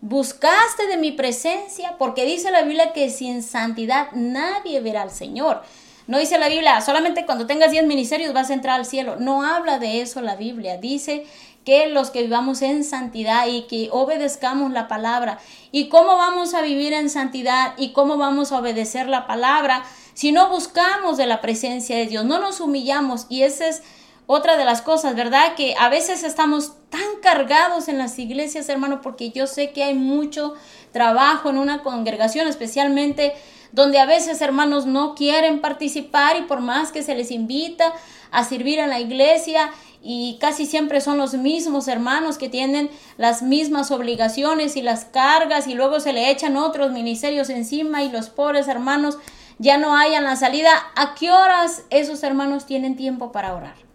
¿Buscaste 0.00 0.86
de 0.88 0.96
mi 0.96 1.12
presencia? 1.12 1.96
Porque 1.98 2.24
dice 2.24 2.50
la 2.50 2.62
Biblia 2.62 2.92
que 2.92 3.10
sin 3.10 3.42
santidad 3.42 4.08
nadie 4.12 4.80
verá 4.80 5.02
al 5.02 5.10
Señor. 5.10 5.62
No 6.06 6.18
dice 6.18 6.38
la 6.38 6.48
Biblia, 6.48 6.80
solamente 6.80 7.26
cuando 7.26 7.46
tengas 7.46 7.72
10 7.72 7.86
ministerios 7.86 8.32
vas 8.32 8.50
a 8.50 8.54
entrar 8.54 8.78
al 8.78 8.86
cielo. 8.86 9.16
No 9.18 9.42
habla 9.42 9.78
de 9.78 10.02
eso 10.02 10.20
la 10.20 10.36
Biblia. 10.36 10.76
Dice 10.76 11.26
que 11.64 11.88
los 11.88 12.10
que 12.10 12.22
vivamos 12.22 12.62
en 12.62 12.84
santidad 12.84 13.48
y 13.48 13.62
que 13.62 13.88
obedezcamos 13.90 14.70
la 14.70 14.86
palabra. 14.86 15.40
¿Y 15.72 15.88
cómo 15.88 16.16
vamos 16.16 16.54
a 16.54 16.62
vivir 16.62 16.92
en 16.92 17.10
santidad 17.10 17.74
y 17.76 17.92
cómo 17.92 18.16
vamos 18.16 18.52
a 18.52 18.58
obedecer 18.58 19.08
la 19.08 19.26
palabra 19.26 19.82
si 20.16 20.32
no 20.32 20.48
buscamos 20.48 21.18
de 21.18 21.26
la 21.26 21.42
presencia 21.42 21.94
de 21.94 22.06
Dios? 22.06 22.24
No 22.24 22.38
nos 22.40 22.60
humillamos 22.60 23.26
y 23.28 23.42
esa 23.42 23.68
es 23.68 23.82
otra 24.24 24.56
de 24.56 24.64
las 24.64 24.80
cosas, 24.80 25.14
¿verdad? 25.14 25.54
Que 25.56 25.74
a 25.78 25.90
veces 25.90 26.22
estamos 26.22 26.72
tan 26.88 27.20
cargados 27.20 27.86
en 27.88 27.98
las 27.98 28.18
iglesias, 28.18 28.70
hermano, 28.70 29.02
porque 29.02 29.28
yo 29.28 29.46
sé 29.46 29.72
que 29.72 29.84
hay 29.84 29.92
mucho 29.92 30.54
trabajo 30.90 31.50
en 31.50 31.58
una 31.58 31.82
congregación, 31.82 32.48
especialmente 32.48 33.34
donde 33.72 33.98
a 33.98 34.06
veces 34.06 34.40
hermanos 34.40 34.86
no 34.86 35.14
quieren 35.14 35.60
participar 35.60 36.38
y 36.38 36.44
por 36.44 36.60
más 36.60 36.92
que 36.92 37.02
se 37.02 37.14
les 37.14 37.30
invita 37.30 37.92
a 38.30 38.42
servir 38.42 38.78
en 38.78 38.88
la 38.88 39.00
iglesia 39.00 39.70
y 40.02 40.38
casi 40.40 40.64
siempre 40.64 41.02
son 41.02 41.18
los 41.18 41.34
mismos 41.34 41.88
hermanos 41.88 42.38
que 42.38 42.48
tienen 42.48 42.88
las 43.18 43.42
mismas 43.42 43.90
obligaciones 43.90 44.76
y 44.76 44.82
las 44.82 45.04
cargas 45.04 45.66
y 45.66 45.74
luego 45.74 46.00
se 46.00 46.14
le 46.14 46.30
echan 46.30 46.56
otros 46.56 46.90
ministerios 46.90 47.50
encima 47.50 48.02
y 48.02 48.10
los 48.10 48.30
pobres 48.30 48.66
hermanos 48.66 49.18
ya 49.58 49.78
no 49.78 49.96
hayan 49.96 50.24
la 50.24 50.36
salida. 50.36 50.70
¿A 50.94 51.14
qué 51.14 51.30
horas 51.30 51.84
esos 51.90 52.22
hermanos 52.22 52.66
tienen 52.66 52.96
tiempo 52.96 53.32
para 53.32 53.54
orar? 53.54 53.86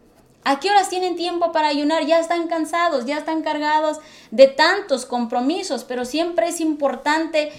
¿A 0.43 0.59
qué 0.59 0.71
horas 0.71 0.89
tienen 0.89 1.15
tiempo 1.15 1.51
para 1.51 1.67
ayunar? 1.67 2.05
Ya 2.05 2.19
están 2.19 2.47
cansados, 2.47 3.05
ya 3.05 3.19
están 3.19 3.43
cargados 3.43 3.99
de 4.31 4.47
tantos 4.47 5.05
compromisos, 5.05 5.83
pero 5.83 6.03
siempre 6.03 6.47
es 6.47 6.61
importante 6.61 7.51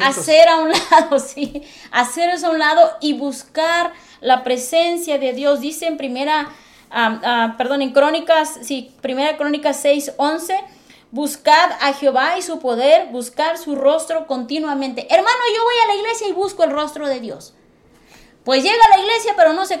hacer 0.00 0.48
a 0.48 0.58
un 0.58 0.70
lado, 0.90 1.18
sí, 1.18 1.62
hacer 1.90 2.30
eso 2.30 2.46
a 2.46 2.50
un 2.50 2.60
lado 2.60 2.90
y 3.00 3.14
buscar 3.14 3.92
la 4.20 4.44
presencia 4.44 5.18
de 5.18 5.32
Dios. 5.32 5.60
Dice 5.60 5.86
en 5.88 5.96
primera, 5.96 6.48
uh, 6.92 7.14
uh, 7.14 7.56
perdón, 7.56 7.82
en 7.82 7.90
Crónicas, 7.90 8.58
sí, 8.62 8.94
primera 9.00 9.36
Crónicas 9.36 9.80
6, 9.80 10.12
11, 10.16 10.54
Buscad 11.10 11.70
a 11.80 11.94
Jehová 11.94 12.36
y 12.36 12.42
su 12.42 12.58
poder, 12.58 13.08
buscar 13.08 13.56
su 13.56 13.74
rostro 13.74 14.26
continuamente. 14.26 15.06
Hermano, 15.08 15.38
yo 15.56 15.64
voy 15.64 15.74
a 15.82 15.86
la 15.86 15.94
iglesia 16.00 16.28
y 16.28 16.32
busco 16.32 16.64
el 16.64 16.70
rostro 16.70 17.08
de 17.08 17.18
Dios. 17.18 17.54
Pues 18.48 18.62
llega 18.62 18.82
a 18.82 18.96
la 18.96 19.02
iglesia, 19.02 19.34
pero 19.36 19.52
no 19.52 19.66
se, 19.66 19.78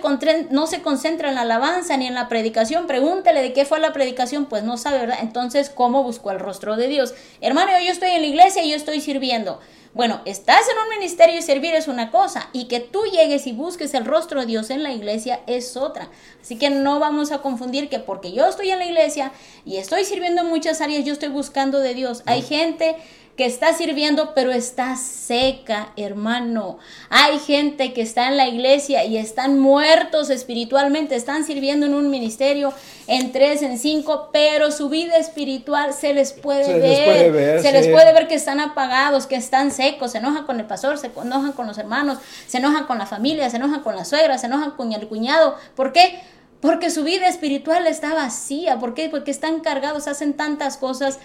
no 0.50 0.66
se 0.66 0.82
concentra 0.82 1.30
en 1.30 1.36
la 1.36 1.40
alabanza 1.40 1.96
ni 1.96 2.06
en 2.06 2.12
la 2.12 2.28
predicación. 2.28 2.86
Pregúntele 2.86 3.40
de 3.40 3.54
qué 3.54 3.64
fue 3.64 3.80
la 3.80 3.94
predicación, 3.94 4.44
pues 4.44 4.62
no 4.62 4.76
sabe, 4.76 4.98
¿verdad? 4.98 5.20
Entonces, 5.22 5.70
¿cómo 5.70 6.02
buscó 6.02 6.32
el 6.32 6.38
rostro 6.38 6.76
de 6.76 6.86
Dios? 6.86 7.14
Hermano, 7.40 7.72
yo 7.82 7.90
estoy 7.90 8.10
en 8.10 8.20
la 8.20 8.26
iglesia 8.26 8.62
y 8.62 8.68
yo 8.68 8.76
estoy 8.76 9.00
sirviendo. 9.00 9.58
Bueno, 9.94 10.20
estás 10.26 10.68
en 10.70 10.82
un 10.82 10.90
ministerio 10.90 11.38
y 11.38 11.40
servir 11.40 11.74
es 11.74 11.88
una 11.88 12.10
cosa, 12.10 12.50
y 12.52 12.68
que 12.68 12.80
tú 12.80 13.00
llegues 13.10 13.46
y 13.46 13.52
busques 13.52 13.94
el 13.94 14.04
rostro 14.04 14.40
de 14.40 14.46
Dios 14.46 14.68
en 14.68 14.82
la 14.82 14.92
iglesia 14.92 15.40
es 15.46 15.74
otra. 15.78 16.10
Así 16.42 16.58
que 16.58 16.68
no 16.68 17.00
vamos 17.00 17.32
a 17.32 17.38
confundir 17.38 17.88
que 17.88 18.00
porque 18.00 18.32
yo 18.32 18.46
estoy 18.46 18.70
en 18.70 18.80
la 18.80 18.84
iglesia 18.84 19.32
y 19.64 19.78
estoy 19.78 20.04
sirviendo 20.04 20.42
en 20.42 20.48
muchas 20.48 20.82
áreas, 20.82 21.06
yo 21.06 21.14
estoy 21.14 21.30
buscando 21.30 21.78
de 21.80 21.94
Dios. 21.94 22.22
Hay 22.26 22.42
gente 22.42 22.96
que 23.38 23.46
está 23.46 23.72
sirviendo, 23.72 24.34
pero 24.34 24.50
está 24.50 24.96
seca, 24.96 25.92
hermano. 25.96 26.78
Hay 27.08 27.38
gente 27.38 27.92
que 27.92 28.02
está 28.02 28.26
en 28.26 28.36
la 28.36 28.48
iglesia 28.48 29.04
y 29.04 29.16
están 29.16 29.60
muertos 29.60 30.28
espiritualmente, 30.28 31.14
están 31.14 31.44
sirviendo 31.44 31.86
en 31.86 31.94
un 31.94 32.10
ministerio 32.10 32.72
en 33.06 33.30
tres, 33.30 33.62
en 33.62 33.78
cinco, 33.78 34.30
pero 34.32 34.72
su 34.72 34.88
vida 34.88 35.16
espiritual 35.18 35.94
se 35.94 36.14
les 36.14 36.32
puede, 36.32 36.80
ver, 36.80 37.62
se 37.62 37.70
les 37.70 37.86
puede 37.86 38.12
ver 38.12 38.26
que 38.26 38.34
están 38.34 38.58
apagados, 38.58 39.28
que 39.28 39.36
están 39.36 39.70
secos, 39.70 40.10
se 40.10 40.18
enojan 40.18 40.44
con 40.44 40.58
el 40.58 40.66
pastor, 40.66 40.98
se 40.98 41.06
enojan 41.06 41.52
con 41.52 41.68
los 41.68 41.78
hermanos, 41.78 42.18
se 42.48 42.58
enojan 42.58 42.88
con 42.88 42.98
la 42.98 43.06
familia, 43.06 43.48
se 43.50 43.58
enojan 43.58 43.84
con 43.84 43.94
la 43.94 44.04
suegra, 44.04 44.36
se 44.36 44.46
enojan 44.46 44.72
con 44.72 44.92
el 44.92 45.06
cuñado. 45.06 45.54
¿Por 45.76 45.92
qué? 45.92 46.20
Porque 46.60 46.90
su 46.90 47.04
vida 47.04 47.28
espiritual 47.28 47.86
está 47.86 48.14
vacía. 48.14 48.80
¿Por 48.80 48.94
qué? 48.94 49.08
Porque 49.08 49.30
están 49.30 49.60
cargados, 49.60 50.08
hacen 50.08 50.34
tantas 50.34 50.76
cosas 50.76 51.20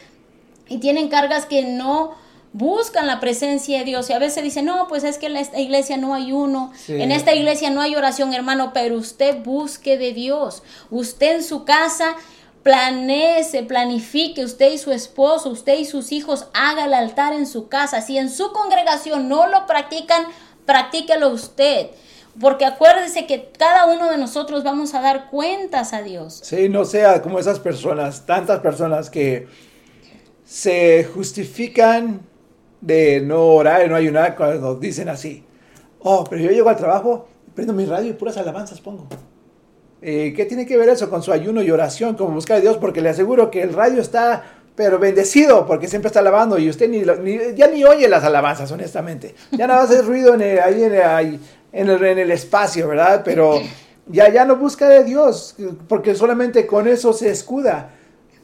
y 0.68 0.78
tienen 0.78 1.10
cargas 1.10 1.46
que 1.46 1.64
no 1.64 2.16
buscan 2.54 3.08
la 3.08 3.20
presencia 3.20 3.80
de 3.80 3.86
Dios. 3.86 4.10
Y 4.10 4.14
a 4.14 4.20
veces 4.20 4.44
dicen, 4.44 4.66
no, 4.66 4.88
pues 4.88 5.04
es 5.04 5.18
que 5.18 5.26
en 5.26 5.38
esta 5.38 5.60
iglesia 5.60 5.98
no 5.98 6.14
hay 6.14 6.32
uno, 6.32 6.72
en 6.88 7.12
esta 7.12 7.34
iglesia 7.34 7.70
no 7.70 7.82
hay 7.82 7.96
oración, 7.96 8.34
hermano, 8.34 8.72
pero 8.74 8.96
usted 8.96 9.44
busque 9.44 9.98
de 9.98 10.14
Dios, 10.14 10.64
usted 10.90 11.38
en 11.38 11.44
su 11.44 11.66
casa 11.66 12.16
planee, 12.64 13.44
planifique, 13.68 14.46
usted 14.46 14.72
y 14.72 14.78
su 14.78 14.92
esposo, 14.92 15.50
usted 15.50 15.78
y 15.78 15.86
sus 15.86 16.12
hijos, 16.14 16.48
haga 16.54 16.86
el 16.86 16.94
altar 16.94 17.34
en 17.34 17.46
su 17.46 17.68
casa, 17.68 18.02
si 18.02 18.18
en 18.18 18.30
su 18.30 18.54
congregación 18.54 19.28
no 19.28 19.48
lo 19.48 19.68
practican, 19.68 20.26
practíquelo 20.66 21.30
usted. 21.30 21.88
Porque 22.40 22.66
acuérdese 22.66 23.28
que 23.28 23.52
cada 23.60 23.86
uno 23.86 24.10
de 24.10 24.18
nosotros 24.18 24.64
vamos 24.64 24.96
a 24.96 25.02
dar 25.02 25.30
cuentas 25.30 25.94
a 25.94 26.02
Dios. 26.02 26.40
Sí, 26.42 26.68
no 26.68 26.84
sea 26.84 27.22
como 27.22 27.38
esas 27.38 27.60
personas, 27.60 28.26
tantas 28.26 28.62
personas 28.62 29.12
que 29.12 29.48
se 30.46 31.04
justifican 31.06 32.22
de 32.82 33.22
no 33.22 33.46
orar 33.46 33.86
y 33.86 33.90
no 33.90 33.96
ayunar 33.96 34.36
cuando 34.36 34.76
dicen 34.76 35.10
así. 35.10 35.44
Oh, 36.00 36.26
pero 36.30 36.42
yo 36.42 36.52
llego 36.52 36.70
al 36.70 36.76
trabajo, 36.76 37.28
prendo 37.56 37.74
mi 37.74 37.86
radio 37.86 38.10
y 38.10 38.14
puras 38.14 38.38
alabanzas 38.38 38.82
pongo. 38.82 39.08
Eh, 40.02 40.34
¿Qué 40.36 40.46
tiene 40.46 40.66
que 40.66 40.76
ver 40.76 40.90
eso 40.90 41.10
con 41.10 41.24
su 41.24 41.32
ayuno 41.32 41.64
y 41.64 41.72
oración, 41.72 42.16
como 42.16 42.32
buscar 42.34 42.58
a 42.58 42.60
Dios? 42.60 42.78
Porque 42.78 43.02
le 43.02 43.10
aseguro 43.10 43.50
que 43.50 43.62
el 43.62 43.72
radio 43.72 44.02
está, 44.02 44.44
pero 44.76 45.00
bendecido, 45.00 45.66
porque 45.66 45.88
siempre 45.88 46.08
está 46.08 46.20
alabando 46.20 46.60
y 46.60 46.70
usted 46.70 46.90
ni, 46.90 47.04
ya 47.56 47.68
ni 47.68 47.86
oye 47.86 48.10
las 48.10 48.26
alabanzas, 48.26 48.70
honestamente. 48.74 49.34
Ya 49.52 49.66
nada 49.66 49.84
más 49.84 49.92
es 49.92 50.06
ruido 50.06 50.34
en 50.34 50.42
ahí 50.42 50.84
en 51.72 51.90
el, 51.90 52.04
en 52.04 52.20
el, 52.20 52.32
espacio, 52.32 52.90
¿verdad? 52.90 53.22
Pero 53.24 53.62
ya, 54.08 54.30
ya 54.30 54.44
no 54.44 54.58
busca 54.58 54.90
de 54.90 55.06
Dios, 55.06 55.56
porque 55.88 56.16
solamente 56.16 56.68
con 56.68 56.88
eso 56.90 57.14
se 57.14 57.30
escuda. 57.30 57.92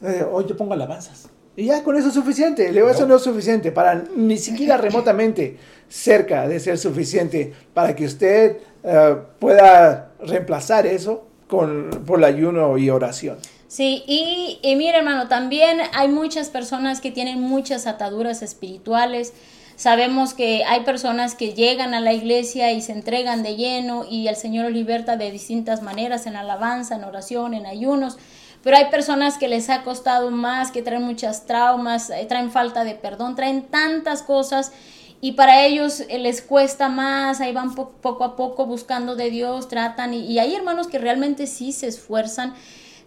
Eh, 0.02 0.24
hoy 0.32 0.46
yo 0.46 0.56
pongo 0.56 0.72
alabanzas. 0.72 1.29
Y 1.56 1.66
ya 1.66 1.82
con 1.82 1.96
eso 1.96 2.08
es 2.08 2.14
suficiente. 2.14 2.72
Le 2.72 2.88
eso 2.88 3.06
no 3.06 3.16
es 3.16 3.22
suficiente 3.22 3.72
para 3.72 4.04
ni 4.14 4.38
siquiera 4.38 4.76
remotamente 4.76 5.56
cerca 5.88 6.46
de 6.48 6.60
ser 6.60 6.78
suficiente 6.78 7.52
para 7.74 7.94
que 7.94 8.04
usted 8.04 8.58
eh, 8.84 9.16
pueda 9.38 10.12
reemplazar 10.20 10.86
eso 10.86 11.26
con, 11.48 11.90
por 12.06 12.18
el 12.18 12.24
ayuno 12.24 12.78
y 12.78 12.88
oración. 12.90 13.38
Sí, 13.66 14.02
y, 14.06 14.58
y 14.62 14.76
mire 14.76 14.98
hermano, 14.98 15.28
también 15.28 15.80
hay 15.92 16.08
muchas 16.08 16.48
personas 16.48 17.00
que 17.00 17.10
tienen 17.10 17.40
muchas 17.40 17.86
ataduras 17.86 18.42
espirituales. 18.42 19.32
Sabemos 19.76 20.34
que 20.34 20.64
hay 20.64 20.80
personas 20.80 21.34
que 21.34 21.54
llegan 21.54 21.94
a 21.94 22.00
la 22.00 22.12
iglesia 22.12 22.72
y 22.72 22.82
se 22.82 22.92
entregan 22.92 23.42
de 23.42 23.56
lleno 23.56 24.04
y 24.08 24.28
el 24.28 24.36
Señor 24.36 24.64
los 24.66 24.74
liberta 24.74 25.16
de 25.16 25.30
distintas 25.30 25.82
maneras, 25.82 26.26
en 26.26 26.36
alabanza, 26.36 26.96
en 26.96 27.04
oración, 27.04 27.54
en 27.54 27.64
ayunos. 27.64 28.18
Pero 28.62 28.76
hay 28.76 28.86
personas 28.90 29.38
que 29.38 29.48
les 29.48 29.70
ha 29.70 29.82
costado 29.82 30.30
más, 30.30 30.70
que 30.70 30.82
traen 30.82 31.02
muchas 31.02 31.46
traumas, 31.46 32.10
eh, 32.10 32.26
traen 32.28 32.50
falta 32.50 32.84
de 32.84 32.94
perdón, 32.94 33.34
traen 33.34 33.62
tantas 33.62 34.22
cosas 34.22 34.72
y 35.22 35.32
para 35.32 35.64
ellos 35.66 36.00
eh, 36.08 36.18
les 36.18 36.40
cuesta 36.40 36.88
más, 36.88 37.40
ahí 37.40 37.52
van 37.52 37.74
poco 37.74 38.24
a 38.24 38.36
poco 38.36 38.66
buscando 38.66 39.16
de 39.16 39.30
Dios, 39.30 39.68
tratan 39.68 40.14
y, 40.14 40.38
hay 40.38 40.54
hermanos 40.54 40.86
que 40.86 40.98
realmente 40.98 41.46
sí 41.46 41.72
se 41.72 41.88
esfuerzan, 41.88 42.54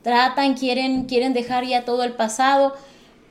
tratan, 0.04 0.54
quieren, 0.54 1.06
quieren 1.06 1.34
dejar 1.34 1.66
ya 1.66 1.86
todo 1.86 2.04
el 2.04 2.14
pasado, 2.14 2.76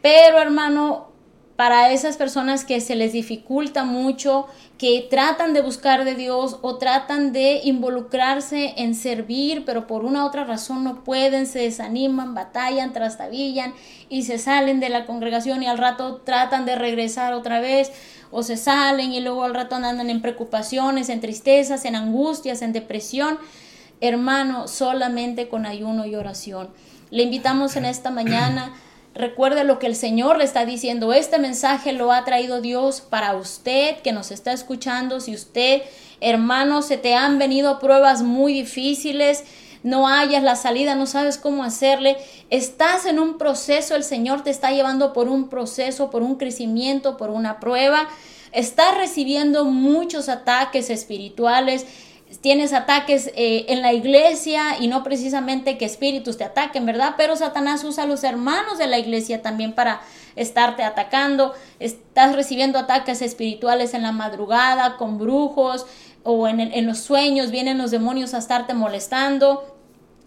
pero 0.00 0.38
hermano, 0.38 1.11
para 1.56 1.92
esas 1.92 2.16
personas 2.16 2.64
que 2.64 2.80
se 2.80 2.96
les 2.96 3.12
dificulta 3.12 3.84
mucho, 3.84 4.46
que 4.78 5.06
tratan 5.08 5.52
de 5.52 5.60
buscar 5.60 6.04
de 6.04 6.14
Dios 6.14 6.58
o 6.62 6.78
tratan 6.78 7.32
de 7.32 7.60
involucrarse 7.64 8.74
en 8.78 8.94
servir, 8.94 9.64
pero 9.64 9.86
por 9.86 10.04
una 10.04 10.24
u 10.24 10.26
otra 10.26 10.44
razón 10.44 10.82
no 10.82 11.04
pueden, 11.04 11.46
se 11.46 11.60
desaniman, 11.60 12.34
batallan, 12.34 12.92
trastabillan 12.92 13.74
y 14.08 14.22
se 14.22 14.38
salen 14.38 14.80
de 14.80 14.88
la 14.88 15.04
congregación 15.04 15.62
y 15.62 15.66
al 15.66 15.78
rato 15.78 16.22
tratan 16.24 16.64
de 16.64 16.74
regresar 16.74 17.34
otra 17.34 17.60
vez 17.60 17.92
o 18.30 18.42
se 18.42 18.56
salen 18.56 19.12
y 19.12 19.20
luego 19.20 19.44
al 19.44 19.54
rato 19.54 19.76
andan 19.76 20.08
en 20.08 20.22
preocupaciones, 20.22 21.10
en 21.10 21.20
tristezas, 21.20 21.84
en 21.84 21.96
angustias, 21.96 22.62
en 22.62 22.72
depresión. 22.72 23.38
Hermano, 24.00 24.66
solamente 24.66 25.48
con 25.48 25.64
ayuno 25.64 26.06
y 26.06 26.16
oración. 26.16 26.70
Le 27.10 27.22
invitamos 27.22 27.76
en 27.76 27.84
esta 27.84 28.10
mañana 28.10 28.72
Recuerde 29.14 29.64
lo 29.64 29.78
que 29.78 29.86
el 29.86 29.94
Señor 29.94 30.38
le 30.38 30.44
está 30.44 30.64
diciendo. 30.64 31.12
Este 31.12 31.38
mensaje 31.38 31.92
lo 31.92 32.12
ha 32.12 32.24
traído 32.24 32.62
Dios 32.62 33.02
para 33.02 33.36
usted 33.36 33.96
que 33.98 34.12
nos 34.12 34.30
está 34.30 34.52
escuchando. 34.52 35.20
Si 35.20 35.34
usted, 35.34 35.82
hermano, 36.20 36.80
se 36.80 36.96
te 36.96 37.14
han 37.14 37.38
venido 37.38 37.78
pruebas 37.78 38.22
muy 38.22 38.54
difíciles, 38.54 39.44
no 39.82 40.08
hayas 40.08 40.42
la 40.42 40.56
salida, 40.56 40.94
no 40.94 41.06
sabes 41.06 41.36
cómo 41.36 41.62
hacerle, 41.62 42.16
estás 42.48 43.04
en 43.04 43.18
un 43.18 43.36
proceso, 43.36 43.96
el 43.96 44.04
Señor 44.04 44.42
te 44.44 44.50
está 44.50 44.70
llevando 44.70 45.12
por 45.12 45.28
un 45.28 45.48
proceso, 45.48 46.08
por 46.08 46.22
un 46.22 46.36
crecimiento, 46.36 47.18
por 47.18 47.30
una 47.30 47.60
prueba. 47.60 48.08
Estás 48.52 48.96
recibiendo 48.96 49.64
muchos 49.64 50.28
ataques 50.28 50.88
espirituales 50.88 51.84
tienes 52.40 52.72
ataques 52.72 53.30
eh, 53.34 53.66
en 53.68 53.82
la 53.82 53.92
iglesia 53.92 54.78
y 54.80 54.88
no 54.88 55.02
precisamente 55.02 55.76
que 55.78 55.84
espíritus 55.84 56.38
te 56.38 56.44
ataquen, 56.44 56.86
¿verdad? 56.86 57.14
Pero 57.16 57.36
Satanás 57.36 57.84
usa 57.84 58.04
a 58.04 58.06
los 58.06 58.24
hermanos 58.24 58.78
de 58.78 58.86
la 58.86 58.98
iglesia 58.98 59.42
también 59.42 59.72
para 59.74 60.00
estarte 60.36 60.82
atacando. 60.82 61.54
Estás 61.78 62.34
recibiendo 62.34 62.78
ataques 62.78 63.22
espirituales 63.22 63.94
en 63.94 64.02
la 64.02 64.12
madrugada 64.12 64.96
con 64.96 65.18
brujos 65.18 65.86
o 66.24 66.46
en, 66.48 66.86
los 66.86 66.98
sueños, 66.98 67.50
vienen 67.50 67.78
los 67.78 67.90
demonios 67.90 68.34
a 68.34 68.38
estarte 68.38 68.74
molestando. 68.74 69.76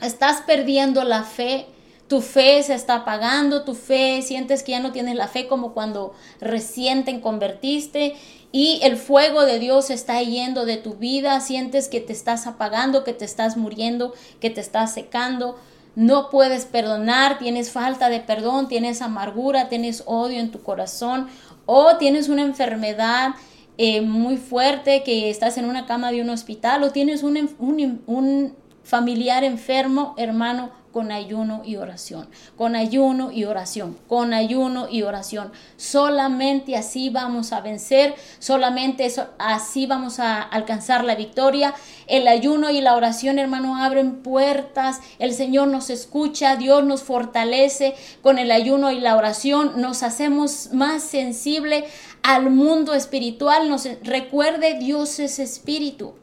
Estás 0.01 0.41
perdiendo 0.41 1.03
la 1.03 1.23
fe. 1.23 1.67
Tu 2.07 2.21
fe 2.21 2.61
se 2.61 2.75
está 2.75 2.97
apagando, 2.97 3.63
tu 3.63 3.73
fe, 3.73 4.21
sientes 4.21 4.61
que 4.61 4.73
ya 4.73 4.79
no 4.79 4.91
tienes 4.91 5.15
la 5.15 5.27
fe 5.27 5.47
como 5.47 5.73
cuando 5.73 6.13
recién 6.39 7.03
te 7.03 7.19
convertiste 7.19 8.13
y 8.55 8.79
el 8.83 8.95
fuego 8.95 9.45
de 9.45 9.59
Dios 9.59 9.89
está 9.89 10.21
yendo 10.21 10.65
de 10.65 10.77
tu 10.77 10.93
vida, 10.93 11.41
sientes 11.41 11.89
que 11.89 11.99
te 11.99 12.13
estás 12.13 12.47
apagando, 12.47 13.03
que 13.03 13.11
te 13.11 13.25
estás 13.25 13.57
muriendo, 13.57 14.13
que 14.39 14.49
te 14.49 14.61
estás 14.61 14.93
secando, 14.93 15.57
no 15.97 16.29
puedes 16.29 16.63
perdonar, 16.63 17.37
tienes 17.37 17.69
falta 17.69 18.07
de 18.07 18.21
perdón, 18.21 18.69
tienes 18.69 19.01
amargura, 19.01 19.67
tienes 19.67 20.03
odio 20.05 20.39
en 20.39 20.51
tu 20.51 20.63
corazón 20.63 21.27
o 21.65 21.97
tienes 21.97 22.29
una 22.29 22.43
enfermedad 22.43 23.31
eh, 23.77 23.99
muy 23.99 24.37
fuerte 24.37 25.03
que 25.03 25.29
estás 25.29 25.57
en 25.57 25.65
una 25.65 25.85
cama 25.85 26.13
de 26.13 26.21
un 26.21 26.29
hospital 26.29 26.81
o 26.83 26.91
tienes 26.91 27.23
un, 27.23 28.55
familiar 28.83 29.43
enfermo, 29.43 30.15
hermano, 30.17 30.71
con 30.95 31.11
ayuno 31.11 31.61
y 31.65 31.75
oración, 31.75 32.25
con 32.55 32.77
ayuno 32.77 33.29
y 33.29 33.43
oración, 33.43 33.97
con 34.07 34.33
ayuno 34.33 34.87
y 34.89 35.01
oración. 35.01 35.51
Solamente 35.75 36.77
así 36.77 37.09
vamos 37.09 37.51
a 37.51 37.59
vencer, 37.59 38.15
solamente 38.39 39.13
así 39.37 39.87
vamos 39.87 40.21
a 40.21 40.41
alcanzar 40.41 41.03
la 41.03 41.15
victoria. 41.15 41.73
El 42.07 42.29
ayuno 42.29 42.69
y 42.69 42.79
la 42.79 42.95
oración, 42.95 43.39
hermano, 43.39 43.75
abren 43.75 44.23
puertas, 44.23 45.01
el 45.19 45.33
Señor 45.33 45.67
nos 45.67 45.89
escucha, 45.89 46.55
Dios 46.55 46.85
nos 46.85 47.03
fortalece 47.03 47.93
con 48.21 48.39
el 48.39 48.49
ayuno 48.49 48.89
y 48.89 49.01
la 49.01 49.17
oración, 49.17 49.81
nos 49.81 50.01
hacemos 50.01 50.69
más 50.71 51.03
sensible 51.03 51.83
al 52.23 52.49
mundo 52.51 52.93
espiritual, 52.93 53.67
nos 53.67 53.85
recuerde 54.01 54.79
Dios 54.79 55.19
es 55.19 55.39
espíritu. 55.39 56.13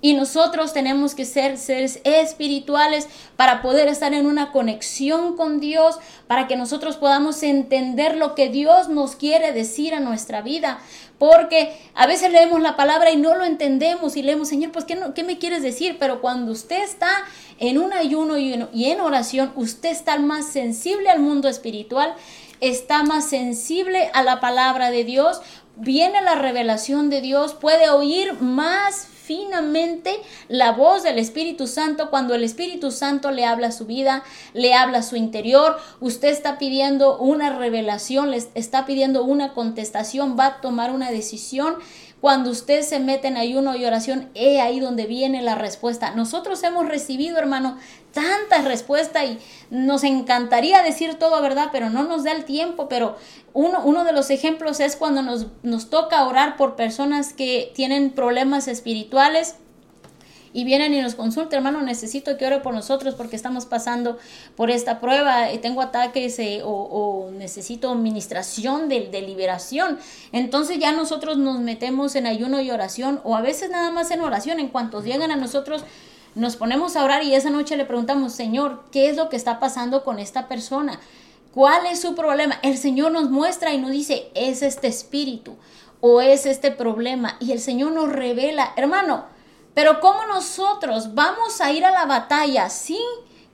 Y 0.00 0.14
nosotros 0.14 0.72
tenemos 0.72 1.14
que 1.14 1.24
ser 1.24 1.58
seres 1.58 2.00
espirituales 2.04 3.08
para 3.36 3.62
poder 3.62 3.88
estar 3.88 4.14
en 4.14 4.26
una 4.26 4.52
conexión 4.52 5.36
con 5.36 5.58
Dios, 5.58 5.98
para 6.26 6.46
que 6.46 6.56
nosotros 6.56 6.96
podamos 6.96 7.42
entender 7.42 8.16
lo 8.16 8.34
que 8.34 8.48
Dios 8.48 8.88
nos 8.88 9.16
quiere 9.16 9.52
decir 9.52 9.94
a 9.94 10.00
nuestra 10.00 10.40
vida. 10.40 10.78
Porque 11.18 11.76
a 11.94 12.06
veces 12.06 12.30
leemos 12.30 12.60
la 12.60 12.76
palabra 12.76 13.10
y 13.10 13.16
no 13.16 13.34
lo 13.34 13.44
entendemos 13.44 14.16
y 14.16 14.22
leemos, 14.22 14.48
Señor, 14.48 14.70
pues 14.70 14.84
¿qué, 14.84 14.94
no, 14.94 15.14
qué 15.14 15.24
me 15.24 15.38
quieres 15.38 15.62
decir? 15.62 15.96
Pero 15.98 16.20
cuando 16.20 16.52
usted 16.52 16.80
está 16.82 17.10
en 17.58 17.78
un 17.78 17.92
ayuno 17.92 18.38
y 18.38 18.52
en, 18.52 18.68
y 18.72 18.86
en 18.86 19.00
oración, 19.00 19.52
usted 19.56 19.90
está 19.90 20.16
más 20.20 20.46
sensible 20.46 21.10
al 21.10 21.18
mundo 21.18 21.48
espiritual, 21.48 22.14
está 22.60 23.02
más 23.02 23.28
sensible 23.28 24.10
a 24.14 24.22
la 24.22 24.38
palabra 24.38 24.92
de 24.92 25.02
Dios, 25.02 25.40
viene 25.76 26.22
la 26.22 26.36
revelación 26.36 27.10
de 27.10 27.20
Dios, 27.20 27.54
puede 27.54 27.90
oír 27.90 28.40
más 28.40 29.08
finamente 29.28 30.18
la 30.48 30.72
voz 30.72 31.02
del 31.02 31.18
Espíritu 31.18 31.66
Santo 31.66 32.08
cuando 32.08 32.34
el 32.34 32.42
Espíritu 32.42 32.90
Santo 32.90 33.30
le 33.30 33.44
habla 33.44 33.66
a 33.66 33.72
su 33.72 33.84
vida, 33.84 34.24
le 34.54 34.72
habla 34.72 34.98
a 34.98 35.02
su 35.02 35.16
interior. 35.16 35.76
Usted 36.00 36.28
está 36.28 36.56
pidiendo 36.56 37.18
una 37.18 37.54
revelación, 37.54 38.30
le 38.30 38.42
está 38.54 38.86
pidiendo 38.86 39.24
una 39.24 39.52
contestación, 39.52 40.34
va 40.38 40.46
a 40.46 40.60
tomar 40.62 40.92
una 40.92 41.10
decisión. 41.10 41.74
Cuando 42.20 42.50
usted 42.50 42.82
se 42.82 42.98
mete 42.98 43.28
en 43.28 43.36
ayuno 43.36 43.76
y 43.76 43.84
oración, 43.84 44.28
es 44.34 44.60
ahí 44.60 44.80
donde 44.80 45.06
viene 45.06 45.40
la 45.40 45.54
respuesta. 45.54 46.10
Nosotros 46.16 46.62
hemos 46.64 46.88
recibido, 46.88 47.38
hermano, 47.38 47.78
tantas 48.12 48.64
respuestas 48.64 49.24
y 49.24 49.38
nos 49.70 50.02
encantaría 50.02 50.82
decir 50.82 51.14
todo, 51.14 51.40
¿verdad? 51.40 51.68
Pero 51.70 51.90
no 51.90 52.02
nos 52.02 52.24
da 52.24 52.32
el 52.32 52.44
tiempo. 52.44 52.88
Pero 52.88 53.16
uno, 53.52 53.82
uno 53.84 54.04
de 54.04 54.12
los 54.12 54.30
ejemplos 54.30 54.80
es 54.80 54.96
cuando 54.96 55.22
nos, 55.22 55.46
nos 55.62 55.90
toca 55.90 56.26
orar 56.26 56.56
por 56.56 56.74
personas 56.74 57.32
que 57.32 57.70
tienen 57.74 58.10
problemas 58.10 58.66
espirituales 58.66 59.54
y 60.58 60.64
vienen 60.64 60.92
y 60.92 61.00
nos 61.00 61.14
consultan, 61.14 61.58
hermano, 61.58 61.82
necesito 61.82 62.36
que 62.36 62.44
ore 62.44 62.58
por 62.58 62.74
nosotros 62.74 63.14
porque 63.14 63.36
estamos 63.36 63.64
pasando 63.64 64.18
por 64.56 64.72
esta 64.72 64.98
prueba, 64.98 65.52
y 65.52 65.58
tengo 65.58 65.80
ataques 65.82 66.36
eh, 66.40 66.62
o, 66.64 67.30
necesito 67.32 67.92
administración 67.92 68.88
de, 68.88 69.06
de, 69.06 69.22
liberación. 69.22 70.00
Entonces 70.32 70.80
ya 70.80 70.90
nosotros 70.90 71.38
nos 71.38 71.60
metemos 71.60 72.16
en 72.16 72.26
ayuno 72.26 72.60
y 72.60 72.72
oración 72.72 73.20
o 73.22 73.36
a 73.36 73.40
veces 73.40 73.70
nada 73.70 73.92
más 73.92 74.10
en 74.10 74.20
oración. 74.20 74.58
En 74.58 74.66
cuanto 74.66 75.00
llegan 75.00 75.30
a 75.30 75.36
nosotros, 75.36 75.84
nos 76.34 76.56
ponemos 76.56 76.96
a 76.96 77.04
orar 77.04 77.22
y 77.22 77.36
esa 77.36 77.50
noche 77.50 77.76
le 77.76 77.84
preguntamos, 77.84 78.32
Señor, 78.32 78.82
¿qué 78.90 79.08
es 79.08 79.16
lo 79.16 79.28
que 79.28 79.36
está 79.36 79.60
pasando 79.60 80.02
con 80.02 80.18
esta 80.18 80.48
persona? 80.48 80.98
¿Cuál 81.54 81.86
es 81.86 82.00
su 82.00 82.16
problema? 82.16 82.58
El 82.64 82.78
Señor 82.78 83.12
nos 83.12 83.30
muestra 83.30 83.72
y 83.74 83.78
nos 83.78 83.92
dice, 83.92 84.28
es 84.34 84.62
este 84.62 84.88
espíritu 84.88 85.54
o 86.00 86.20
es 86.20 86.46
este 86.46 86.72
problema. 86.72 87.36
Y 87.38 87.52
el 87.52 87.60
Señor 87.60 87.92
nos 87.92 88.08
revela, 88.08 88.72
hermano, 88.74 89.37
pero 89.78 90.00
¿cómo 90.00 90.26
nosotros 90.26 91.14
vamos 91.14 91.60
a 91.60 91.70
ir 91.70 91.84
a 91.84 91.92
la 91.92 92.04
batalla 92.04 92.68
sin 92.68 92.98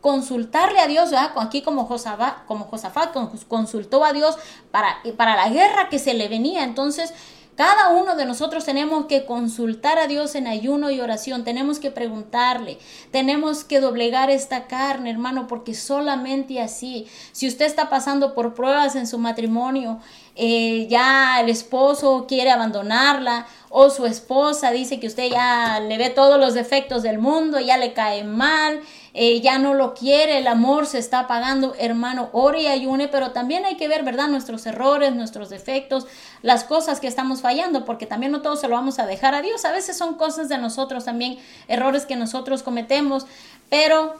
consultarle 0.01 0.81
a 0.81 0.87
Dios, 0.87 1.11
aquí 1.37 1.61
como 1.61 1.85
Josafat, 1.85 2.47
como 2.47 2.65
Josafat 2.65 3.15
consultó 3.47 4.03
a 4.07 4.15
Dios 4.15 4.39
para, 4.71 5.03
para 5.19 5.37
la 5.37 5.51
guerra 5.51 5.91
que 5.91 5.99
se 5.99 6.15
le 6.15 6.29
venía. 6.29 6.65
Entonces, 6.65 7.13
cada 7.57 7.91
uno 7.91 8.17
de 8.17 8.25
nosotros 8.25 8.65
tenemos 8.65 9.07
que 9.07 9.25
consultar 9.25 9.99
a 9.99 10.07
Dios 10.07 10.35
en 10.35 10.47
ayuno 10.47 10.91
y 10.91 11.01
oración, 11.01 11.45
tenemos 11.45 11.79
que 11.79 11.91
preguntarle, 11.91 12.79
tenemos 13.11 13.65
que 13.65 13.81
doblegar 13.81 14.31
esta 14.31 14.67
carne, 14.67 15.11
hermano, 15.11 15.47
porque 15.47 15.75
solamente 15.75 16.61
así, 16.61 17.07
si 17.33 17.47
usted 17.47 17.67
está 17.67 17.89
pasando 17.89 18.35
por 18.35 18.55
pruebas 18.55 18.97
en 18.97 19.07
su 19.07 19.19
matrimonio, 19.19 20.01
eh, 20.37 20.89
ya 20.89 21.41
el 21.41 21.49
esposo 21.49 22.27
quiere 22.27 22.51
abandonarla 22.51 23.47
o 23.71 23.91
su 23.91 24.07
esposa 24.07 24.73
dice 24.73 24.99
que 24.99 25.07
usted 25.07 25.31
ya 25.31 25.79
le 25.81 25.97
ve 25.97 26.11
todos 26.11 26.41
los 26.41 26.55
defectos 26.55 27.03
del 27.03 27.19
mundo, 27.19 27.61
ya 27.61 27.77
le 27.77 27.93
cae 27.93 28.25
mal, 28.25 28.81
eh, 29.17 29.41
ya 29.41 29.59
no 29.59 29.75
lo 29.75 29.95
quiere, 29.95 30.39
el 30.39 30.49
amor 30.49 30.87
se 30.87 30.99
está 30.99 31.21
apagando, 31.21 31.75
hermano, 31.79 32.31
ore 32.33 32.63
y 32.63 32.67
ayune, 32.67 33.07
pero 33.07 33.31
también 33.31 33.65
hay 33.65 33.77
que 33.77 33.87
ver, 33.87 34.03
¿verdad? 34.03 34.27
Nuestros 34.27 34.67
errores, 34.67 35.15
nuestros 35.15 35.51
defectos, 35.51 36.09
las 36.43 36.65
cosas 36.65 36.99
que 36.99 37.07
estamos 37.07 37.41
fallando, 37.41 37.85
porque 37.85 38.07
también 38.07 38.33
no 38.33 38.43
todo 38.43 38.57
se 38.57 38.67
lo 38.67 38.75
vamos 38.75 38.99
a 38.99 39.07
dejar 39.07 39.35
a 39.37 39.41
Dios, 39.41 39.65
a 39.65 39.71
veces 39.71 39.97
son 39.97 40.15
cosas 40.17 40.49
de 40.49 40.59
nosotros 40.59 41.05
también, 41.05 41.39
errores 41.69 42.07
que 42.07 42.17
nosotros 42.17 42.65
cometemos, 42.65 43.27
pero 43.71 44.17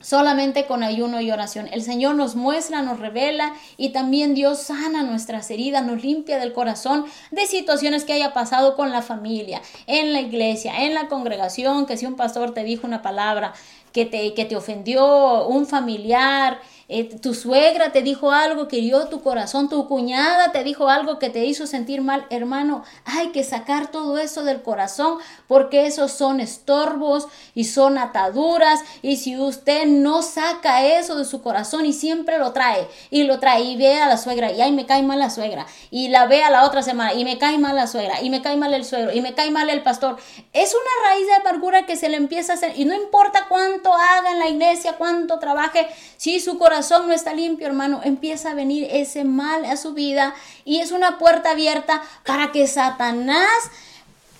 solamente 0.00 0.66
con 0.66 0.82
ayuno 0.82 1.20
y 1.20 1.30
oración. 1.30 1.68
El 1.72 1.82
Señor 1.82 2.14
nos 2.14 2.34
muestra, 2.34 2.82
nos 2.82 2.98
revela 2.98 3.54
y 3.76 3.90
también 3.90 4.34
Dios 4.34 4.58
sana 4.60 5.02
nuestras 5.02 5.50
heridas, 5.50 5.84
nos 5.84 6.02
limpia 6.02 6.38
del 6.38 6.52
corazón 6.52 7.04
de 7.30 7.46
situaciones 7.46 8.04
que 8.04 8.14
haya 8.14 8.32
pasado 8.32 8.76
con 8.76 8.90
la 8.90 9.02
familia, 9.02 9.60
en 9.86 10.12
la 10.12 10.20
iglesia, 10.20 10.84
en 10.84 10.94
la 10.94 11.08
congregación, 11.08 11.86
que 11.86 11.96
si 11.96 12.06
un 12.06 12.16
pastor 12.16 12.54
te 12.54 12.64
dijo 12.64 12.86
una 12.86 13.02
palabra 13.02 13.52
que 13.92 14.06
te, 14.06 14.34
que 14.34 14.44
te 14.44 14.56
ofendió, 14.56 15.46
un 15.46 15.66
familiar, 15.66 16.60
eh, 16.92 17.04
tu 17.04 17.34
suegra 17.34 17.92
te 17.92 18.02
dijo 18.02 18.32
algo 18.32 18.66
que 18.66 18.78
hirió 18.78 19.06
tu 19.06 19.22
corazón, 19.22 19.68
tu 19.68 19.86
cuñada 19.86 20.50
te 20.50 20.64
dijo 20.64 20.88
algo 20.88 21.20
que 21.20 21.30
te 21.30 21.44
hizo 21.44 21.68
sentir 21.68 22.02
mal, 22.02 22.26
hermano, 22.30 22.82
hay 23.04 23.28
que 23.28 23.44
sacar 23.44 23.92
todo 23.92 24.18
eso 24.18 24.42
del 24.42 24.60
corazón 24.60 25.18
porque 25.46 25.86
esos 25.86 26.10
son 26.10 26.40
estorbos 26.40 27.28
y 27.54 27.66
son 27.66 27.96
ataduras. 27.96 28.80
Y 29.02 29.18
si 29.18 29.38
usted 29.38 29.86
no 29.86 30.22
saca 30.22 30.84
eso 30.84 31.14
de 31.14 31.24
su 31.24 31.42
corazón 31.42 31.86
y 31.86 31.92
siempre 31.92 32.38
lo 32.38 32.50
trae 32.50 32.88
y 33.08 33.22
lo 33.22 33.38
trae 33.38 33.62
y 33.62 33.76
ve 33.76 34.00
a 34.00 34.08
la 34.08 34.16
suegra 34.16 34.50
y 34.50 34.60
ay 34.60 34.72
me 34.72 34.84
cae 34.84 35.04
mal 35.04 35.20
la 35.20 35.30
suegra 35.30 35.66
y 35.92 36.08
la 36.08 36.26
ve 36.26 36.42
a 36.42 36.50
la 36.50 36.64
otra 36.64 36.82
semana 36.82 37.14
y 37.14 37.24
me 37.24 37.38
cae 37.38 37.58
mal 37.58 37.76
la 37.76 37.86
suegra 37.86 38.20
y 38.20 38.30
me 38.30 38.42
cae 38.42 38.56
mal 38.56 38.74
el 38.74 38.84
suegro 38.84 39.12
y 39.12 39.20
me 39.20 39.34
cae 39.34 39.52
mal 39.52 39.70
el 39.70 39.84
pastor, 39.84 40.16
es 40.52 40.74
una 40.74 41.08
raíz 41.08 41.26
de 41.28 41.34
amargura 41.34 41.86
que 41.86 41.94
se 41.94 42.08
le 42.08 42.16
empieza 42.16 42.54
a 42.54 42.56
hacer 42.56 42.72
y 42.74 42.84
no 42.84 42.96
importa 42.96 43.46
cuánto 43.48 43.94
haga 43.94 44.32
en 44.32 44.40
la 44.40 44.48
iglesia, 44.48 44.94
cuánto 44.98 45.38
trabaje, 45.38 45.86
si 46.16 46.40
su 46.40 46.58
corazón 46.58 46.79
no 47.06 47.12
está 47.12 47.34
limpio, 47.34 47.66
hermano, 47.66 48.00
empieza 48.04 48.50
a 48.50 48.54
venir 48.54 48.88
ese 48.90 49.24
mal 49.24 49.64
a 49.64 49.76
su 49.76 49.92
vida 49.92 50.34
y 50.64 50.80
es 50.80 50.92
una 50.92 51.18
puerta 51.18 51.50
abierta 51.50 52.02
para 52.24 52.52
que 52.52 52.66
Satanás 52.66 53.48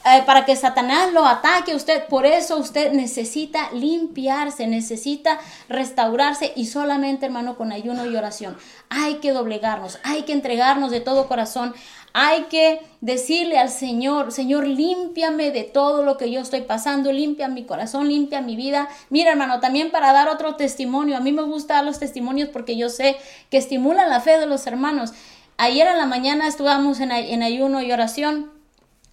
eh, 0.03 0.23
para 0.25 0.47
que 0.47 0.57
Satanás 0.57 1.13
lo 1.13 1.27
ataque 1.27 1.73
a 1.73 1.77
usted. 1.77 2.07
Por 2.07 2.25
eso 2.25 2.57
usted 2.57 2.93
necesita 2.93 3.71
limpiarse, 3.73 4.67
necesita 4.67 5.39
restaurarse 5.69 6.55
y 6.57 6.67
solamente, 6.67 7.27
hermano, 7.27 7.57
con 7.57 7.71
ayuno 7.71 8.07
y 8.07 8.17
oración. 8.17 8.57
Hay 8.89 9.17
que 9.17 9.33
doblegarnos, 9.33 9.99
hay 10.03 10.23
que 10.23 10.33
entregarnos 10.33 10.91
de 10.91 11.01
todo 11.01 11.29
corazón. 11.29 11.75
Hay 12.15 12.45
que 12.45 12.81
decirle 13.03 13.59
al 13.59 13.69
Señor, 13.69 14.33
Señor, 14.33 14.67
límpiame 14.67 15.51
de 15.51 15.65
todo 15.65 16.03
lo 16.03 16.17
que 16.17 16.31
yo 16.31 16.41
estoy 16.41 16.63
pasando, 16.63 17.13
limpia 17.13 17.47
mi 17.49 17.65
corazón, 17.65 18.09
limpia 18.09 18.41
mi 18.41 18.57
vida. 18.57 18.89
Mira, 19.11 19.31
hermano, 19.33 19.61
también 19.61 19.91
para 19.91 20.13
dar 20.13 20.29
otro 20.29 20.57
testimonio, 20.57 21.17
a 21.17 21.21
mí 21.21 21.31
me 21.31 21.43
gustan 21.43 21.85
los 21.85 22.01
testimonios 22.01 22.49
porque 22.49 22.77
yo 22.77 22.89
sé 22.89 23.17
que 23.51 23.59
estimulan 23.59 24.09
la 24.09 24.21
fe 24.21 24.39
de 24.39 24.47
los 24.47 24.67
hermanos. 24.67 25.13
Ayer 25.57 25.87
en 25.87 25.99
la 25.99 26.07
mañana 26.07 26.49
estuvimos 26.49 27.01
en 27.01 27.43
ayuno 27.43 27.83
y 27.83 27.93
oración 27.93 28.60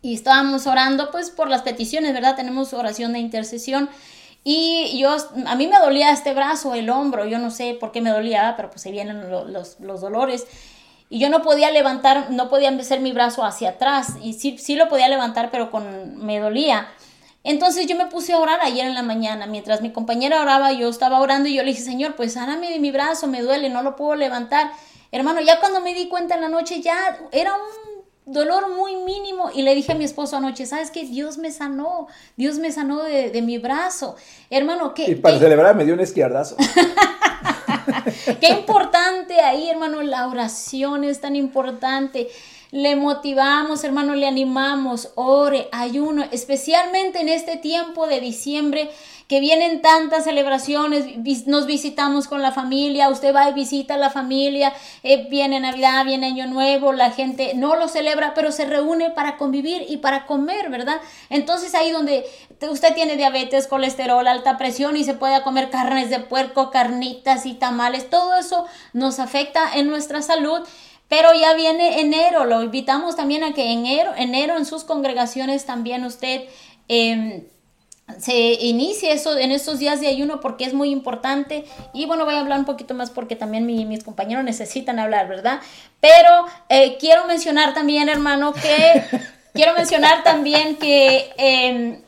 y 0.01 0.13
estábamos 0.13 0.67
orando 0.67 1.11
pues 1.11 1.31
por 1.31 1.49
las 1.49 1.63
peticiones, 1.63 2.13
¿verdad? 2.13 2.35
Tenemos 2.35 2.73
oración 2.73 3.13
de 3.13 3.19
intercesión. 3.19 3.89
Y 4.43 4.97
yo, 4.97 5.15
a 5.45 5.55
mí 5.55 5.67
me 5.67 5.77
dolía 5.77 6.11
este 6.11 6.33
brazo, 6.33 6.73
el 6.73 6.89
hombro, 6.89 7.25
yo 7.25 7.37
no 7.37 7.51
sé 7.51 7.75
por 7.77 7.91
qué 7.91 7.99
me 7.99 8.11
dolía, 8.11 8.53
pero 8.55 8.69
pues 8.69 8.81
se 8.81 8.91
vienen 8.91 9.29
los, 9.29 9.77
los, 9.79 10.01
dolores. 10.01 10.47
Y 11.09 11.19
yo 11.19 11.29
no 11.29 11.41
podía 11.41 11.71
levantar, 11.71 12.31
no 12.31 12.49
podía 12.49 12.69
hacer 12.69 13.01
mi 13.01 13.11
brazo 13.11 13.43
hacia 13.43 13.71
atrás. 13.71 14.13
Y 14.21 14.33
sí, 14.33 14.57
sí 14.57 14.75
lo 14.75 14.87
podía 14.87 15.09
levantar, 15.09 15.51
pero 15.51 15.69
con, 15.69 16.17
me 16.25 16.39
dolía. 16.39 16.87
Entonces 17.43 17.87
yo 17.87 17.95
me 17.95 18.05
puse 18.05 18.33
a 18.33 18.39
orar 18.39 18.59
ayer 18.61 18.85
en 18.85 18.93
la 18.93 19.03
mañana. 19.03 19.47
Mientras 19.47 19.81
mi 19.81 19.91
compañera 19.91 20.41
oraba, 20.41 20.71
yo 20.71 20.89
estaba 20.89 21.19
orando 21.19 21.49
y 21.49 21.55
yo 21.55 21.63
le 21.63 21.71
dije, 21.71 21.81
Señor, 21.81 22.15
pues 22.15 22.33
sáname 22.33 22.69
de 22.69 22.79
mi 22.79 22.91
brazo, 22.91 23.27
me 23.27 23.41
duele, 23.41 23.69
no 23.69 23.83
lo 23.83 23.95
puedo 23.95 24.15
levantar. 24.15 24.71
Hermano, 25.11 25.41
ya 25.41 25.59
cuando 25.59 25.81
me 25.81 25.93
di 25.93 26.07
cuenta 26.07 26.35
en 26.35 26.41
la 26.41 26.49
noche, 26.49 26.81
ya 26.81 27.17
era 27.31 27.53
un 27.53 27.86
dolor 28.27 28.75
muy 28.75 28.97
mínimo 28.97 29.49
y 29.53 29.63
le 29.63 29.73
dije 29.73 29.93
a 29.93 29.95
mi 29.95 30.03
esposo 30.03 30.37
anoche, 30.37 30.65
¿sabes 30.65 30.91
qué? 30.91 31.05
Dios 31.05 31.37
me 31.37 31.49
sanó, 31.49 32.07
Dios 32.35 32.59
me 32.59 32.71
sanó 32.71 33.03
de, 33.03 33.41
mi 33.41 33.57
brazo. 33.57 34.15
Hermano, 34.49 34.93
¿qué? 34.93 35.11
Y 35.11 35.15
para 35.15 35.39
celebrar 35.39 35.75
me 35.75 35.85
dio 35.85 35.93
un 35.93 36.01
izquierdazo. 36.01 36.57
qué 38.41 38.49
importante 38.49 39.39
ahí, 39.39 39.69
hermano, 39.69 40.03
la 40.03 40.27
oración 40.27 41.05
es 41.05 41.21
tan 41.21 41.35
importante. 41.35 42.27
Le 42.71 42.95
motivamos, 42.95 43.83
hermano, 43.83 44.15
le 44.15 44.27
animamos, 44.27 45.11
ore, 45.15 45.69
ayuno, 45.71 46.25
especialmente 46.31 47.19
en 47.19 47.29
este 47.29 47.57
tiempo 47.57 48.07
de 48.07 48.19
diciembre 48.19 48.89
que 49.27 49.41
vienen 49.41 49.81
tantas 49.81 50.23
celebraciones, 50.23 51.05
nos 51.47 51.65
visitamos 51.65 52.27
con 52.27 52.41
la 52.41 52.53
familia, 52.53 53.09
usted 53.09 53.35
va 53.35 53.49
y 53.49 53.53
visita 53.53 53.95
a 53.95 53.97
la 53.97 54.09
familia, 54.09 54.73
eh, 55.03 55.27
viene 55.29 55.59
Navidad, 55.59 56.05
viene 56.05 56.27
Año 56.27 56.47
Nuevo, 56.47 56.93
la 56.93 57.11
gente 57.11 57.53
no 57.53 57.75
lo 57.75 57.89
celebra, 57.89 58.33
pero 58.33 58.53
se 58.53 58.65
reúne 58.65 59.09
para 59.09 59.35
convivir 59.35 59.85
y 59.89 59.97
para 59.97 60.25
comer, 60.25 60.69
¿verdad? 60.69 61.01
Entonces 61.29 61.75
ahí 61.75 61.91
donde 61.91 62.25
usted 62.69 62.93
tiene 62.95 63.17
diabetes, 63.17 63.67
colesterol, 63.67 64.25
alta 64.27 64.57
presión 64.57 64.95
y 64.95 65.03
se 65.03 65.13
puede 65.13 65.41
comer 65.43 65.69
carnes 65.69 66.09
de 66.09 66.19
puerco, 66.21 66.71
carnitas 66.71 67.45
y 67.45 67.53
tamales, 67.53 68.09
todo 68.09 68.35
eso 68.35 68.65
nos 68.93 69.19
afecta 69.19 69.75
en 69.75 69.87
nuestra 69.87 70.21
salud. 70.21 70.61
Pero 71.07 71.33
ya 71.33 71.53
viene 71.53 72.01
enero, 72.01 72.45
lo 72.45 72.63
invitamos 72.63 73.15
también 73.15 73.43
a 73.43 73.53
que 73.53 73.71
enero, 73.71 74.13
enero 74.17 74.57
en 74.57 74.65
sus 74.65 74.83
congregaciones 74.83 75.65
también 75.65 76.03
usted... 76.03 76.43
Eh, 76.87 77.47
se 78.19 78.33
inicie 78.33 79.11
eso 79.11 79.37
en 79.37 79.51
estos 79.51 79.79
días 79.79 79.99
de 79.99 80.07
ayuno 80.07 80.39
porque 80.39 80.63
es 80.63 80.73
muy 80.73 80.91
importante. 80.91 81.65
Y 81.93 82.05
bueno 82.05 82.23
voy 82.23 82.35
a 82.35 82.39
hablar 82.39 82.59
un 82.59 82.65
poquito 82.65 82.93
más 82.93 83.09
porque 83.09 83.35
también 83.35 83.65
mis 83.65 84.03
compañeros 84.03 84.45
necesitan 84.45 84.97
hablar 84.97 85.27
verdad 85.27 85.59
pero 85.99 86.45
eh, 86.69 86.97
quiero 86.99 87.25
mencionar 87.25 87.73
también 87.73 88.09
hermano 88.09 88.53
que 88.53 89.03
quiero 89.53 89.73
mencionar 89.73 90.23
también 90.23 90.77
que 90.77 91.31
em, 91.37 92.01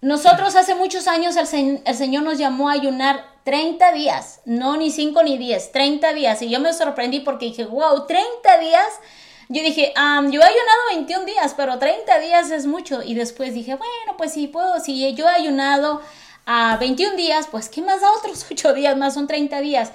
nosotros 0.00 0.54
hace 0.56 0.74
muchos 0.74 1.08
años 1.08 1.36
el, 1.36 1.82
el 1.84 1.94
Señor 1.94 2.22
nos 2.22 2.38
llamó 2.38 2.68
a 2.68 2.72
ayunar 2.72 3.33
30 3.44 3.92
días 3.92 4.40
no 4.44 4.76
ni 4.76 4.90
5 4.90 5.22
ni 5.22 5.38
10 5.38 5.72
30 5.72 6.12
días 6.14 6.42
y 6.42 6.48
yo 6.48 6.60
me 6.60 6.72
sorprendí 6.72 7.20
porque 7.20 7.46
dije 7.46 7.64
wow 7.66 8.06
30 8.06 8.58
días 8.58 8.88
yo 9.48 9.62
dije, 9.62 9.92
yo 9.94 10.40
he 10.40 10.44
ayunado 10.44 10.80
21 10.90 11.26
días, 11.26 11.54
pero 11.56 11.78
30 11.78 12.18
días 12.20 12.50
es 12.50 12.66
mucho. 12.66 13.02
Y 13.02 13.14
después 13.14 13.52
dije, 13.52 13.74
bueno, 13.74 14.16
pues 14.16 14.32
si 14.32 14.46
puedo, 14.46 14.80
si 14.80 15.14
yo 15.14 15.28
he 15.28 15.32
ayunado 15.32 16.00
a 16.46 16.76
21 16.78 17.16
días, 17.16 17.48
pues 17.50 17.68
¿qué 17.68 17.82
más 17.82 18.00
da 18.00 18.10
otros 18.12 18.46
8 18.50 18.74
días 18.74 18.96
más? 18.96 19.14
Son 19.14 19.26
30 19.26 19.60
días. 19.60 19.92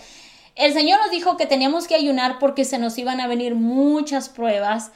El 0.55 0.73
Señor 0.73 0.99
nos 0.99 1.11
dijo 1.11 1.37
que 1.37 1.45
teníamos 1.45 1.87
que 1.87 1.95
ayunar 1.95 2.37
porque 2.39 2.65
se 2.65 2.77
nos 2.77 2.97
iban 2.97 3.21
a 3.21 3.27
venir 3.27 3.55
muchas 3.55 4.29
pruebas. 4.29 4.91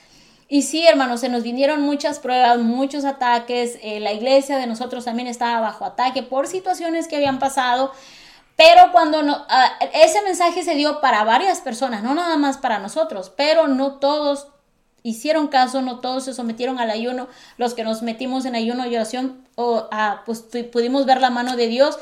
Y 0.49 0.63
sí, 0.63 0.85
hermanos, 0.85 1.21
se 1.21 1.29
nos 1.29 1.41
vinieron 1.41 1.81
muchas 1.81 2.19
pruebas, 2.19 2.59
muchos 2.59 3.05
ataques. 3.05 3.79
Eh, 3.81 3.99
la 4.01 4.11
iglesia 4.11 4.57
de 4.57 4.67
nosotros 4.67 5.05
también 5.05 5.27
estaba 5.27 5.61
bajo 5.61 5.85
ataque 5.85 6.21
por 6.21 6.47
situaciones 6.47 7.07
que 7.07 7.15
habían 7.15 7.39
pasado. 7.39 7.91
Pero 8.55 8.91
cuando 8.91 9.23
no, 9.23 9.45
ah, 9.49 9.71
ese 9.93 10.21
mensaje 10.21 10.63
se 10.63 10.75
dio 10.75 11.01
para 11.01 11.23
varias 11.23 11.61
personas, 11.61 12.03
no 12.03 12.13
nada 12.13 12.37
más 12.37 12.57
para 12.57 12.79
nosotros, 12.79 13.31
pero 13.35 13.67
no 13.67 13.93
todos 13.93 14.47
hicieron 15.01 15.47
caso, 15.47 15.81
no 15.81 15.99
todos 15.99 16.25
se 16.25 16.33
sometieron 16.33 16.79
al 16.79 16.89
ayuno, 16.89 17.27
los 17.57 17.73
que 17.73 17.83
nos 17.83 18.01
metimos 18.01 18.45
en 18.45 18.55
ayuno 18.55 18.85
y 18.87 18.95
oración, 18.95 19.45
o, 19.55 19.89
pues 20.25 20.45
pudimos 20.71 21.05
ver 21.05 21.19
la 21.19 21.29
mano 21.29 21.55
de 21.55 21.67
Dios. 21.67 21.99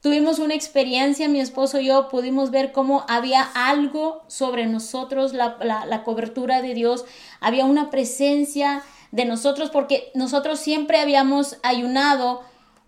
Tuvimos 0.00 0.38
una 0.38 0.54
experiencia, 0.54 1.28
mi 1.28 1.40
esposo 1.40 1.80
y 1.80 1.86
yo 1.86 2.08
pudimos 2.10 2.50
ver 2.50 2.72
cómo 2.72 3.06
había 3.08 3.42
algo 3.54 4.22
sobre 4.28 4.66
nosotros, 4.66 5.32
la, 5.32 5.56
la 5.62 6.04
cobertura 6.04 6.60
de 6.60 6.74
Dios, 6.74 7.06
había 7.40 7.64
una 7.64 7.90
presencia 7.90 8.82
de 9.12 9.24
nosotros, 9.24 9.70
porque 9.70 10.10
nosotros 10.14 10.60
siempre 10.60 10.98
habíamos 11.00 11.56
ayunado 11.62 12.42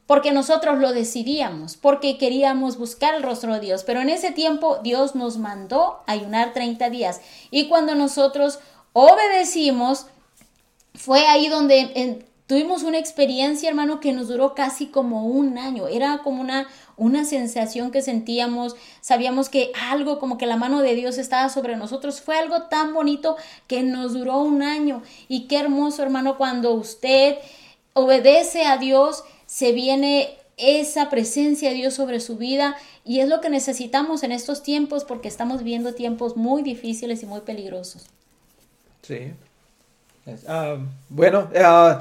porque 0.06 0.32
nosotros 0.32 0.78
lo 0.78 0.92
decidíamos, 0.92 1.76
porque 1.76 2.16
queríamos 2.16 2.78
buscar 2.78 3.14
el 3.14 3.22
rostro 3.22 3.54
de 3.54 3.60
Dios. 3.60 3.82
Pero 3.84 4.00
en 4.00 4.08
ese 4.08 4.30
tiempo 4.30 4.78
Dios 4.82 5.14
nos 5.14 5.38
mandó 5.38 6.00
ayunar 6.06 6.52
30 6.52 6.90
días. 6.90 7.20
Y 7.50 7.68
cuando 7.68 7.94
nosotros 7.94 8.60
obedecimos, 8.92 10.06
fue 10.94 11.26
ahí 11.26 11.48
donde 11.48 12.24
tuvimos 12.46 12.84
una 12.84 12.98
experiencia, 12.98 13.68
hermano, 13.68 13.98
que 13.98 14.12
nos 14.12 14.28
duró 14.28 14.54
casi 14.54 14.86
como 14.86 15.26
un 15.26 15.58
año. 15.58 15.88
Era 15.88 16.18
como 16.22 16.40
una, 16.40 16.68
una 16.96 17.24
sensación 17.24 17.90
que 17.90 18.00
sentíamos, 18.00 18.76
sabíamos 19.00 19.48
que 19.48 19.72
algo 19.90 20.20
como 20.20 20.38
que 20.38 20.46
la 20.46 20.56
mano 20.56 20.82
de 20.82 20.94
Dios 20.94 21.18
estaba 21.18 21.48
sobre 21.48 21.76
nosotros. 21.76 22.20
Fue 22.20 22.38
algo 22.38 22.62
tan 22.64 22.94
bonito 22.94 23.36
que 23.66 23.82
nos 23.82 24.12
duró 24.12 24.38
un 24.38 24.62
año. 24.62 25.02
Y 25.26 25.48
qué 25.48 25.58
hermoso, 25.58 26.04
hermano, 26.04 26.36
cuando 26.36 26.72
usted 26.74 27.38
obedece 27.92 28.66
a 28.66 28.76
Dios 28.76 29.24
se 29.56 29.72
viene 29.72 30.36
esa 30.58 31.08
presencia 31.08 31.70
de 31.70 31.76
Dios 31.76 31.94
sobre 31.94 32.20
su 32.20 32.36
vida 32.36 32.76
y 33.06 33.20
es 33.20 33.28
lo 33.30 33.40
que 33.40 33.48
necesitamos 33.48 34.22
en 34.22 34.30
estos 34.32 34.62
tiempos 34.62 35.06
porque 35.06 35.28
estamos 35.28 35.60
viviendo 35.60 35.94
tiempos 35.94 36.36
muy 36.36 36.62
difíciles 36.62 37.22
y 37.22 37.26
muy 37.26 37.40
peligrosos. 37.40 38.04
Sí. 39.00 39.32
Ah, 40.46 40.76
bueno, 41.08 41.48
ah, 41.58 42.00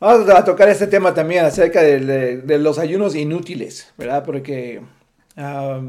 vamos 0.00 0.28
a 0.28 0.44
tocar 0.44 0.68
este 0.68 0.86
tema 0.86 1.14
también 1.14 1.46
acerca 1.46 1.80
de, 1.80 2.58
los 2.58 2.78
ayunos 2.78 3.14
inútiles, 3.14 3.90
¿verdad? 3.96 4.22
Porque 4.22 4.82
ah, 5.38 5.80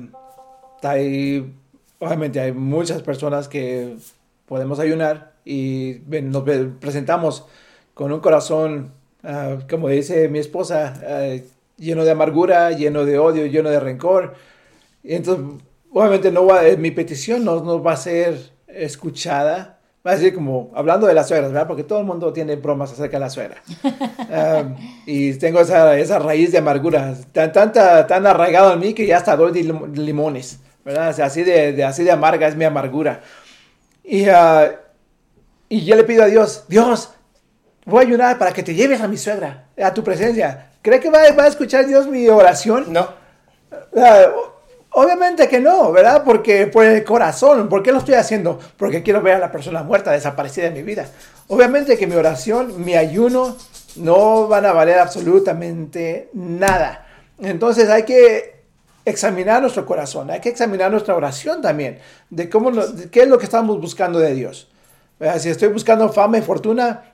hay, 0.84 1.54
obviamente 2.00 2.40
hay 2.40 2.54
muchas 2.54 3.02
personas 3.02 3.50
que 3.50 3.98
podemos 4.46 4.80
ayunar 4.80 5.34
y 5.44 5.98
nos 6.08 6.44
presentamos 6.80 7.44
con 7.94 8.14
un 8.14 8.22
corazón 8.22 9.03
Ah, 9.24 9.58
como 9.70 9.88
dice 9.88 10.28
mi 10.28 10.40
esposa, 10.40 10.94
ah, 11.08 11.38
lleno 11.78 12.04
de 12.04 12.12
amargura, 12.12 12.72
lleno 12.72 13.06
de 13.06 13.18
odio, 13.18 13.46
lleno 13.46 13.70
de 13.70 13.80
rencor. 13.80 14.36
Entonces, 15.04 15.46
obviamente, 15.92 16.32
no 16.32 16.46
va, 16.46 16.62
mi 16.78 16.92
petición 16.92 17.46
no, 17.46 17.64
no, 17.64 17.82
va 17.82 17.94
a 17.94 17.98
ser 17.98 18.38
escuchada. 18.68 19.80
Va 20.06 20.12
a 20.12 20.16
decir 20.16 20.34
como, 20.34 20.70
hablando 20.76 21.08
de 21.08 21.14
las 21.14 21.30
suegras, 21.30 21.54
¿verdad? 21.54 21.68
Porque 21.68 21.86
todo 21.86 22.00
el 22.00 22.06
mundo 22.06 22.34
tiene 22.34 22.58
bromas 22.58 22.92
acerca 22.92 23.18
de 23.18 23.22
la 23.22 23.30
suegra. 23.30 23.64
Ah, 24.36 24.64
y 25.06 25.34
tengo 25.36 25.60
esa, 25.60 25.98
esa, 26.00 26.18
raíz 26.18 26.52
de 26.52 26.58
amargura, 26.58 27.14
tan, 27.32 27.52
tanta, 27.52 28.08
tan 28.08 28.26
arraigado 28.26 28.74
en 28.74 28.80
mí 28.80 28.94
que 28.96 29.06
ya 29.06 29.18
hasta 29.18 29.36
doy 29.36 29.62
limones, 29.62 30.60
¿verdad? 30.84 31.20
así, 31.22 31.44
de, 31.44 31.84
así 31.84 32.04
de 32.04 32.10
amarga 32.10 32.48
es 32.48 32.56
mi 32.56 32.66
amargura. 32.66 33.22
Y, 34.04 34.26
y 35.70 35.86
yo 35.86 35.96
le 35.96 36.04
pido 36.04 36.24
a 36.24 36.28
Dios, 36.28 36.66
Dios, 36.68 37.14
voy 37.86 38.04
a 38.04 38.08
ayunar 38.08 38.38
para 38.38 38.52
que 38.52 38.64
te 38.64 38.74
lleves 38.74 39.02
a 39.02 39.08
mi 39.08 39.18
suegra, 39.18 39.66
a 39.82 39.94
tu 39.94 40.04
presencia. 40.04 40.70
¿Cree 40.82 41.00
que 41.00 41.10
va, 41.10 41.20
a 41.20 41.48
escuchar 41.48 41.86
Dios 41.86 42.08
mi 42.08 42.28
oración? 42.28 42.92
No. 42.92 43.08
Ah, 43.96 44.26
obviamente 44.92 45.48
que 45.48 45.60
no, 45.60 45.92
¿verdad? 45.92 46.24
Porque 46.24 46.68
por 46.68 46.86
el 46.86 47.04
corazón, 47.04 47.70
¿por 47.70 47.84
qué 47.84 47.92
lo 47.92 48.00
estoy 48.00 48.16
haciendo? 48.16 48.60
Porque 48.78 49.04
quiero 49.04 49.22
ver 49.22 49.36
a 49.36 49.40
la 49.40 49.52
persona 49.52 49.84
muerta, 49.84 50.12
desaparecida 50.12 50.66
de 50.66 50.72
mi 50.72 50.84
vida. 50.84 51.08
Obviamente 51.48 51.98
que 51.98 52.08
mi 52.08 52.16
oración, 52.16 52.84
mi 52.84 52.96
ayuno, 52.96 53.56
no 53.96 54.48
van 54.48 54.66
a 54.66 54.74
valer 54.74 55.00
absolutamente 55.00 56.30
nada. 56.34 57.08
Entonces 57.40 57.90
hay 57.90 58.04
que 58.04 58.64
examinar 59.06 59.62
nuestro 59.62 59.86
corazón, 59.86 60.32
hay 60.32 60.40
que 60.40 60.50
examinar 60.50 60.90
nuestra 60.90 61.16
oración 61.16 61.62
también, 61.62 62.00
de 62.30 62.50
cómo, 62.50 62.72
qué 63.12 63.24
es 63.24 63.28
lo 63.28 63.38
que 63.38 63.46
estamos 63.46 63.80
buscando 63.82 64.20
de 64.20 64.34
Dios. 64.34 64.70
Si 65.40 65.50
estoy 65.50 65.70
buscando 65.70 66.10
fama 66.10 66.38
y 66.38 66.42
fortuna, 66.42 67.13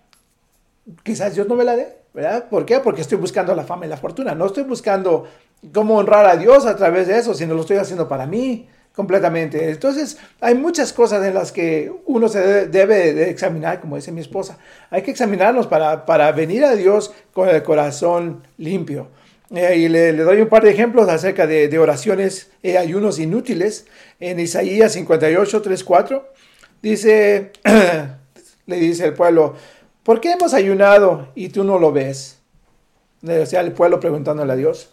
quizás 1.03 1.35
Dios 1.35 1.47
no 1.47 1.55
me 1.55 1.63
la 1.63 1.75
dé, 1.75 1.97
¿verdad? 2.13 2.49
¿Por 2.49 2.65
qué? 2.65 2.79
Porque 2.79 3.01
estoy 3.01 3.17
buscando 3.17 3.55
la 3.55 3.63
fama 3.63 3.85
y 3.85 3.89
la 3.89 3.97
fortuna. 3.97 4.35
No 4.35 4.45
estoy 4.45 4.63
buscando 4.63 5.27
cómo 5.73 5.97
honrar 5.97 6.25
a 6.25 6.37
Dios 6.37 6.65
a 6.65 6.75
través 6.75 7.07
de 7.07 7.17
eso, 7.17 7.33
sino 7.33 7.53
lo 7.53 7.61
estoy 7.61 7.77
haciendo 7.77 8.07
para 8.07 8.25
mí 8.25 8.67
completamente. 8.93 9.69
Entonces, 9.69 10.17
hay 10.41 10.55
muchas 10.55 10.91
cosas 10.91 11.25
en 11.25 11.33
las 11.33 11.51
que 11.51 11.91
uno 12.05 12.27
se 12.27 12.67
debe 12.67 13.13
de 13.13 13.29
examinar, 13.29 13.79
como 13.79 13.95
dice 13.95 14.11
mi 14.11 14.21
esposa. 14.21 14.57
Hay 14.89 15.03
que 15.03 15.11
examinarnos 15.11 15.67
para, 15.67 16.05
para 16.05 16.31
venir 16.31 16.65
a 16.65 16.75
Dios 16.75 17.13
con 17.33 17.47
el 17.47 17.63
corazón 17.63 18.43
limpio. 18.57 19.07
Eh, 19.51 19.77
y 19.77 19.87
le, 19.89 20.13
doy 20.13 20.41
un 20.41 20.47
par 20.47 20.63
de 20.63 20.69
ejemplos 20.69 21.09
acerca 21.09 21.47
de, 21.47 21.79
oraciones 21.79 22.51
y 22.61 22.75
ayunos 22.75 23.19
inútiles. 23.19 23.87
En 24.19 24.39
Isaías 24.39 24.91
58, 24.93 25.61
3, 25.61 25.83
4, 25.83 26.33
dice, 26.81 27.51
le 28.65 28.75
dice 28.75 29.05
el 29.05 29.13
pueblo, 29.13 29.55
¿Por 30.09 30.21
qué 30.21 30.31
hemos 30.31 30.55
ayunado 30.55 31.27
y 31.35 31.49
tú 31.49 31.63
no 31.63 31.77
lo 31.77 31.91
ves? 31.91 32.39
O 33.21 33.45
sea, 33.45 33.61
el 33.61 33.73
pueblo 33.73 33.99
preguntándole 33.99 34.51
a 34.51 34.55
Dios. 34.55 34.89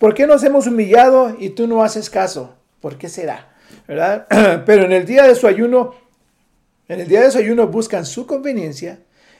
¿Por 0.00 0.14
qué 0.14 0.26
nos 0.26 0.42
hemos 0.42 0.66
humillado 0.66 1.36
y 1.38 1.50
tú 1.50 1.68
no 1.68 1.84
haces 1.84 2.10
caso? 2.10 2.56
¿Por 2.80 2.98
qué 2.98 3.08
será? 3.08 3.54
¿Verdad? 3.86 4.26
Pero 4.66 4.82
en 4.82 4.90
el 4.90 5.06
día 5.06 5.28
de 5.28 5.36
su 5.36 5.46
ayuno, 5.46 5.94
en 6.88 6.98
el 6.98 7.06
día 7.06 7.20
de 7.20 7.30
su 7.30 7.38
ayuno 7.38 7.68
buscan 7.68 8.04
su 8.04 8.26
conveniencia 8.26 8.98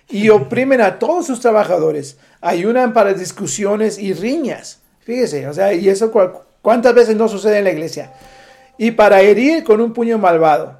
y 0.08 0.28
oprimen 0.28 0.80
a 0.80 1.00
todos 1.00 1.26
sus 1.26 1.40
trabajadores. 1.40 2.18
Ayunan 2.40 2.92
para 2.92 3.12
discusiones 3.12 3.98
y 3.98 4.12
riñas. 4.12 4.82
Fíjese, 5.00 5.48
o 5.48 5.52
sea, 5.52 5.72
y 5.72 5.88
eso 5.88 6.12
cuántas 6.62 6.94
veces 6.94 7.16
no 7.16 7.26
sucede 7.26 7.58
en 7.58 7.64
la 7.64 7.72
iglesia. 7.72 8.12
Y 8.78 8.92
para 8.92 9.20
herir 9.20 9.64
con 9.64 9.80
un 9.80 9.94
puño 9.94 10.16
malvado. 10.18 10.78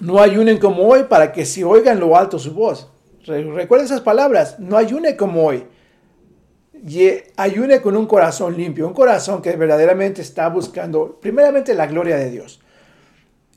No 0.00 0.20
ayunen 0.20 0.58
como 0.58 0.86
hoy 0.86 1.02
para 1.08 1.32
que 1.32 1.44
se 1.44 1.64
oigan 1.64 1.98
lo 1.98 2.16
alto 2.16 2.38
su 2.38 2.54
voz. 2.54 2.93
Recuerden 3.26 3.86
esas 3.86 4.00
palabras, 4.00 4.58
no 4.58 4.76
ayune 4.76 5.16
como 5.16 5.44
hoy. 5.44 5.64
ayune 7.36 7.80
con 7.80 7.96
un 7.96 8.06
corazón 8.06 8.56
limpio, 8.56 8.86
un 8.86 8.94
corazón 8.94 9.40
que 9.40 9.56
verdaderamente 9.56 10.22
está 10.22 10.48
buscando 10.48 11.18
primeramente 11.20 11.74
la 11.74 11.86
gloria 11.86 12.16
de 12.16 12.30
Dios. 12.30 12.60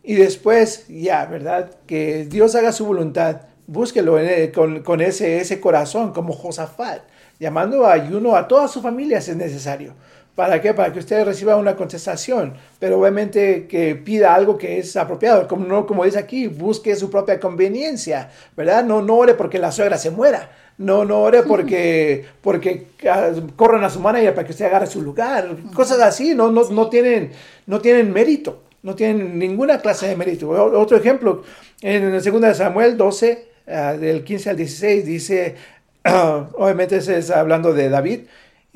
Y 0.03 0.15
después, 0.15 0.87
ya, 0.87 1.25
¿verdad? 1.25 1.71
Que 1.85 2.25
Dios 2.25 2.55
haga 2.55 2.71
su 2.71 2.85
voluntad. 2.85 3.41
Búsquelo 3.65 4.17
con, 4.53 4.81
con, 4.81 5.01
ese, 5.01 5.41
ese 5.41 5.59
corazón, 5.59 6.13
como 6.13 6.31
Josafat, 6.31 7.01
llamando 7.37 7.85
a 7.85 7.91
ayuno 7.91 8.37
a 8.37 8.47
toda 8.47 8.69
su 8.69 8.81
familia 8.81 9.19
si 9.19 9.31
es 9.31 9.37
necesario. 9.37 9.95
¿Para 10.37 10.61
qué? 10.61 10.71
Para 10.75 10.93
que 10.93 10.99
usted 10.99 11.25
reciba 11.25 11.55
una 11.55 11.75
contestación, 11.75 12.53
pero 12.77 12.99
obviamente 12.99 13.65
que 13.65 13.95
pida 13.95 14.35
algo 14.35 14.55
que 14.55 14.77
es 14.77 14.95
apropiado, 14.95 15.47
como, 15.47 15.65
no, 15.65 15.87
como 15.87 16.05
dice 16.05 16.19
aquí, 16.19 16.45
busque 16.45 16.95
su 16.95 17.09
propia 17.09 17.39
conveniencia, 17.39 18.29
¿verdad? 18.55 18.83
No, 18.83 19.01
no 19.01 19.15
ore 19.15 19.33
porque 19.33 19.57
la 19.57 19.71
suegra 19.71 19.97
se 19.97 20.11
muera, 20.11 20.51
no, 20.77 21.05
no 21.05 21.21
ore 21.21 21.41
porque, 21.41 22.23
porque 22.41 22.85
ah, 23.09 23.31
corran 23.55 23.83
a 23.83 23.89
su 23.89 23.99
manager 23.99 24.35
para 24.35 24.45
que 24.45 24.51
usted 24.51 24.65
agarre 24.65 24.85
su 24.85 25.01
lugar, 25.01 25.55
cosas 25.73 25.99
así, 26.01 26.35
no, 26.35 26.51
no, 26.51 26.69
no, 26.69 26.87
tienen, 26.87 27.31
no 27.65 27.81
tienen 27.81 28.13
mérito, 28.13 28.61
no 28.83 28.93
tienen 28.93 29.39
ninguna 29.39 29.81
clase 29.81 30.07
de 30.07 30.15
mérito. 30.15 30.49
Otro 30.51 30.97
ejemplo, 30.97 31.41
en 31.81 32.11
2 32.11 32.55
Samuel 32.55 32.95
12, 32.95 33.47
ah, 33.69 33.93
del 33.93 34.23
15 34.23 34.51
al 34.51 34.57
16, 34.57 35.03
dice, 35.03 35.55
obviamente 36.53 36.97
es 36.97 37.31
hablando 37.31 37.73
de 37.73 37.89
David, 37.89 38.19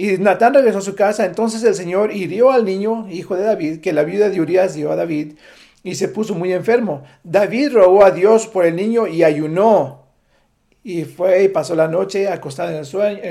Y 0.01 0.17
Natán 0.17 0.55
regresó 0.55 0.79
a 0.79 0.81
su 0.81 0.95
casa, 0.95 1.27
entonces 1.27 1.63
el 1.63 1.75
Señor 1.75 2.11
hirió 2.11 2.49
al 2.49 2.65
niño, 2.65 3.07
hijo 3.11 3.35
de 3.35 3.43
David, 3.43 3.81
que 3.81 3.93
la 3.93 4.01
viuda 4.03 4.29
de 4.29 4.41
Urias 4.41 4.73
dio 4.73 4.91
a 4.91 4.95
David, 4.95 5.33
y 5.83 5.93
se 5.93 6.07
puso 6.07 6.33
muy 6.33 6.53
enfermo. 6.53 7.03
David 7.23 7.73
rogó 7.73 8.03
a 8.03 8.09
Dios 8.09 8.47
por 8.47 8.65
el 8.65 8.75
niño 8.75 9.05
y 9.05 9.23
ayunó. 9.23 10.07
Y 10.83 11.03
fue 11.03 11.43
y 11.43 11.49
pasó 11.49 11.75
la 11.75 11.87
noche 11.87 12.27
acostado 12.29 12.71
en 12.71 12.77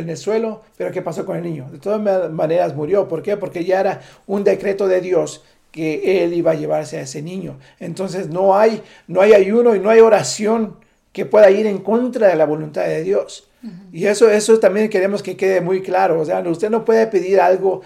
el, 0.08 0.16
suelo. 0.16 0.62
Pero 0.76 0.92
¿qué 0.92 1.02
pasó 1.02 1.26
con 1.26 1.36
el 1.36 1.42
niño? 1.42 1.68
De 1.72 1.78
todas 1.80 2.30
maneras 2.30 2.76
murió. 2.76 3.08
¿Por 3.08 3.20
qué? 3.24 3.36
Porque 3.36 3.64
ya 3.64 3.80
era 3.80 4.00
un 4.28 4.44
decreto 4.44 4.86
de 4.86 5.00
Dios 5.00 5.42
que 5.72 6.22
él 6.22 6.34
iba 6.34 6.52
a 6.52 6.54
llevarse 6.54 6.98
a 6.98 7.00
ese 7.00 7.20
niño. 7.20 7.58
Entonces 7.80 8.28
no 8.28 8.56
hay, 8.56 8.80
no 9.08 9.20
hay 9.22 9.32
ayuno 9.32 9.74
y 9.74 9.80
no 9.80 9.90
hay 9.90 9.98
oración 9.98 10.76
que 11.12 11.26
pueda 11.26 11.50
ir 11.50 11.66
en 11.66 11.78
contra 11.78 12.28
de 12.28 12.36
la 12.36 12.46
voluntad 12.46 12.84
de 12.84 13.02
Dios. 13.02 13.49
Y 13.92 14.06
eso, 14.06 14.30
eso 14.30 14.58
también 14.58 14.88
queremos 14.88 15.22
que 15.22 15.36
quede 15.36 15.60
muy 15.60 15.82
claro. 15.82 16.20
O 16.20 16.24
sea, 16.24 16.40
usted 16.40 16.70
no 16.70 16.84
puede 16.84 17.06
pedir 17.06 17.40
algo 17.40 17.82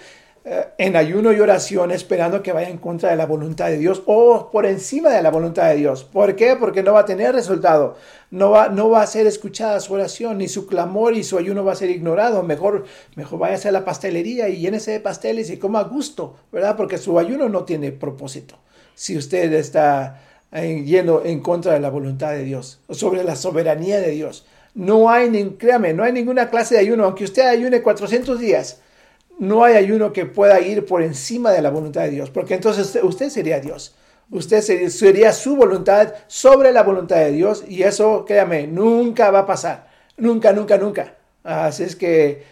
eh, 0.47 0.67
en 0.77 0.95
ayuno 0.95 1.33
y 1.33 1.39
oración 1.39 1.91
esperando 1.91 2.43
que 2.43 2.51
vaya 2.51 2.69
en 2.69 2.77
contra 2.77 3.09
de 3.09 3.15
la 3.15 3.25
voluntad 3.25 3.67
de 3.67 3.77
Dios 3.77 4.03
o 4.05 4.51
por 4.51 4.65
encima 4.65 5.09
de 5.09 5.21
la 5.21 5.31
voluntad 5.31 5.69
de 5.69 5.77
Dios. 5.77 6.03
¿Por 6.03 6.35
qué? 6.35 6.55
Porque 6.55 6.83
no 6.83 6.93
va 6.93 6.99
a 7.01 7.05
tener 7.05 7.33
resultado. 7.33 7.97
No 8.31 8.51
va, 8.51 8.69
no 8.69 8.89
va 8.89 9.01
a 9.01 9.07
ser 9.07 9.27
escuchada 9.27 9.79
su 9.79 9.93
oración, 9.93 10.37
ni 10.37 10.47
su 10.47 10.67
clamor 10.67 11.15
y 11.15 11.23
su 11.23 11.37
ayuno 11.37 11.65
va 11.65 11.73
a 11.73 11.75
ser 11.75 11.89
ignorado. 11.89 12.43
Mejor, 12.43 12.85
mejor 13.15 13.39
vaya 13.39 13.57
a 13.67 13.71
la 13.71 13.83
pastelería 13.83 14.47
y 14.47 14.57
llénese 14.57 14.91
de 14.91 14.99
pasteles 14.99 15.49
y 15.49 15.57
coma 15.57 15.79
a 15.79 15.83
gusto, 15.83 16.35
¿verdad? 16.51 16.77
Porque 16.77 16.97
su 16.97 17.17
ayuno 17.17 17.49
no 17.49 17.63
tiene 17.63 17.91
propósito. 17.91 18.55
Si 18.93 19.17
usted 19.17 19.51
está 19.51 20.21
yendo 20.51 21.23
en 21.25 21.41
contra 21.41 21.73
de 21.73 21.79
la 21.79 21.89
voluntad 21.89 22.31
de 22.31 22.43
Dios, 22.43 22.79
sobre 22.89 23.23
la 23.23 23.35
soberanía 23.35 23.99
de 23.99 24.11
Dios. 24.11 24.45
No 24.75 25.09
hay, 25.09 25.55
créame, 25.57 25.93
no 25.93 26.03
hay 26.03 26.11
ninguna 26.11 26.49
clase 26.49 26.75
de 26.75 26.81
ayuno, 26.81 27.05
aunque 27.05 27.23
usted 27.23 27.47
ayune 27.47 27.81
400 27.81 28.39
días, 28.39 28.81
no 29.39 29.63
hay 29.63 29.75
ayuno 29.75 30.13
que 30.13 30.25
pueda 30.25 30.59
ir 30.61 30.85
por 30.85 31.01
encima 31.01 31.51
de 31.51 31.61
la 31.61 31.69
voluntad 31.69 32.01
de 32.01 32.11
Dios, 32.11 32.29
porque 32.29 32.53
entonces 32.53 32.99
usted 33.01 33.29
sería 33.29 33.59
Dios. 33.59 33.95
Usted 34.31 34.61
sería, 34.89 35.33
su 35.33 35.55
voluntad 35.55 36.13
sobre 36.27 36.71
la 36.71 36.83
voluntad 36.83 37.17
de 37.17 37.31
Dios 37.31 37.63
y 37.67 37.83
eso, 37.83 38.25
créame, 38.25 38.65
nunca 38.65 39.29
va 39.31 39.39
a 39.39 39.45
pasar. 39.45 39.87
Nunca, 40.17 40.51
nunca, 40.51 40.77
nunca. 40.77 41.15
Así 41.43 41.83
es 41.83 41.95
que 41.95 42.43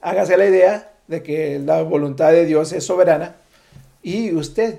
hágase 0.00 0.36
la 0.36 0.46
idea 0.46 0.92
de 1.08 1.22
que 1.22 1.58
la 1.58 1.82
voluntad 1.82 2.30
de 2.30 2.46
Dios 2.46 2.72
es 2.72 2.84
soberana 2.84 3.34
y 4.02 4.32
usted, 4.34 4.78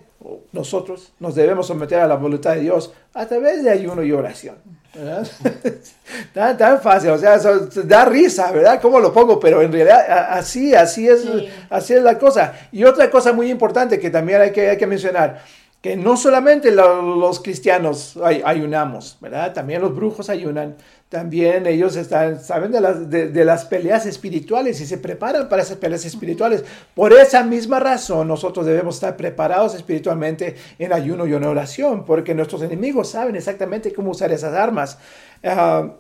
nosotros, 0.54 1.12
nos 1.20 1.36
debemos 1.36 1.68
someter 1.68 2.00
a 2.00 2.08
la 2.08 2.16
voluntad 2.16 2.56
de 2.56 2.62
Dios 2.62 2.94
a 3.14 3.26
través 3.26 3.64
de 3.64 3.70
ayuno 3.70 4.04
y 4.04 4.14
oración. 4.14 4.56
tan, 6.34 6.58
tan, 6.58 6.82
fácil, 6.82 7.12
o 7.12 7.18
sea, 7.18 7.38
da 7.84 8.06
risa, 8.06 8.52
¿verdad? 8.52 8.82
¿Cómo 8.82 9.00
lo 9.00 9.14
pongo? 9.14 9.40
Pero 9.40 9.62
en 9.62 9.72
realidad 9.72 10.28
así, 10.32 10.74
así 10.74 11.08
es, 11.08 11.26
así 11.70 11.94
es 11.94 12.02
la 12.02 12.18
cosa. 12.18 12.54
Y 12.72 12.84
otra 12.84 13.10
cosa 13.10 13.34
muy 13.34 13.52
importante 13.52 14.00
que 14.00 14.10
también 14.10 14.42
hay 14.42 14.52
que, 14.52 14.70
hay 14.70 14.78
que 14.78 14.88
mencionar, 14.88 15.44
que 15.82 15.96
no 15.96 16.18
solamente 16.18 16.72
los 16.72 17.40
cristianos 17.40 18.18
ayunamos, 18.44 19.18
¿verdad? 19.22 19.54
También 19.54 19.82
los 19.82 19.96
brujos 19.96 20.30
ayunan, 20.30 20.76
también 21.10 21.68
ellos 21.68 21.96
están, 21.96 22.42
saben 22.44 22.72
de 22.72 22.82
las, 22.82 23.10
de, 23.10 23.46
las 23.46 23.66
peleas 23.66 24.06
espirituales 24.06 24.82
y 24.82 24.86
se 24.86 24.98
preparan 24.98 25.48
para 25.48 25.62
esas 25.62 25.78
peleas 25.78 26.04
espirituales. 26.04 26.66
Por 26.96 27.14
esa 27.14 27.44
misma 27.44 27.80
razón 27.80 28.28
nosotros 28.28 28.66
debemos 28.66 28.96
estar 28.96 29.16
preparados 29.16 29.76
espiritualmente 29.76 30.56
en 30.80 30.92
ayuno 30.92 31.28
y 31.28 31.34
en 31.34 31.44
oración, 31.44 32.06
porque 32.06 32.34
nuestros 32.34 32.64
enemigos 32.64 33.12
saben 33.12 33.36
exactamente 33.36 33.94
cómo 33.94 34.12
usar 34.12 34.32
esas 34.32 34.54
armas. 34.54 34.98
Ah, 35.44 35.94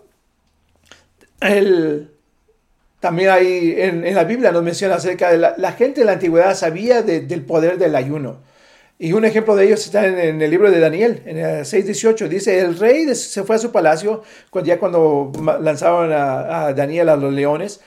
también 2.99 3.29
hay 3.29 3.75
en, 3.77 4.15
la 4.15 4.23
Biblia 4.23 4.51
nos 4.51 4.63
menciona 4.63 4.95
acerca 4.95 5.31
de 5.31 5.37
la, 5.37 5.71
gente 5.73 6.01
de 6.01 6.05
la 6.05 6.13
antigüedad 6.13 6.55
sabía 6.55 7.03
del 7.03 7.45
poder 7.45 7.77
del 7.77 7.95
ayuno. 7.95 8.37
Y 8.99 9.13
un 9.13 9.25
ejemplo 9.25 9.55
de 9.55 9.65
ellos 9.65 9.85
está 9.85 10.07
en, 10.07 10.41
el 10.41 10.49
libro 10.49 10.71
de 10.71 10.79
Daniel, 10.79 11.21
en 11.25 11.37
el 11.37 11.65
6.18. 11.65 12.27
Dice, 12.27 12.59
el 12.59 12.79
rey 12.79 13.13
se 13.13 13.43
fue 13.43 13.55
a 13.55 13.59
su 13.59 13.71
palacio 13.71 14.23
ya 14.63 14.79
cuando 14.79 15.31
lanzaron 15.61 16.11
a, 16.11 16.73
Daniel 16.73 17.09
a 17.09 17.15
los 17.15 17.31
leones 17.31 17.79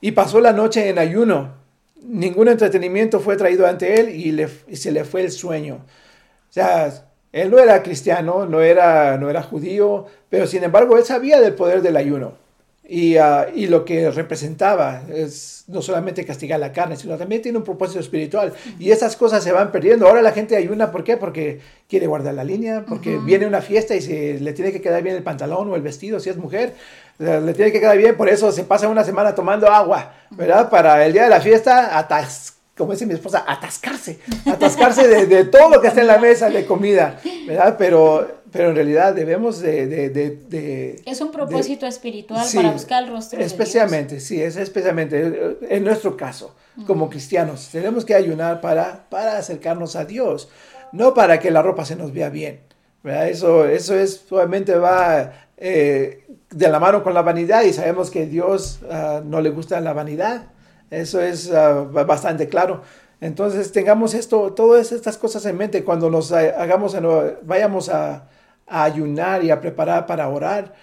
y 0.00 0.12
pasó 0.12 0.40
la 0.40 0.52
noche 0.52 0.88
en 0.88 0.98
ayuno. 0.98 1.54
Ningún 2.02 2.48
entretenimiento 2.48 3.20
fue 3.20 3.36
traído 3.36 3.66
ante 3.66 4.00
él 4.00 4.08
y, 4.10 4.76
se 4.76 4.90
le 4.90 5.04
fue 5.04 5.20
el 5.20 5.30
sueño. 5.30 5.76
O 5.76 6.52
sea, 6.52 6.92
él 7.32 7.50
no 7.52 7.58
era 7.58 7.82
cristiano, 7.84 8.46
no 8.46 8.60
era, 8.60 9.16
no 9.16 9.30
era 9.30 9.42
judío, 9.42 10.06
pero 10.28 10.46
sin 10.48 10.64
embargo 10.64 10.98
él 10.98 11.04
sabía 11.04 11.40
del 11.40 11.54
poder 11.54 11.82
del 11.82 11.96
ayuno. 11.96 12.47
Ah, 12.90 13.46
y, 13.54 13.66
lo 13.66 13.84
que 13.84 14.10
representaba 14.10 15.02
es 15.12 15.64
no 15.66 15.82
solamente 15.82 16.24
castigar 16.24 16.58
la 16.58 16.72
carne, 16.72 16.96
sino 16.96 17.18
también 17.18 17.42
tiene 17.42 17.58
un 17.58 17.64
propósito 17.64 18.00
espiritual. 18.00 18.54
Y 18.78 18.90
esas 18.90 19.14
cosas 19.14 19.44
se 19.44 19.52
van 19.52 19.70
perdiendo. 19.70 20.08
Ahora 20.08 20.22
la 20.22 20.32
gente 20.32 20.56
ayuna, 20.56 20.90
¿por 20.90 21.04
qué? 21.04 21.18
Porque 21.18 21.60
quiere 21.86 22.06
guardar 22.06 22.32
la 22.32 22.44
línea, 22.44 22.86
porque 22.88 23.18
viene 23.18 23.46
una 23.46 23.60
fiesta 23.60 23.94
y 23.94 24.00
se, 24.00 24.40
le 24.40 24.54
tiene 24.54 24.72
que 24.72 24.80
quedar 24.80 25.02
bien 25.02 25.16
el 25.16 25.22
pantalón 25.22 25.70
o 25.70 25.76
el 25.76 25.82
vestido, 25.82 26.18
si 26.18 26.30
es 26.30 26.38
mujer, 26.38 26.74
le 27.18 27.52
tiene 27.52 27.72
que 27.72 27.80
quedar 27.80 27.98
bien, 27.98 28.16
por 28.16 28.28
eso 28.28 28.52
se 28.52 28.64
pasa 28.64 28.88
una 28.88 29.04
semana 29.04 29.34
tomando 29.34 29.68
agua, 29.68 30.14
¿verdad? 30.30 30.70
Para 30.70 31.04
el 31.04 31.12
día 31.12 31.24
de 31.24 31.30
la 31.30 31.40
fiesta 31.40 31.98
atas 31.98 32.54
como 32.76 32.92
dice 32.92 33.06
mi 33.06 33.14
esposa, 33.14 33.44
atascarse, 33.44 34.20
atascarse 34.46 35.08
de, 35.08 35.26
de 35.26 35.44
todo 35.46 35.68
lo 35.68 35.80
que 35.80 35.88
está 35.88 36.00
en 36.00 36.06
la 36.06 36.18
mesa 36.18 36.48
de 36.48 36.64
comida, 36.64 37.18
¿verdad? 37.44 37.74
Pero 37.76 38.37
pero 38.50 38.70
en 38.70 38.74
realidad 38.74 39.14
debemos 39.14 39.60
de... 39.60 41.02
es 41.04 41.20
un 41.20 41.30
propósito 41.30 41.86
espiritual 41.86 42.46
para 42.54 42.70
buscar 42.70 43.04
el 43.04 43.10
rostro 43.10 43.40
especialmente, 43.40 44.14
de 44.14 44.20
Dios. 44.20 44.28
sí, 44.28 44.42
es 44.42 44.56
especialmente 44.56 45.56
en 45.68 45.84
nuestro 45.84 46.16
caso, 46.16 46.54
como 46.86 47.10
cristianos. 47.10 47.68
Tenemos 47.70 48.04
que 48.04 48.14
ayunar 48.14 48.60
para, 48.60 49.08
para 49.08 49.38
acercarnos 49.38 49.96
a 49.96 50.04
Dios, 50.04 50.48
no 50.92 51.14
para 51.14 51.38
que 51.38 51.50
la 51.50 51.62
ropa 51.62 51.84
se 51.84 51.96
nos 51.96 52.12
vea 52.12 52.30
bien. 52.30 52.60
Eso, 53.04 53.66
eso 53.66 53.94
es, 53.94 54.24
obviamente 54.30 54.74
va 54.74 55.32
eh, 55.56 56.24
de 56.50 56.68
la 56.68 56.78
mano 56.78 57.02
con 57.02 57.14
la 57.14 57.22
vanidad 57.22 57.62
y 57.62 57.72
sabemos 57.72 58.10
que 58.10 58.26
Dios 58.26 58.80
uh, 58.82 59.24
no 59.24 59.40
le 59.40 59.50
gusta 59.50 59.80
la 59.80 59.92
vanidad. 59.92 60.46
Eso 60.90 61.20
es 61.20 61.50
uh, 61.50 61.90
bastante 62.06 62.48
claro. 62.48 62.82
Entonces 63.20 63.72
tengamos 63.72 64.14
esto, 64.14 64.52
todas 64.52 64.92
estas 64.92 65.18
cosas 65.18 65.44
en 65.46 65.56
mente 65.56 65.84
cuando 65.84 66.08
nos 66.10 66.30
hagamos, 66.32 66.96
vayamos 67.42 67.88
a, 67.88 68.28
a 68.68 68.84
ayunar 68.84 69.44
y 69.44 69.50
a 69.50 69.60
preparar 69.60 70.06
para 70.06 70.28
orar. 70.28 70.74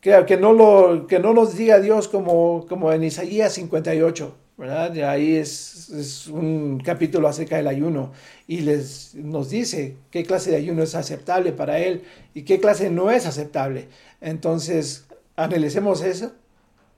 Que, 0.00 0.24
que, 0.26 0.36
no, 0.36 0.52
lo, 0.52 1.06
que 1.06 1.18
no 1.18 1.34
nos 1.34 1.56
diga 1.56 1.78
Dios 1.78 2.08
como, 2.08 2.66
como 2.68 2.90
en 2.92 3.04
Isaías 3.04 3.52
58, 3.52 4.34
¿verdad? 4.56 4.96
Ahí 5.10 5.36
es, 5.36 5.90
es, 5.90 6.26
un 6.26 6.80
capítulo 6.82 7.28
acerca 7.28 7.56
del 7.56 7.66
ayuno 7.66 8.12
y 8.46 8.60
les, 8.60 9.14
nos 9.14 9.50
dice 9.50 9.96
qué 10.10 10.24
clase 10.24 10.52
de 10.52 10.56
ayuno 10.56 10.82
es 10.82 10.94
aceptable 10.94 11.52
para 11.52 11.78
Él 11.78 12.02
y 12.32 12.42
qué 12.42 12.60
clase 12.60 12.88
no 12.88 13.10
es 13.10 13.26
aceptable. 13.26 13.88
Entonces, 14.22 15.06
analicemos 15.36 16.02
eso 16.02 16.32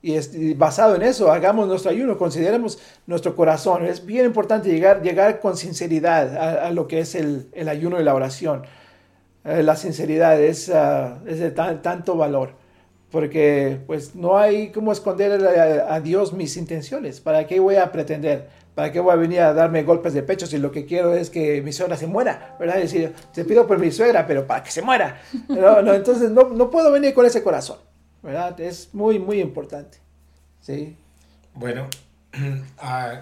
y, 0.01 0.53
basado 0.53 0.95
en 0.95 1.03
eso, 1.03 1.31
hagamos 1.31 1.65
nuestro 1.67 1.89
ayuno, 1.89 2.17
consideremos 2.17 2.77
nuestro 3.07 3.35
corazón. 3.37 3.85
Es 3.85 4.05
bien 4.05 4.25
importante 4.25 4.69
llegar, 4.69 5.01
llegar 5.01 5.39
con 5.39 5.55
sinceridad 5.55 6.37
a, 6.65 6.71
lo 6.71 6.87
que 6.87 6.99
es 6.99 7.15
el, 7.15 7.47
el 7.53 7.69
ayuno 7.69 8.01
y 8.01 8.03
la 8.03 8.13
oración. 8.13 8.63
Eh, 9.45 9.61
la 9.61 9.75
sinceridad 9.75 10.39
es, 10.41 10.69
ah, 10.69 11.19
es 11.25 11.39
de 11.39 11.51
tanto 11.51 12.15
valor, 12.15 12.53
porque 13.11 13.79
pues 13.85 14.15
no 14.15 14.37
hay 14.37 14.71
como 14.71 14.91
esconder 14.91 15.45
a, 15.45 15.99
Dios 15.99 16.33
mis 16.33 16.55
intenciones. 16.55 17.19
¿Para 17.19 17.45
qué 17.45 17.59
voy 17.59 17.75
a 17.75 17.91
pretender? 17.91 18.47
¿Para 18.73 18.91
qué 18.91 18.99
voy 18.99 19.11
a 19.11 19.17
venir 19.17 19.41
a 19.41 19.53
darme 19.53 19.83
golpes 19.83 20.13
de 20.13 20.23
pecho 20.23 20.47
si 20.47 20.57
lo 20.57 20.71
que 20.71 20.85
quiero 20.85 21.13
es 21.13 21.29
que 21.29 21.61
mi 21.61 21.73
suegra 21.73 21.97
se 21.97 22.07
muera? 22.07 22.55
¿Verdad? 22.59 22.77
Es 22.77 22.91
decir, 22.91 23.13
te 23.33 23.43
pido 23.43 23.67
por 23.67 23.77
mi 23.79 23.91
suegra, 23.91 24.25
pero 24.25 24.47
para 24.47 24.63
que 24.63 24.71
se 24.71 24.81
muera. 24.81 25.21
No, 25.49 25.93
entonces 25.93 26.31
no, 26.31 26.49
no, 26.49 26.71
puedo 26.71 26.91
venir 26.91 27.13
con 27.13 27.25
ese 27.25 27.43
corazón, 27.43 27.77
¿verdad? 28.21 28.59
Es 28.59 28.93
muy, 28.93 29.19
muy 29.19 29.41
importante. 29.41 29.97
¿Sí? 30.61 30.95
Bueno, 31.53 31.87
ah, 32.79 33.21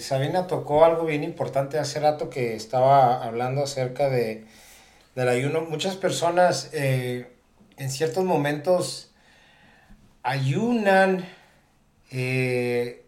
Sabina 0.00 0.46
tocó 0.46 0.84
algo 0.84 1.04
bien 1.04 1.22
importante 1.22 1.78
hace 1.78 2.00
rato 2.00 2.30
que 2.30 2.56
estaba 2.56 3.22
hablando 3.22 3.62
acerca 3.62 4.08
de 4.08 4.46
del 5.20 5.28
ayuno. 5.28 5.60
Muchas 5.60 5.96
personas 5.96 6.70
eh, 6.72 7.30
en 7.76 7.90
ciertos 7.90 8.24
momentos 8.24 9.10
ayunan 10.22 11.28
eh, 12.10 13.04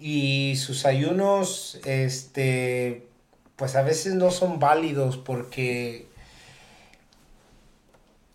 y 0.00 0.56
sus 0.56 0.84
ayunos, 0.84 1.80
este, 1.84 3.06
pues 3.54 3.76
a 3.76 3.82
veces 3.82 4.14
no 4.14 4.32
son 4.32 4.58
válidos 4.58 5.16
porque 5.16 6.08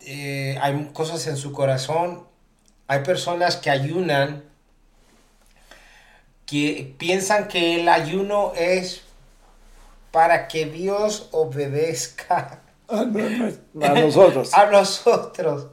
eh, 0.05 0.57
hay 0.61 0.89
cosas 0.93 1.27
en 1.27 1.35
su 1.35 1.51
corazón. 1.51 2.25
Hay 2.87 3.03
personas 3.03 3.57
que 3.57 3.69
ayunan 3.69 4.45
que 6.45 6.95
piensan 6.97 7.49
que 7.49 7.81
el 7.81 7.89
ayuno 7.89 8.53
es 8.55 9.01
para 10.13 10.47
que 10.47 10.65
Dios 10.65 11.27
obedezca 11.33 12.61
a 13.81 13.89
nosotros. 13.93 14.53
a 14.53 14.65
nosotros. 14.67 15.67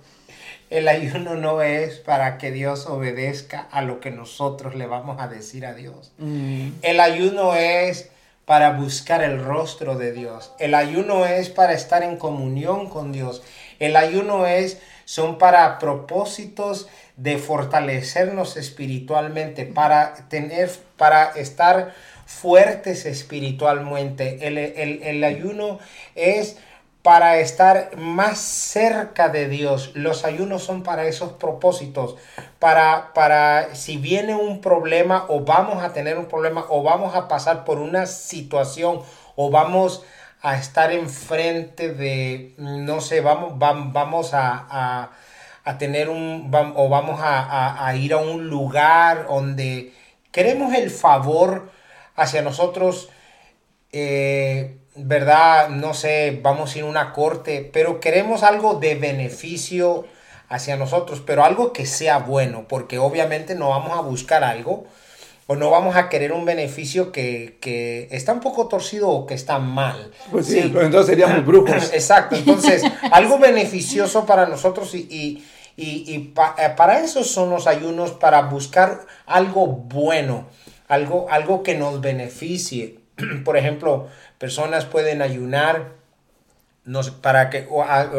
El 0.71 0.89
ayuno 0.89 1.37
no 1.37 1.63
es 1.63 1.99
para 1.99 2.39
que 2.39 2.51
Dios 2.51 2.87
obedezca 2.87 3.69
a 3.71 3.83
lo 3.83 4.01
que 4.01 4.11
nosotros 4.11 4.75
le 4.75 4.87
vamos 4.87 5.21
a 5.21 5.29
decir 5.29 5.67
a 5.67 5.75
Dios. 5.75 6.13
Mm. 6.19 6.71
El 6.83 7.01
ayuno 7.01 7.55
es 7.55 8.11
para 8.45 8.73
buscar 8.73 9.23
el 9.23 9.43
rostro 9.43 9.97
de 9.97 10.13
Dios. 10.13 10.53
El 10.59 10.75
ayuno 10.75 11.27
es 11.27 11.49
para 11.49 11.75
estar 11.75 12.03
en 12.03 12.17
comunión 12.17 12.89
con 12.89 13.13
Dios. 13.13 13.43
El 13.79 13.97
ayuno 13.97 14.47
es 14.47 14.81
son 15.05 15.39
para 15.39 15.79
propósitos 15.79 16.89
de 17.17 17.39
fortalecernos 17.39 18.57
espiritualmente, 18.57 19.67
para 19.67 20.15
tener 20.29 20.71
para 20.97 21.27
estar 21.37 21.95
fuertes 22.27 23.07
espiritualmente. 23.07 24.47
El, 24.47 24.59
el, 24.59 25.03
el 25.03 25.25
ayuno 25.25 25.79
es 26.15 26.57
para 27.05 27.37
estar 27.37 27.99
más 27.99 28.39
cerca 28.39 29.29
de 29.29 29.47
Dios. 29.47 29.91
Los 29.93 30.25
ayunos 30.25 30.65
son 30.65 30.83
para 30.83 31.05
esos 31.05 31.35
propósitos, 31.35 32.17
para, 32.59 33.13
para 33.13 33.75
si 33.75 33.99
viene 33.99 34.35
un 34.35 34.63
problema 34.63 35.27
o 35.29 35.41
vamos 35.41 35.85
a 35.85 35.93
tener 35.93 36.17
un 36.17 36.25
problema 36.25 36.65
o 36.71 36.83
vamos 36.83 37.15
a 37.15 37.29
pasar 37.29 37.67
por 37.67 37.79
una 37.79 38.07
situación 38.07 39.03
o 39.37 39.51
vamos 39.51 40.03
a 40.41 40.57
estar 40.57 40.93
enfrente 40.93 41.93
de, 41.93 42.55
no 42.57 43.03
sé, 43.03 43.21
vamos, 43.21 43.59
vamos 43.59 44.33
a, 44.33 45.11
a, 45.63 45.79
tener 45.79 46.09
un, 46.09 46.51
o 46.75 46.89
vamos 46.89 47.21
a, 47.21 47.87
a 47.87 47.97
ir 47.97 48.15
a 48.15 48.17
un 48.17 48.49
lugar 48.49 49.27
donde 49.27 49.93
queremos 50.33 50.73
el 50.73 50.91
favor 50.91 51.71
hacia 52.17 52.41
nosotros. 52.41 53.11
Eh, 53.93 54.79
¿verdad? 54.97 55.69
No 55.69 55.95
sé, 55.95 56.39
vamos 56.43 56.75
a 56.75 56.79
ir 56.79 56.85
a 56.85 56.89
una 56.89 57.13
corte, 57.13 57.69
pero 57.73 58.01
queremos 58.01 58.43
algo 58.43 58.75
de 58.75 58.95
beneficio 58.95 60.05
hacia 60.49 60.77
nosotros, 60.77 61.23
pero 61.25 61.45
algo 61.45 61.73
que 61.73 61.87
sea 61.87 62.19
bueno, 62.19 62.67
porque 62.69 62.99
obviamente 62.99 63.55
no 63.55 63.71
vamos 63.71 63.97
a 63.99 64.01
buscar 64.03 64.45
algo 64.45 64.87
o 65.47 65.57
no 65.57 65.71
vamos 65.71 65.97
a 65.97 66.09
querer 66.09 66.33
un 66.33 66.45
beneficio 66.45 67.13
que, 67.13 67.59
que 67.61 68.09
está 68.11 68.33
un 68.33 68.41
poco 68.41 68.67
torcido 68.69 69.11
o 69.11 69.27
que 69.27 69.35
está 69.35 69.59
mal. 69.59 70.11
Pues 70.31 70.47
sí, 70.47 70.59
entonces 70.59 71.07
seríamos 71.07 71.45
brujos. 71.47 71.93
Exacto, 71.93 72.37
entonces 72.37 72.83
algo 73.11 73.39
beneficioso 73.39 74.25
para 74.25 74.47
nosotros 74.47 74.95
y, 74.95 75.07
y, 75.11 75.43
y, 75.77 76.33
eh, 76.59 76.71
para 76.77 77.01
eso 77.01 77.25
son 77.25 77.51
los 77.51 77.67
ayunos, 77.67 78.13
para 78.13 78.43
buscar 78.43 79.07
algo 79.27 79.67
bueno, 79.67 80.47
algo, 80.89 81.27
algo 81.31 81.63
que 81.63 81.75
nos 81.75 82.01
beneficie. 82.01 83.04
Por 83.45 83.57
ejemplo, 83.57 84.09
personas 84.39 84.85
pueden 84.85 85.23
ayunar, 85.23 85.93
no 86.85 87.01
para 87.21 87.51
que, 87.51 87.69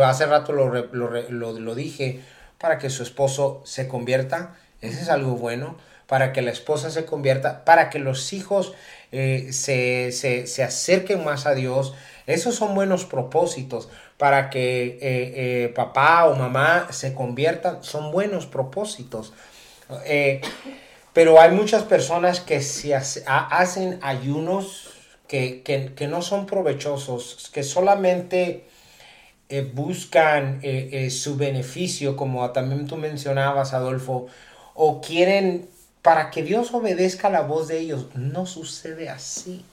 hace 0.03 0.25
rato 0.25 0.53
lo, 0.53 0.69
lo, 0.69 1.75
dije, 1.75 2.21
para 2.57 2.77
que 2.77 2.89
su 2.89 3.03
esposo 3.03 3.61
se 3.65 3.87
convierta, 3.87 4.55
ese 4.81 5.01
es 5.01 5.09
algo 5.09 5.35
bueno, 5.35 5.77
para 6.07 6.33
que 6.33 6.41
la 6.41 6.51
esposa 6.51 6.89
se 6.89 7.05
convierta, 7.05 7.65
para 7.65 7.89
que 7.89 7.99
los 7.99 8.33
hijos 8.33 8.73
eh, 9.11 9.49
se, 9.51 10.63
acerquen 10.63 11.23
más 11.23 11.45
a 11.45 11.53
Dios, 11.53 11.93
esos 12.27 12.55
son 12.55 12.75
buenos 12.75 13.05
propósitos, 13.05 13.89
para 14.17 14.49
que 14.49 14.85
eh, 14.85 14.99
eh, 15.01 15.73
papá 15.75 16.25
o 16.25 16.35
mamá 16.35 16.87
se 16.91 17.13
conviertan, 17.13 17.83
son 17.83 18.11
buenos 18.11 18.45
propósitos. 18.45 19.33
Pero 21.15 21.39
hay 21.39 21.51
muchas 21.51 21.83
personas 21.83 22.41
que 22.41 22.61
se 22.61 22.93
hacen 22.93 23.99
ayunos 24.01 24.89
que, 25.29 25.95
no 26.09 26.21
son 26.21 26.45
provechosos, 26.45 27.49
que 27.53 27.63
solamente 27.63 28.65
eh, 29.47 29.61
buscan 29.61 30.59
eh, 30.61 30.89
eh, 30.91 31.09
su 31.09 31.37
beneficio, 31.37 32.17
como 32.17 32.51
también 32.51 32.85
tú 32.85 32.97
mencionabas, 32.97 33.73
Adolfo, 33.73 34.27
o 34.73 34.99
quieren 34.99 35.69
para 36.01 36.31
que 36.31 36.43
Dios 36.43 36.73
obedezca 36.73 37.29
la 37.29 37.43
voz 37.43 37.69
de 37.69 37.79
ellos. 37.79 38.07
No 38.15 38.45
sucede 38.45 39.07
así. 39.07 39.63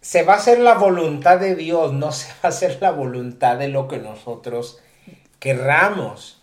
Se 0.00 0.24
va 0.24 0.34
a 0.34 0.38
hacer 0.38 0.58
la 0.58 0.74
voluntad 0.74 1.38
de 1.38 1.54
Dios, 1.54 1.92
no 1.92 2.10
se 2.10 2.26
va 2.26 2.38
a 2.42 2.48
hacer 2.48 2.78
la 2.80 2.90
voluntad 2.90 3.56
de 3.56 3.68
lo 3.68 3.86
que 3.86 3.98
nosotros 3.98 4.80
querramos. 5.38 6.42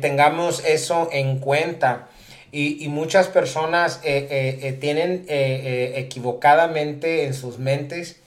tengamos 0.00 0.64
eso 0.64 1.10
en 1.12 1.38
cuenta. 1.38 2.08
Y, 2.52 2.88
muchas 2.88 3.28
personas 3.28 4.00
eh, 4.02 4.26
eh, 4.30 4.58
eh, 4.62 4.72
tienen 4.72 5.24
equivocadamente 5.28 7.24
en 7.24 7.34
sus 7.34 7.58
mentes, 7.58 8.20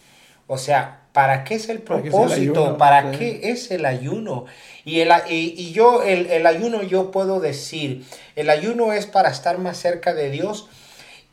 o 0.47 0.57
sea, 0.57 1.01
¿para 1.11 1.43
qué 1.43 1.55
es 1.55 1.67
el 1.67 1.79
propósito? 1.79 2.77
¿Para 2.77 3.11
qué 3.11 3.41
es 3.43 3.69
el 3.71 3.85
ayuno? 3.85 4.45
Y, 4.85 5.01
el, 5.01 5.11
y, 5.29 5.73
yo, 5.73 6.03
el, 6.03 6.27
el, 6.27 6.45
ayuno, 6.45 6.83
yo 6.83 7.11
puedo 7.11 7.41
decir, 7.41 8.05
el 8.35 8.49
ayuno 8.49 8.93
es 8.93 9.07
para 9.07 9.29
estar 9.29 9.57
más 9.57 9.77
cerca 9.77 10.13
de 10.13 10.29
Dios 10.29 10.69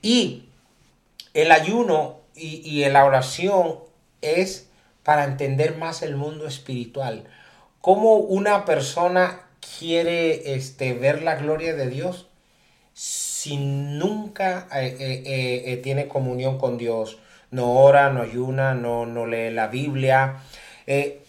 y 0.03 0.47
el 1.35 1.53
ayuno 1.53 2.19
y, 2.35 2.63
y 2.65 2.89
la 2.89 3.05
oración 3.05 3.79
es 4.21 4.69
para 5.05 5.25
entender 5.25 5.77
más 5.77 6.03
el 6.03 6.17
mundo 6.17 6.47
espiritual. 6.47 7.25
¿Cómo 7.81 8.17
una 8.17 8.65
persona 8.65 9.41
quiere 9.79 10.55
este, 10.55 10.93
ver 10.95 11.23
la 11.23 11.37
gloria 11.37 11.75
de 11.75 11.89
Dios? 11.89 12.30
Si 13.41 13.57
nunca 13.57 14.69
eh, 14.75 14.95
eh, 15.01 15.63
eh, 15.65 15.77
tiene 15.79 16.09
comunión 16.09 16.59
con 16.59 16.77
Dios, 16.77 17.19
no 17.51 17.73
ora, 17.73 18.11
no 18.11 18.21
ayuna, 18.21 18.75
no, 18.75 19.07
no 19.07 19.25
lee 19.25 19.51
la 19.51 19.69
Biblia. 19.69 20.43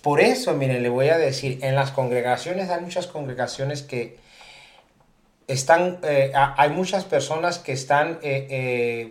por 0.02 0.20
eso, 0.20 0.54
miren, 0.54 0.84
le 0.84 0.90
voy 0.90 1.08
a 1.08 1.18
decir, 1.18 1.60
en 1.62 1.74
las 1.74 1.92
congregaciones 1.92 2.70
hay 2.70 2.82
muchas 2.82 3.08
congregaciones 3.08 3.82
que 3.82 4.18
están, 5.48 6.00
hay 6.34 6.70
muchas 6.72 7.06
personas 7.06 7.60
que 7.60 7.72
están 7.72 8.20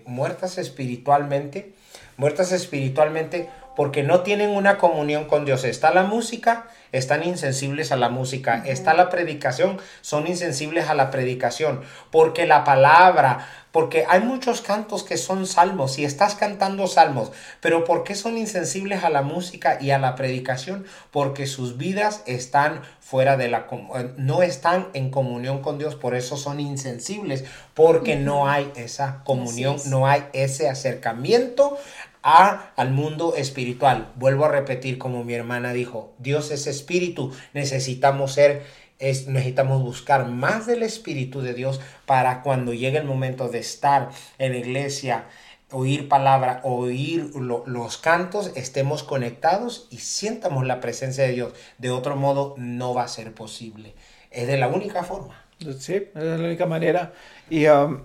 muertas 0.05 0.59
espiritualmente, 0.59 1.73
muertas 2.19 2.53
espiritualmente 2.53 3.49
porque 3.77 4.03
no 4.03 4.21
tienen 4.21 4.51
una 4.51 4.79
comunión 4.79 5.25
con 5.27 5.45
Dios. 5.45 5.65
Está 5.65 5.93
la 5.93 6.03
música, 6.03 6.67
están 6.93 7.23
insensibles 7.23 7.93
a 7.93 7.97
la 7.97 8.09
música. 8.09 8.63
Está 8.67 8.95
la 8.95 9.11
predicación, 9.11 9.79
son 10.01 10.27
insensibles 10.27 10.89
a 10.89 10.95
la 10.95 11.11
predicación. 11.11 11.81
Porque 12.11 12.47
la 12.47 12.65
palabra, 12.65 13.49
porque 13.73 14.05
hay 14.09 14.21
muchos 14.21 14.61
cantos 14.61 15.05
que 15.05 15.17
son 15.17 15.47
salmos 15.47 15.99
y 15.99 16.05
estás 16.05 16.35
cantando 16.35 16.89
salmos. 16.89 17.31
Pero 17.61 17.85
¿por 17.85 18.03
qué 18.03 18.17
son 18.17 18.37
insensibles 18.37 19.05
a 19.05 19.11
la 19.11 19.23
música 19.23 19.79
y 19.81 19.93
a 19.93 19.99
la 19.99 20.17
predicación? 20.17 20.85
Porque 21.13 21.47
sus 21.47 21.77
vidas 21.77 22.23
están 22.27 22.83
fuera 23.01 23.37
de 23.37 23.49
la... 23.49 23.67
Eh, 23.95 24.13
no 24.17 24.43
están 24.43 24.89
en 24.95 25.11
comunión 25.11 25.63
con 25.63 25.79
Dios. 25.79 25.95
Por 25.95 26.17
eso 26.17 26.37
son 26.37 26.59
insensibles. 26.59 27.45
Porque 27.75 28.17
no 28.17 28.49
hay 28.49 28.71
esa 28.75 29.23
comunión, 29.25 29.77
no 29.87 30.07
hay 30.09 30.25
ese 30.33 30.69
acercamiento 30.69 31.79
a, 32.23 32.73
al 32.77 32.91
mundo 32.91 33.35
espiritual. 33.37 34.13
Vuelvo 34.17 34.45
a 34.45 34.49
repetir 34.49 34.99
como 34.99 35.25
mi 35.25 35.35
hermana 35.35 35.73
dijo, 35.73 36.13
Dios 36.19 36.51
es 36.51 36.67
espíritu, 36.67 37.33
necesitamos 37.55 38.33
ser, 38.33 38.63
es, 38.99 39.27
necesitamos 39.27 39.83
buscar 39.83 40.27
más 40.27 40.67
del 40.67 40.83
espíritu 40.83 41.41
de 41.41 41.55
Dios 41.55 41.81
para 42.07 42.43
cuando 42.43 42.73
llegue 42.75 42.99
el 42.99 43.05
momento 43.05 43.49
de 43.49 43.59
estar 43.59 44.11
en 44.39 44.55
iglesia, 44.55 45.27
oír 45.73 46.09
palabra, 46.09 46.61
oír 46.65 47.31
los 47.35 47.97
cantos, 47.97 48.53
estemos 48.57 49.03
conectados 49.03 49.87
y 49.91 49.99
sientamos 49.99 50.67
la 50.67 50.81
presencia 50.81 51.25
de 51.25 51.33
Dios. 51.33 51.53
De 51.79 51.91
otro 51.91 52.17
modo 52.17 52.55
no 52.59 52.93
va 52.93 53.05
a 53.05 53.09
ser 53.09 53.33
posible. 53.33 53.95
Es 54.31 54.47
de 54.47 54.59
la 54.59 54.69
única 54.69 55.05
forma. 55.05 55.45
Sí, 55.79 55.95
es 55.95 56.11
la 56.15 56.37
única 56.37 56.67
manera. 56.67 57.13
Y 57.49 57.67
um, 57.67 58.01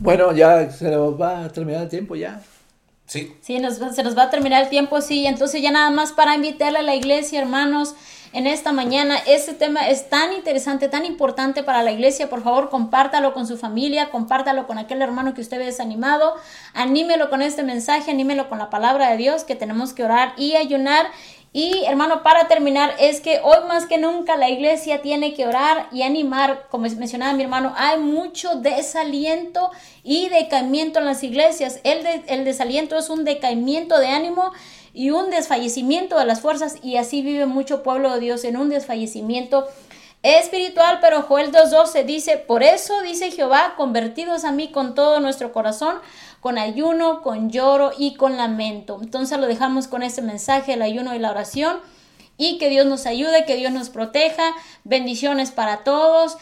bueno, 0.00 0.32
ya 0.32 0.70
se 0.70 0.90
nos 0.90 1.20
va 1.20 1.44
a 1.44 1.48
terminar 1.48 1.82
el 1.82 1.88
tiempo 1.88 2.16
ya. 2.16 2.42
Sí. 3.08 3.34
Sí, 3.40 3.58
se 3.94 4.02
nos 4.02 4.18
va 4.18 4.24
a 4.24 4.30
terminar 4.30 4.62
el 4.62 4.68
tiempo, 4.68 5.00
sí. 5.00 5.26
Entonces 5.26 5.62
ya 5.62 5.70
nada 5.70 5.90
más 5.90 6.12
para 6.12 6.34
invitarle 6.34 6.80
a 6.80 6.82
la 6.82 6.94
iglesia, 6.94 7.40
hermanos, 7.40 7.94
en 8.34 8.46
esta 8.46 8.70
mañana. 8.70 9.16
Este 9.26 9.54
tema 9.54 9.88
es 9.88 10.10
tan 10.10 10.34
interesante, 10.34 10.88
tan 10.88 11.06
importante 11.06 11.62
para 11.62 11.82
la 11.82 11.90
iglesia. 11.90 12.28
Por 12.28 12.42
favor, 12.42 12.68
compártalo 12.68 13.32
con 13.32 13.46
su 13.46 13.56
familia, 13.56 14.10
compártalo 14.10 14.66
con 14.66 14.76
aquel 14.76 15.00
hermano 15.00 15.32
que 15.32 15.40
usted 15.40 15.58
ve 15.58 15.64
desanimado. 15.64 16.34
Anímelo 16.74 17.30
con 17.30 17.40
este 17.40 17.62
mensaje, 17.62 18.10
anímelo 18.10 18.50
con 18.50 18.58
la 18.58 18.68
palabra 18.68 19.10
de 19.10 19.16
Dios 19.16 19.44
que 19.44 19.56
tenemos 19.56 19.94
que 19.94 20.04
orar 20.04 20.34
y 20.36 20.56
ayunar. 20.56 21.06
Y 21.52 21.84
hermano, 21.86 22.22
para 22.22 22.46
terminar, 22.46 22.94
es 22.98 23.20
que 23.20 23.40
hoy 23.42 23.66
más 23.66 23.86
que 23.86 23.96
nunca 23.96 24.36
la 24.36 24.50
iglesia 24.50 25.00
tiene 25.00 25.32
que 25.34 25.46
orar 25.46 25.88
y 25.92 26.02
animar, 26.02 26.66
como 26.70 26.86
mencionaba 26.88 27.32
mi 27.32 27.42
hermano, 27.42 27.72
hay 27.76 27.98
mucho 27.98 28.56
desaliento 28.56 29.70
y 30.04 30.28
decaimiento 30.28 30.98
en 30.98 31.06
las 31.06 31.22
iglesias. 31.22 31.80
El, 31.84 32.06
el 32.26 32.44
desaliento 32.44 32.98
es 32.98 33.08
un 33.08 33.24
decaimiento 33.24 33.98
de 33.98 34.08
ánimo 34.08 34.52
y 34.92 35.10
un 35.10 35.30
desfallecimiento 35.30 36.18
de 36.18 36.26
las 36.26 36.40
fuerzas 36.40 36.76
y 36.82 36.96
así 36.96 37.22
vive 37.22 37.46
mucho 37.46 37.82
pueblo 37.82 38.12
de 38.12 38.20
Dios 38.20 38.44
en 38.44 38.56
un 38.56 38.68
desfallecimiento 38.68 39.66
espiritual, 40.22 40.98
pero 41.00 41.22
Joel 41.22 41.52
2.12 41.52 42.04
dice, 42.04 42.36
por 42.38 42.62
eso 42.62 43.00
dice 43.02 43.30
Jehová, 43.30 43.74
convertidos 43.76 44.44
a 44.44 44.52
mí 44.52 44.68
con 44.72 44.94
todo 44.94 45.20
nuestro 45.20 45.52
corazón, 45.52 46.00
con 46.40 46.58
ayuno, 46.58 47.22
con 47.22 47.50
lloro 47.50 47.92
y 47.96 48.14
con 48.14 48.36
lamento. 48.36 48.98
Entonces 49.02 49.38
lo 49.38 49.46
dejamos 49.46 49.88
con 49.88 50.02
este 50.02 50.22
mensaje, 50.22 50.74
el 50.74 50.82
ayuno 50.82 51.14
y 51.14 51.18
la 51.18 51.30
oración. 51.30 51.78
y 52.40 52.58
que 52.58 52.70
Dios 52.70 52.86
nos 52.86 53.04
ayude, 53.04 53.44
que 53.46 53.56
Dios 53.56 53.72
nos 53.72 53.90
proteja. 53.90 54.54
Bendiciones 54.84 55.50
para 55.50 55.78
todos 55.78 56.36